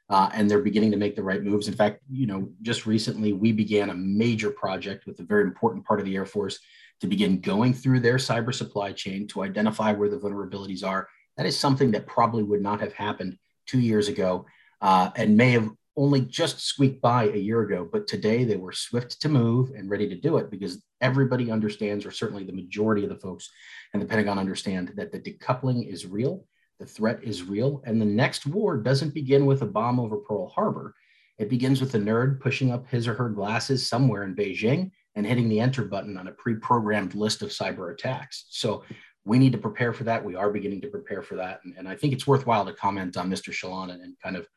uh, 0.10 0.30
and 0.34 0.50
they're 0.50 0.62
beginning 0.62 0.92
to 0.92 0.98
make 0.98 1.16
the 1.16 1.24
right 1.24 1.44
moves. 1.44 1.68
In 1.68 1.76
fact, 1.76 2.02
you 2.10 2.26
know, 2.26 2.50
just 2.62 2.86
recently 2.86 3.34
we 3.34 3.52
began 3.52 3.90
a 3.90 3.96
major 3.96 4.50
project 4.50 5.06
with 5.06 5.20
a 5.20 5.24
very 5.24 5.44
important 5.44 5.86
part 5.86 6.00
of 6.00 6.06
the 6.06 6.16
Air 6.16 6.26
Force 6.26 6.60
to 7.02 7.08
begin 7.08 7.40
going 7.40 7.74
through 7.74 8.00
their 8.00 8.18
cyber 8.18 8.54
supply 8.54 8.92
chain 8.92 9.28
to 9.28 9.44
identify 9.44 9.92
where 9.94 10.10
the 10.10 10.18
vulnerabilities 10.18 10.84
are. 10.84 11.08
That 11.38 11.46
is 11.46 11.58
something 11.58 11.92
that 11.92 12.08
probably 12.08 12.44
would 12.44 12.62
not 12.62 12.82
have 12.82 12.94
happened 12.94 13.38
two 13.70 13.80
years 13.80 14.08
ago 14.08 14.46
uh, 14.82 15.10
and 15.16 15.38
may 15.38 15.52
have 15.52 15.70
only 15.96 16.22
just 16.22 16.62
squeaked 16.62 17.02
by 17.02 17.26
a 17.26 17.38
year 17.38 17.62
ago. 17.62 17.88
But 17.92 18.08
today 18.08 18.44
they 18.44 18.56
were 18.56 18.72
swift 18.72 19.22
to 19.22 19.30
move 19.30 19.72
and 19.76 19.90
ready 19.90 20.08
to 20.10 20.16
do 20.16 20.38
it 20.38 20.50
because 20.50 20.82
everybody 21.02 21.52
understands, 21.52 22.06
or 22.06 22.12
certainly 22.12 22.44
the 22.44 22.54
majority 22.54 23.04
of 23.04 23.10
the 23.10 23.20
folks 23.20 23.50
in 23.94 24.00
the 24.00 24.06
Pentagon 24.06 24.40
understand, 24.40 24.94
that 24.96 25.12
the 25.12 25.20
decoupling 25.20 25.88
is 25.88 26.06
real 26.06 26.46
the 26.80 26.86
threat 26.86 27.20
is 27.22 27.44
real. 27.44 27.82
And 27.86 28.02
the 28.02 28.06
next 28.06 28.46
war 28.46 28.78
doesn't 28.78 29.14
begin 29.14 29.46
with 29.46 29.62
a 29.62 29.66
bomb 29.66 30.00
over 30.00 30.18
Pearl 30.18 30.48
Harbor. 30.48 30.96
It 31.38 31.50
begins 31.50 31.82
with 31.82 31.94
a 31.96 32.00
nerd 32.00 32.40
pushing 32.40 32.72
up 32.72 32.88
his 32.88 33.08
or 33.08 33.14
her 33.14 33.30
glasses 33.30 33.88
somewhere 33.88 34.24
in 34.24 34.36
Beijing 34.36 34.92
and 35.16 35.26
hitting 35.26 35.50
the 35.50 35.60
enter 35.60 35.84
button 35.86 36.18
on 36.18 36.28
a 36.28 36.32
pre 36.32 36.56
programmed 36.56 37.16
list 37.16 37.42
of 37.42 37.50
cyber 37.50 37.94
attacks. 37.94 38.46
So 38.50 38.84
we 39.30 39.38
need 39.38 39.52
to 39.52 39.60
prepare 39.60 39.94
for 39.94 40.04
that. 40.06 40.26
We 40.26 40.36
are 40.36 40.50
beginning 40.50 40.82
to 40.82 40.88
prepare 40.88 41.22
for 41.22 41.36
that. 41.36 41.62
And, 41.64 41.76
and 41.78 41.88
I 41.88 41.96
think 41.96 42.14
it's 42.14 42.26
worthwhile 42.26 42.66
to 42.66 42.74
comment 42.74 43.16
on 43.16 43.30
Mr. 43.30 43.54
Chaillan 43.54 43.92
and, 43.92 44.02
and 44.02 44.20
kind 44.22 44.36
of 44.36 44.48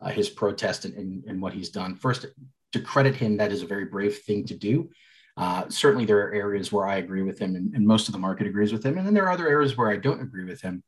uh, 0.00 0.08
his 0.08 0.30
protest 0.30 0.86
and, 0.86 0.94
and, 0.94 1.22
and, 1.26 1.42
what 1.42 1.52
he's 1.52 1.68
done. 1.68 1.94
First, 1.94 2.24
to 2.72 2.80
credit 2.80 3.14
him, 3.14 3.36
that 3.36 3.52
is 3.52 3.62
a 3.62 3.66
very 3.66 3.84
brave 3.84 4.18
thing 4.20 4.46
to 4.46 4.56
do. 4.56 4.90
Uh, 5.36 5.68
certainly, 5.68 6.06
there 6.06 6.18
are 6.18 6.32
areas 6.32 6.72
where 6.72 6.86
I 6.86 6.96
agree 6.96 7.22
with 7.22 7.38
him, 7.38 7.56
and, 7.56 7.74
and 7.74 7.86
most 7.86 8.08
of 8.08 8.12
the 8.12 8.18
market 8.18 8.46
agrees 8.46 8.72
with 8.72 8.84
him. 8.84 8.96
And 8.96 9.06
then 9.06 9.12
there 9.12 9.26
are 9.26 9.32
other 9.32 9.48
areas 9.48 9.76
where 9.76 9.90
I 9.90 9.96
don't 9.96 10.22
agree 10.22 10.44
with 10.44 10.62
him. 10.62 10.82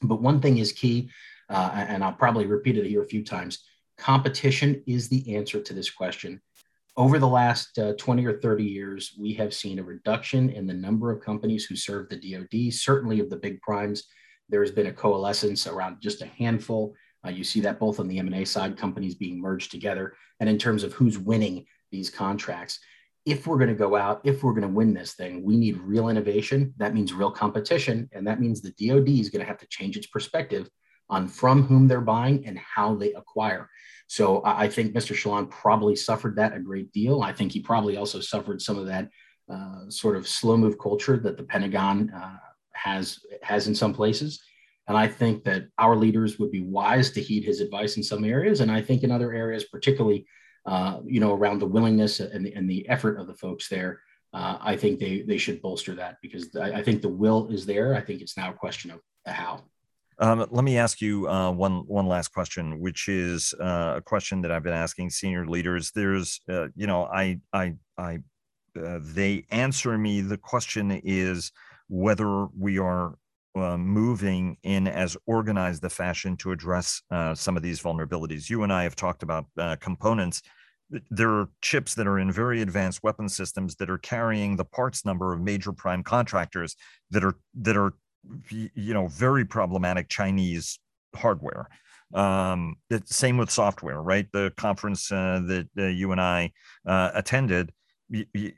But 0.00 0.22
one 0.22 0.40
thing 0.40 0.56
is 0.56 0.72
key, 0.72 1.10
uh, 1.50 1.70
and 1.74 2.02
I'll 2.02 2.12
probably 2.12 2.46
repeat 2.46 2.78
it 2.78 2.86
here 2.86 3.02
a 3.02 3.06
few 3.06 3.22
times 3.22 3.62
competition 3.98 4.82
is 4.86 5.08
the 5.08 5.36
answer 5.36 5.60
to 5.60 5.72
this 5.72 5.90
question. 5.90 6.40
Over 6.98 7.18
the 7.18 7.28
last 7.28 7.78
uh, 7.78 7.92
20 7.98 8.24
or 8.24 8.40
30 8.40 8.64
years, 8.64 9.14
we 9.18 9.34
have 9.34 9.52
seen 9.52 9.78
a 9.78 9.84
reduction 9.84 10.48
in 10.48 10.66
the 10.66 10.72
number 10.72 11.10
of 11.10 11.22
companies 11.22 11.66
who 11.66 11.76
serve 11.76 12.08
the 12.08 12.16
DoD, 12.16 12.72
certainly 12.72 13.20
of 13.20 13.28
the 13.28 13.36
big 13.36 13.60
primes. 13.60 14.04
There 14.48 14.62
has 14.62 14.70
been 14.70 14.86
a 14.86 14.92
coalescence 14.92 15.66
around 15.66 16.00
just 16.00 16.22
a 16.22 16.26
handful. 16.26 16.94
Uh, 17.24 17.30
you 17.30 17.44
see 17.44 17.60
that 17.60 17.78
both 17.78 18.00
on 18.00 18.08
the 18.08 18.18
M&A 18.18 18.46
side, 18.46 18.78
companies 18.78 19.14
being 19.14 19.38
merged 19.40 19.70
together, 19.70 20.14
and 20.40 20.48
in 20.48 20.56
terms 20.56 20.84
of 20.84 20.94
who's 20.94 21.18
winning 21.18 21.66
these 21.90 22.08
contracts 22.08 22.80
if 23.26 23.44
we're 23.44 23.58
going 23.58 23.68
to 23.68 23.74
go 23.74 23.96
out, 23.96 24.20
if 24.22 24.42
we're 24.42 24.52
going 24.52 24.62
to 24.62 24.68
win 24.68 24.94
this 24.94 25.14
thing, 25.14 25.42
we 25.42 25.56
need 25.56 25.78
real 25.78 26.08
innovation. 26.08 26.72
That 26.76 26.94
means 26.94 27.12
real 27.12 27.32
competition. 27.32 28.08
And 28.12 28.24
that 28.26 28.40
means 28.40 28.62
the 28.62 28.70
DoD 28.70 29.08
is 29.08 29.30
going 29.30 29.40
to 29.40 29.46
have 29.46 29.58
to 29.58 29.66
change 29.66 29.96
its 29.96 30.06
perspective 30.06 30.70
on 31.08 31.28
from 31.28 31.62
whom 31.62 31.88
they're 31.88 32.00
buying 32.00 32.46
and 32.46 32.58
how 32.58 32.94
they 32.94 33.12
acquire. 33.12 33.68
So 34.08 34.42
I 34.44 34.68
think 34.68 34.94
Mr. 34.94 35.14
Chaillan 35.14 35.50
probably 35.50 35.96
suffered 35.96 36.36
that 36.36 36.54
a 36.54 36.60
great 36.60 36.92
deal. 36.92 37.22
I 37.22 37.32
think 37.32 37.52
he 37.52 37.60
probably 37.60 37.96
also 37.96 38.20
suffered 38.20 38.62
some 38.62 38.78
of 38.78 38.86
that 38.86 39.08
uh, 39.52 39.88
sort 39.88 40.16
of 40.16 40.28
slow 40.28 40.56
move 40.56 40.78
culture 40.78 41.16
that 41.18 41.36
the 41.36 41.42
Pentagon 41.42 42.10
uh, 42.10 42.38
has 42.72 43.18
has 43.42 43.66
in 43.68 43.74
some 43.74 43.94
places. 43.94 44.40
And 44.88 44.96
I 44.96 45.08
think 45.08 45.42
that 45.44 45.64
our 45.78 45.96
leaders 45.96 46.38
would 46.38 46.52
be 46.52 46.62
wise 46.62 47.10
to 47.10 47.20
heed 47.20 47.44
his 47.44 47.60
advice 47.60 47.96
in 47.96 48.02
some 48.04 48.24
areas. 48.24 48.60
And 48.60 48.70
I 48.70 48.80
think 48.80 49.02
in 49.02 49.10
other 49.10 49.32
areas, 49.32 49.64
particularly 49.64 50.26
uh, 50.66 50.98
you 51.06 51.20
know, 51.20 51.32
around 51.32 51.60
the 51.60 51.66
willingness 51.66 52.18
and 52.18 52.44
the, 52.44 52.52
and 52.54 52.68
the 52.68 52.88
effort 52.88 53.18
of 53.18 53.28
the 53.28 53.34
folks 53.34 53.68
there, 53.68 54.00
uh, 54.32 54.58
I 54.60 54.76
think 54.76 54.98
they 54.98 55.22
they 55.22 55.38
should 55.38 55.62
bolster 55.62 55.94
that 55.94 56.16
because 56.20 56.54
I, 56.56 56.72
I, 56.72 56.82
think 56.82 57.00
the 57.00 57.08
will 57.08 57.48
is 57.48 57.64
there. 57.64 57.94
I 57.94 58.00
think 58.00 58.20
it's 58.20 58.36
now 58.36 58.50
a 58.50 58.54
question 58.54 58.90
of 58.90 59.00
the 59.24 59.30
how. 59.30 59.64
Um, 60.18 60.46
let 60.50 60.64
me 60.64 60.78
ask 60.78 61.00
you 61.00 61.28
uh, 61.28 61.50
one 61.50 61.86
one 61.86 62.06
last 62.06 62.28
question, 62.28 62.80
which 62.80 63.08
is 63.08 63.54
uh, 63.60 63.94
a 63.96 64.00
question 64.00 64.40
that 64.42 64.50
I've 64.50 64.62
been 64.62 64.72
asking 64.72 65.10
senior 65.10 65.46
leaders. 65.46 65.92
There's, 65.94 66.40
uh, 66.48 66.68
you 66.74 66.86
know, 66.86 67.04
I 67.04 67.40
I 67.52 67.74
I 67.98 68.20
uh, 68.80 69.00
they 69.02 69.44
answer 69.50 69.98
me. 69.98 70.22
The 70.22 70.38
question 70.38 70.90
is 71.04 71.52
whether 71.88 72.46
we 72.58 72.78
are 72.78 73.18
uh, 73.54 73.76
moving 73.76 74.56
in 74.62 74.86
as 74.88 75.16
organized 75.26 75.82
the 75.82 75.90
fashion 75.90 76.36
to 76.38 76.52
address 76.52 77.02
uh, 77.10 77.34
some 77.34 77.56
of 77.56 77.62
these 77.62 77.80
vulnerabilities. 77.80 78.48
You 78.48 78.62
and 78.62 78.72
I 78.72 78.84
have 78.84 78.96
talked 78.96 79.22
about 79.22 79.46
components. 79.80 80.42
There 81.10 81.30
are 81.30 81.48
chips 81.62 81.94
that 81.94 82.06
are 82.06 82.18
in 82.18 82.30
very 82.30 82.62
advanced 82.62 83.02
weapon 83.02 83.28
systems 83.28 83.74
that 83.76 83.90
are 83.90 83.98
carrying 83.98 84.56
the 84.56 84.64
parts 84.64 85.04
number 85.04 85.32
of 85.32 85.40
major 85.40 85.72
prime 85.72 86.02
contractors 86.02 86.76
that 87.10 87.24
are 87.24 87.36
that 87.54 87.76
are 87.76 87.94
you 88.50 88.94
know 88.94 89.06
very 89.08 89.44
problematic 89.44 90.08
Chinese 90.08 90.78
hardware. 91.14 91.68
Um, 92.14 92.76
same 93.04 93.36
with 93.36 93.50
software, 93.50 94.00
right? 94.00 94.26
The 94.32 94.52
conference 94.56 95.10
uh, 95.10 95.40
that 95.46 95.68
uh, 95.76 95.86
you 95.86 96.12
and 96.12 96.20
I 96.20 96.52
uh, 96.86 97.10
attended 97.14 97.72
you, 98.08 98.52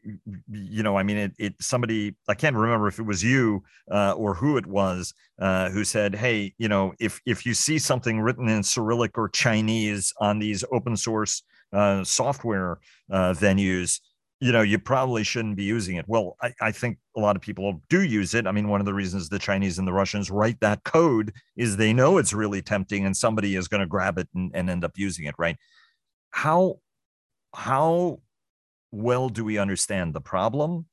you, 0.50 0.83
know, 0.83 0.96
I 0.96 1.02
mean, 1.02 1.16
it, 1.16 1.33
it, 1.38 1.54
somebody, 1.61 2.14
I 2.28 2.35
can't 2.35 2.54
remember 2.54 2.88
if 2.88 2.98
it 2.98 3.04
was 3.04 3.24
you 3.24 3.62
uh, 3.90 4.12
or 4.12 4.35
who 4.35 4.57
it 4.57 4.66
was 4.66 5.14
uh, 5.40 5.70
who 5.70 5.85
said, 5.85 6.14
Hey, 6.14 6.54
you 6.59 6.68
know, 6.68 6.92
if, 7.00 7.20
if 7.24 7.46
you 7.46 7.54
see 7.54 7.78
something 7.78 8.20
written 8.20 8.48
in 8.48 8.62
Cyrillic 8.62 9.16
or 9.16 9.28
Chinese 9.28 10.12
on 10.20 10.38
these 10.38 10.64
open 10.70 10.96
source 10.96 11.42
uh, 11.72 12.04
software 12.04 12.78
venues, 13.11 14.00
you 14.40 14.53
know, 14.53 14.62
you 14.62 14.79
probably 14.79 15.24
shouldn't 15.24 15.57
be 15.57 15.64
using 15.64 15.96
it. 15.96 16.05
Well, 16.07 16.37
I, 16.40 16.53
I 16.61 16.72
think 16.72 16.98
a 17.16 17.20
lot 17.20 17.35
of 17.35 17.42
people 17.42 17.83
do 17.88 18.03
use 18.03 18.35
it. 18.35 18.46
I 18.46 18.53
mean, 18.53 18.68
one 18.68 18.81
of 18.81 18.87
the 18.87 18.94
reasons 18.94 19.29
the 19.29 19.38
Chinese 19.38 19.79
and 19.79 19.88
the 19.88 19.92
Russians 19.92 20.31
write 20.31 20.61
that 20.61 20.85
code 20.85 21.33
is 21.57 21.77
they 21.77 21.92
know 21.92 22.18
it's 22.18 22.33
really 22.33 22.62
tempting 22.62 23.05
and 23.05 23.16
somebody 23.16 23.57
is 23.57 23.66
going 23.66 23.81
to 23.81 23.87
grab 23.87 24.18
it 24.18 24.29
and, 24.35 24.53
and 24.55 24.70
end 24.70 24.85
up 24.85 24.92
using 24.96 25.24
it, 25.27 25.35
right? 25.38 25.57
How, 26.31 26.79
how 27.53 28.20
well 28.90 29.29
do 29.29 29.44
we 29.44 29.59
understand 29.59 30.14
the 30.14 30.20
problem 30.20 30.87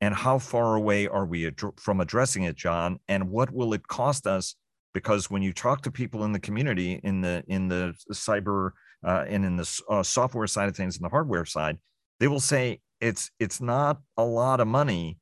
and 0.00 0.14
how 0.14 0.38
far 0.38 0.74
away 0.74 1.06
are 1.06 1.26
we 1.26 1.46
ad- 1.46 1.60
from 1.76 2.00
addressing 2.00 2.42
it 2.42 2.56
john 2.56 2.98
and 3.08 3.30
what 3.30 3.52
will 3.52 3.72
it 3.72 3.86
cost 3.86 4.26
us 4.26 4.56
because 4.92 5.30
when 5.30 5.42
you 5.42 5.52
talk 5.52 5.82
to 5.82 5.90
people 5.90 6.24
in 6.24 6.32
the 6.32 6.40
community 6.40 7.00
in 7.04 7.20
the 7.20 7.44
in 7.46 7.68
the 7.68 7.94
cyber 8.12 8.70
uh, 9.04 9.24
and 9.28 9.44
in 9.44 9.56
the 9.56 9.82
uh, 9.88 10.02
software 10.02 10.46
side 10.46 10.68
of 10.68 10.76
things 10.76 10.96
and 10.96 11.04
the 11.04 11.10
hardware 11.10 11.44
side 11.44 11.78
they 12.18 12.28
will 12.28 12.40
say 12.40 12.80
it's 13.00 13.30
it's 13.38 13.60
not 13.60 14.00
a 14.16 14.24
lot 14.24 14.60
of 14.60 14.68
money 14.68 15.18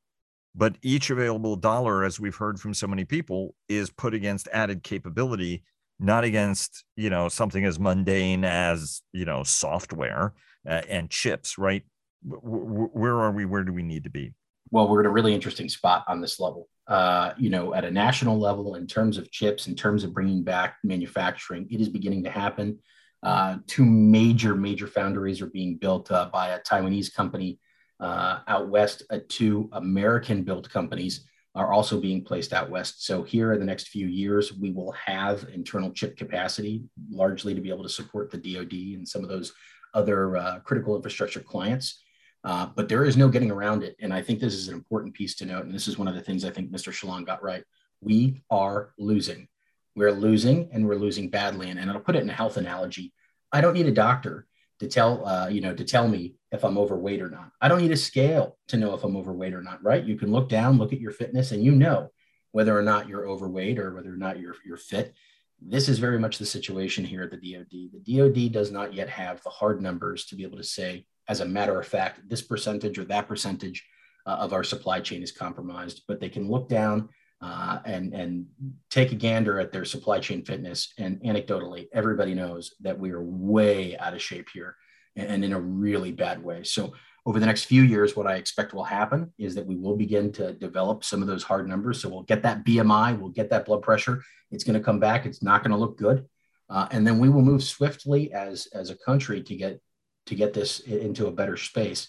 but 0.56 0.76
each 0.82 1.10
available 1.10 1.56
dollar 1.56 2.04
as 2.04 2.20
we've 2.20 2.37
heard 2.37 2.60
from 2.60 2.72
so 2.72 2.87
many 2.87 3.04
people 3.04 3.54
is 3.68 3.90
put 3.90 4.14
against 4.14 4.48
added 4.52 4.82
capability 4.82 5.62
not 5.98 6.24
against 6.24 6.84
you 6.96 7.10
know 7.10 7.28
something 7.28 7.64
as 7.64 7.78
mundane 7.78 8.44
as 8.44 9.02
you 9.12 9.24
know 9.24 9.42
software 9.42 10.32
uh, 10.68 10.82
and 10.88 11.10
chips 11.10 11.58
right 11.58 11.82
where 12.24 13.20
are 13.20 13.30
we? 13.30 13.44
Where 13.44 13.64
do 13.64 13.72
we 13.72 13.82
need 13.82 14.04
to 14.04 14.10
be? 14.10 14.32
Well, 14.70 14.88
we're 14.88 15.00
at 15.00 15.06
a 15.06 15.10
really 15.10 15.34
interesting 15.34 15.68
spot 15.68 16.04
on 16.08 16.20
this 16.20 16.40
level. 16.40 16.68
Uh, 16.87 17.32
you 17.38 17.50
know, 17.50 17.74
at 17.74 17.84
a 17.84 17.90
national 17.90 18.38
level, 18.38 18.74
in 18.74 18.87
terms 18.87 19.18
of 19.18 19.30
chips, 19.30 19.66
in 19.66 19.74
terms 19.74 20.04
of 20.04 20.12
bringing 20.12 20.42
back 20.42 20.76
manufacturing, 20.82 21.66
it 21.70 21.80
is 21.80 21.88
beginning 21.88 22.24
to 22.24 22.30
happen. 22.30 22.78
Uh, 23.22 23.58
two 23.66 23.84
major, 23.84 24.54
major 24.54 24.87
foundries 24.87 25.40
are 25.40 25.46
being 25.46 25.76
built 25.76 26.10
uh, 26.10 26.28
by 26.32 26.48
a 26.48 26.60
Taiwanese 26.60 27.14
company 27.14 27.58
uh, 28.00 28.40
out 28.46 28.68
west. 28.68 29.02
Uh, 29.11 29.18
two 29.28 29.68
American-built 29.72 30.68
companies 30.70 31.26
are 31.54 31.72
also 31.72 32.00
being 32.00 32.24
placed 32.24 32.52
out 32.52 32.68
west. 32.68 33.07
So 33.07 33.22
here 33.22 33.52
in 33.52 33.61
the 33.61 33.66
next 33.66 33.88
few 33.88 34.09
years, 34.09 34.52
we 34.52 34.72
will 34.72 34.92
have 34.92 35.46
internal 35.52 35.92
chip 35.92 36.16
capacity, 36.16 36.83
largely 37.11 37.54
to 37.54 37.61
be 37.61 37.70
able 37.70 37.85
to 37.85 37.88
support 37.88 38.30
the 38.30 38.38
DoD 38.38 38.72
and 38.98 39.07
some 39.07 39.22
of 39.22 39.28
those 39.28 39.52
other 39.94 40.37
uh, 40.37 40.59
critical 40.61 40.96
infrastructure 40.96 41.40
clients. 41.40 42.02
Uh, 42.42 42.66
but 42.74 42.88
there 42.88 43.04
is 43.04 43.16
no 43.16 43.28
getting 43.28 43.50
around 43.50 43.83
it. 43.83 43.96
And 44.00 44.12
I 44.12 44.20
think 44.20 44.40
this 44.40 44.54
is 44.54 44.68
an 44.68 44.74
important 44.74 45.14
piece 45.14 45.35
to 45.37 45.46
note. 45.46 45.64
And 45.64 45.74
this 45.74 45.88
is 45.88 45.96
one 45.96 46.09
of 46.09 46.14
the 46.14 46.20
things 46.20 46.44
I 46.44 46.50
think 46.50 46.70
Mr. 46.70 46.92
Chaillan 46.92 47.24
got 47.24 47.42
right. 47.42 47.64
We 48.00 48.42
are 48.50 48.92
losing. 48.98 49.48
We're 49.96 50.12
losing 50.12 50.68
and 50.72 50.87
we're 50.87 50.96
losing 50.96 51.30
badly. 51.30 51.70
And, 51.70 51.78
and 51.78 51.90
I'll 51.90 52.00
put 52.00 52.16
it 52.16 52.22
in 52.22 52.28
a 52.28 52.35
health 52.35 52.57
analogy. 52.57 53.14
I 53.52 53.61
don't 53.61 53.74
need 53.74 53.87
a 53.87 53.92
doctor 53.92 54.46
to 54.80 54.88
tell, 54.88 55.24
uh, 55.24 55.48
you 55.48 55.61
know, 55.61 55.72
to 55.72 55.85
tell 55.85 56.09
me 56.09 56.35
if 56.54 56.64
I'm 56.64 56.78
overweight 56.78 57.20
or 57.20 57.28
not. 57.28 57.50
I 57.60 57.68
don't 57.68 57.82
need 57.82 57.90
a 57.90 57.96
scale 57.96 58.56
to 58.68 58.76
know 58.76 58.94
if 58.94 59.02
I'm 59.02 59.16
overweight 59.16 59.54
or 59.54 59.62
not, 59.62 59.82
right? 59.82 60.05
You 60.05 60.16
can 60.16 60.30
look 60.30 60.48
down, 60.48 60.78
look 60.78 60.92
at 60.92 61.00
your 61.00 61.11
fitness, 61.11 61.50
and 61.50 61.62
you 61.62 61.72
know 61.72 62.11
whether 62.52 62.78
or 62.78 62.82
not 62.82 63.09
you're 63.09 63.28
overweight 63.28 63.78
or 63.80 63.92
whether 63.92 64.12
or 64.12 64.16
not 64.16 64.38
you're, 64.38 64.55
you're 64.64 64.76
fit. 64.76 65.12
This 65.61 65.88
is 65.88 65.98
very 65.98 66.18
much 66.18 66.38
the 66.38 66.46
situation 66.46 67.05
here 67.05 67.22
at 67.22 67.32
the 67.32 67.36
DoD. 67.36 67.90
The 67.92 68.18
DoD 68.18 68.52
does 68.52 68.70
not 68.70 68.94
yet 68.94 69.09
have 69.09 69.42
the 69.42 69.50
hard 69.50 69.82
numbers 69.82 70.26
to 70.26 70.36
be 70.36 70.44
able 70.44 70.59
to 70.59 70.64
say, 70.64 71.07
as 71.28 71.40
a 71.40 71.44
matter 71.44 71.78
of 71.80 71.88
fact, 71.88 72.20
this 72.28 72.42
percentage 72.42 72.98
or 72.98 73.05
that 73.07 73.26
percentage 73.26 73.84
uh, 74.24 74.36
of 74.38 74.52
our 74.52 74.62
supply 74.62 75.00
chain 75.00 75.24
is 75.24 75.32
compromised, 75.32 76.02
but 76.07 76.20
they 76.20 76.28
can 76.28 76.48
look 76.48 76.68
down 76.68 77.09
uh, 77.40 77.80
and, 77.84 78.14
and 78.14 78.46
take 78.90 79.11
a 79.11 79.16
gander 79.16 79.59
at 79.59 79.72
their 79.72 79.84
supply 79.84 80.20
chain 80.20 80.44
fitness. 80.44 80.92
And 80.98 81.20
anecdotally, 81.22 81.88
everybody 81.92 82.34
knows 82.34 82.74
that 82.80 82.98
we 82.98 83.11
are 83.11 83.22
way 83.22 83.98
out 83.98 84.14
of 84.14 84.22
shape 84.22 84.48
here 84.55 84.76
and, 85.16 85.44
in 85.44 85.52
a 85.52 85.60
really 85.60 86.12
bad 86.12 86.42
way. 86.42 86.62
So 86.64 86.94
over 87.26 87.40
the 87.40 87.46
next 87.46 87.64
few 87.64 87.82
years, 87.82 88.14
what 88.16 88.26
I 88.26 88.34
expect 88.36 88.74
will 88.74 88.84
happen 88.84 89.32
is 89.38 89.54
that 89.54 89.66
we 89.66 89.76
will 89.76 89.96
begin 89.96 90.32
to 90.32 90.52
develop 90.52 91.04
some 91.04 91.22
of 91.22 91.28
those 91.28 91.42
hard 91.42 91.68
numbers. 91.68 92.00
So 92.00 92.08
we'll 92.08 92.22
get 92.22 92.42
that 92.42 92.64
BMI, 92.64 93.18
we'll 93.18 93.30
get 93.30 93.50
that 93.50 93.64
blood 93.64 93.82
pressure. 93.82 94.22
It's 94.50 94.64
going 94.64 94.78
to 94.78 94.84
come 94.84 95.00
back. 95.00 95.26
It's 95.26 95.42
not 95.42 95.62
going 95.62 95.72
to 95.72 95.78
look 95.78 95.96
good. 95.96 96.26
Uh, 96.68 96.88
and 96.90 97.06
then 97.06 97.18
we 97.18 97.28
will 97.28 97.42
move 97.42 97.62
swiftly 97.62 98.32
as, 98.32 98.68
as 98.72 98.90
a 98.90 98.96
country 98.96 99.42
to 99.42 99.54
get, 99.56 99.80
to 100.26 100.34
get 100.34 100.54
this 100.54 100.80
into 100.80 101.26
a 101.26 101.32
better 101.32 101.56
space. 101.56 102.08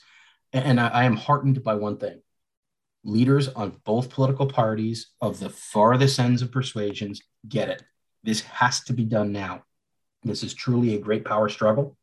And, 0.54 0.66
and 0.66 0.80
I, 0.80 0.88
I 0.88 1.04
am 1.06 1.18
heartened 1.18 1.64
by 1.64 1.76
one 1.76 1.98
thing 1.98 2.22
leaders 3.06 3.48
on 3.50 3.80
both 3.86 4.10
political 4.10 4.48
parties 4.48 5.12
of 5.22 5.40
the 5.40 5.50
farthest 5.50 6.20
ends 6.20 6.42
of 6.42 6.52
persuasions 6.52 7.22
get 7.48 7.70
it. 7.70 7.84
This 8.24 8.42
has 8.42 8.82
to 8.86 8.94
be 8.94 9.06
done 9.06 9.32
now. 9.32 9.64
This 10.24 10.44
is 10.44 10.56
truly 10.56 10.96
a 10.96 11.00
great 11.00 11.24
power 11.24 11.48
struggle, 11.48 11.96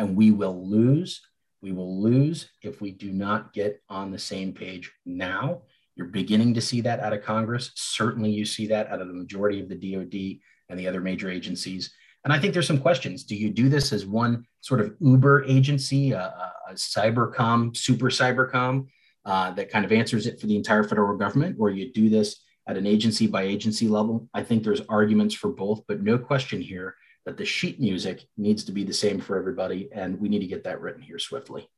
and 0.00 0.16
we 0.16 0.30
will 0.30 0.66
lose. 0.66 1.20
We 1.60 1.72
will 1.72 2.02
lose 2.02 2.48
if 2.62 2.80
we 2.80 2.90
do 2.90 3.12
not 3.12 3.52
get 3.52 3.82
on 3.90 4.10
the 4.10 4.18
same 4.18 4.54
page 4.54 4.90
now. 5.04 5.60
You're 5.94 6.06
beginning 6.06 6.54
to 6.54 6.60
see 6.62 6.80
that 6.80 7.00
out 7.00 7.12
of 7.12 7.22
Congress. 7.22 7.70
Certainly, 7.74 8.30
you 8.30 8.46
see 8.46 8.66
that 8.68 8.88
out 8.88 9.02
of 9.02 9.08
the 9.08 9.14
majority 9.14 9.60
of 9.60 9.68
the 9.68 9.74
DoD 9.74 10.40
and 10.70 10.78
the 10.78 10.88
other 10.88 11.02
major 11.02 11.30
agencies. 11.30 11.92
And 12.24 12.32
I 12.32 12.38
think 12.38 12.54
there's 12.54 12.66
some 12.66 12.80
questions. 12.80 13.24
Do 13.24 13.36
you 13.36 13.50
do 13.50 13.68
this 13.68 13.92
as 13.92 14.06
one 14.06 14.46
sort 14.62 14.80
of 14.80 14.94
Uber 15.00 15.44
agency, 15.44 16.12
a, 16.12 16.32
a 16.70 16.72
cybercom, 16.74 17.76
super 17.76 18.06
cybercom, 18.06 18.86
uh, 19.26 19.50
that 19.50 19.70
kind 19.70 19.84
of 19.84 19.92
answers 19.92 20.26
it 20.26 20.40
for 20.40 20.46
the 20.46 20.56
entire 20.56 20.82
federal 20.82 21.18
government, 21.18 21.56
or 21.60 21.68
you 21.68 21.92
do 21.92 22.08
this 22.08 22.40
at 22.66 22.78
an 22.78 22.86
agency 22.86 23.26
by 23.26 23.42
agency 23.42 23.86
level? 23.86 24.30
I 24.32 24.44
think 24.44 24.64
there's 24.64 24.80
arguments 24.88 25.34
for 25.34 25.50
both, 25.50 25.82
but 25.86 26.02
no 26.02 26.16
question 26.16 26.62
here 26.62 26.94
that 27.30 27.36
the 27.36 27.44
sheet 27.44 27.78
music 27.78 28.26
needs 28.36 28.64
to 28.64 28.72
be 28.72 28.82
the 28.82 28.92
same 28.92 29.20
for 29.20 29.38
everybody, 29.38 29.88
and 29.92 30.20
we 30.20 30.28
need 30.28 30.40
to 30.40 30.48
get 30.48 30.64
that 30.64 30.80
written 30.80 31.00
here 31.00 31.20
swiftly. 31.20 31.68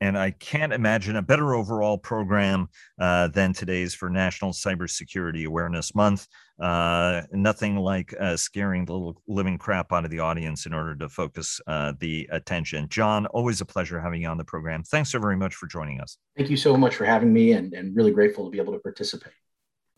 And 0.00 0.16
I 0.16 0.30
can't 0.30 0.72
imagine 0.72 1.16
a 1.16 1.22
better 1.22 1.54
overall 1.54 1.98
program 1.98 2.68
uh, 3.00 3.26
than 3.28 3.52
today's 3.52 3.94
for 3.94 4.08
National 4.08 4.52
Cybersecurity 4.52 5.44
Awareness 5.44 5.92
Month. 5.92 6.28
Uh, 6.60 7.22
nothing 7.32 7.76
like 7.78 8.14
uh, 8.20 8.36
scaring 8.36 8.84
the 8.84 8.92
little 8.92 9.20
living 9.26 9.58
crap 9.58 9.92
out 9.92 10.04
of 10.04 10.12
the 10.12 10.20
audience 10.20 10.66
in 10.66 10.72
order 10.72 10.94
to 10.94 11.08
focus 11.08 11.60
uh, 11.66 11.94
the 11.98 12.28
attention. 12.30 12.86
John, 12.88 13.26
always 13.26 13.60
a 13.60 13.64
pleasure 13.64 13.98
having 13.98 14.22
you 14.22 14.28
on 14.28 14.38
the 14.38 14.44
program. 14.44 14.84
Thanks 14.84 15.10
so 15.10 15.18
very 15.18 15.36
much 15.36 15.56
for 15.56 15.66
joining 15.66 16.00
us. 16.00 16.16
Thank 16.36 16.48
you 16.48 16.56
so 16.56 16.76
much 16.76 16.94
for 16.94 17.06
having 17.06 17.32
me, 17.32 17.52
and, 17.52 17.74
and 17.74 17.96
really 17.96 18.12
grateful 18.12 18.44
to 18.44 18.50
be 18.52 18.60
able 18.60 18.74
to 18.74 18.78
participate. 18.78 19.32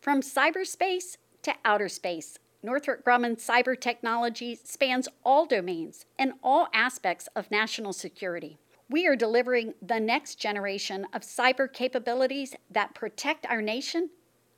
From 0.01 0.21
cyberspace 0.21 1.17
to 1.43 1.53
outer 1.63 1.89
space, 1.89 2.39
Northrop 2.61 3.05
Grumman 3.05 3.37
cyber 3.37 3.79
technology 3.79 4.59
spans 4.61 5.07
all 5.23 5.45
domains 5.45 6.05
and 6.17 6.33
all 6.43 6.67
aspects 6.73 7.29
of 7.35 7.49
national 7.49 7.93
security. 7.93 8.57
We 8.89 9.07
are 9.07 9.15
delivering 9.15 9.75
the 9.81 9.99
next 9.99 10.35
generation 10.35 11.07
of 11.13 11.21
cyber 11.21 11.71
capabilities 11.71 12.55
that 12.69 12.95
protect 12.95 13.45
our 13.45 13.61
nation 13.61 14.09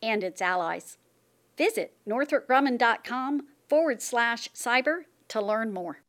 and 0.02 0.24
its 0.24 0.42
allies. 0.42 0.98
Visit 1.58 1.94
northropgrumman.com 2.08 3.44
forward 3.68 4.02
slash 4.02 4.50
cyber 4.54 5.02
to 5.28 5.42
learn 5.42 5.72
more. 5.72 6.02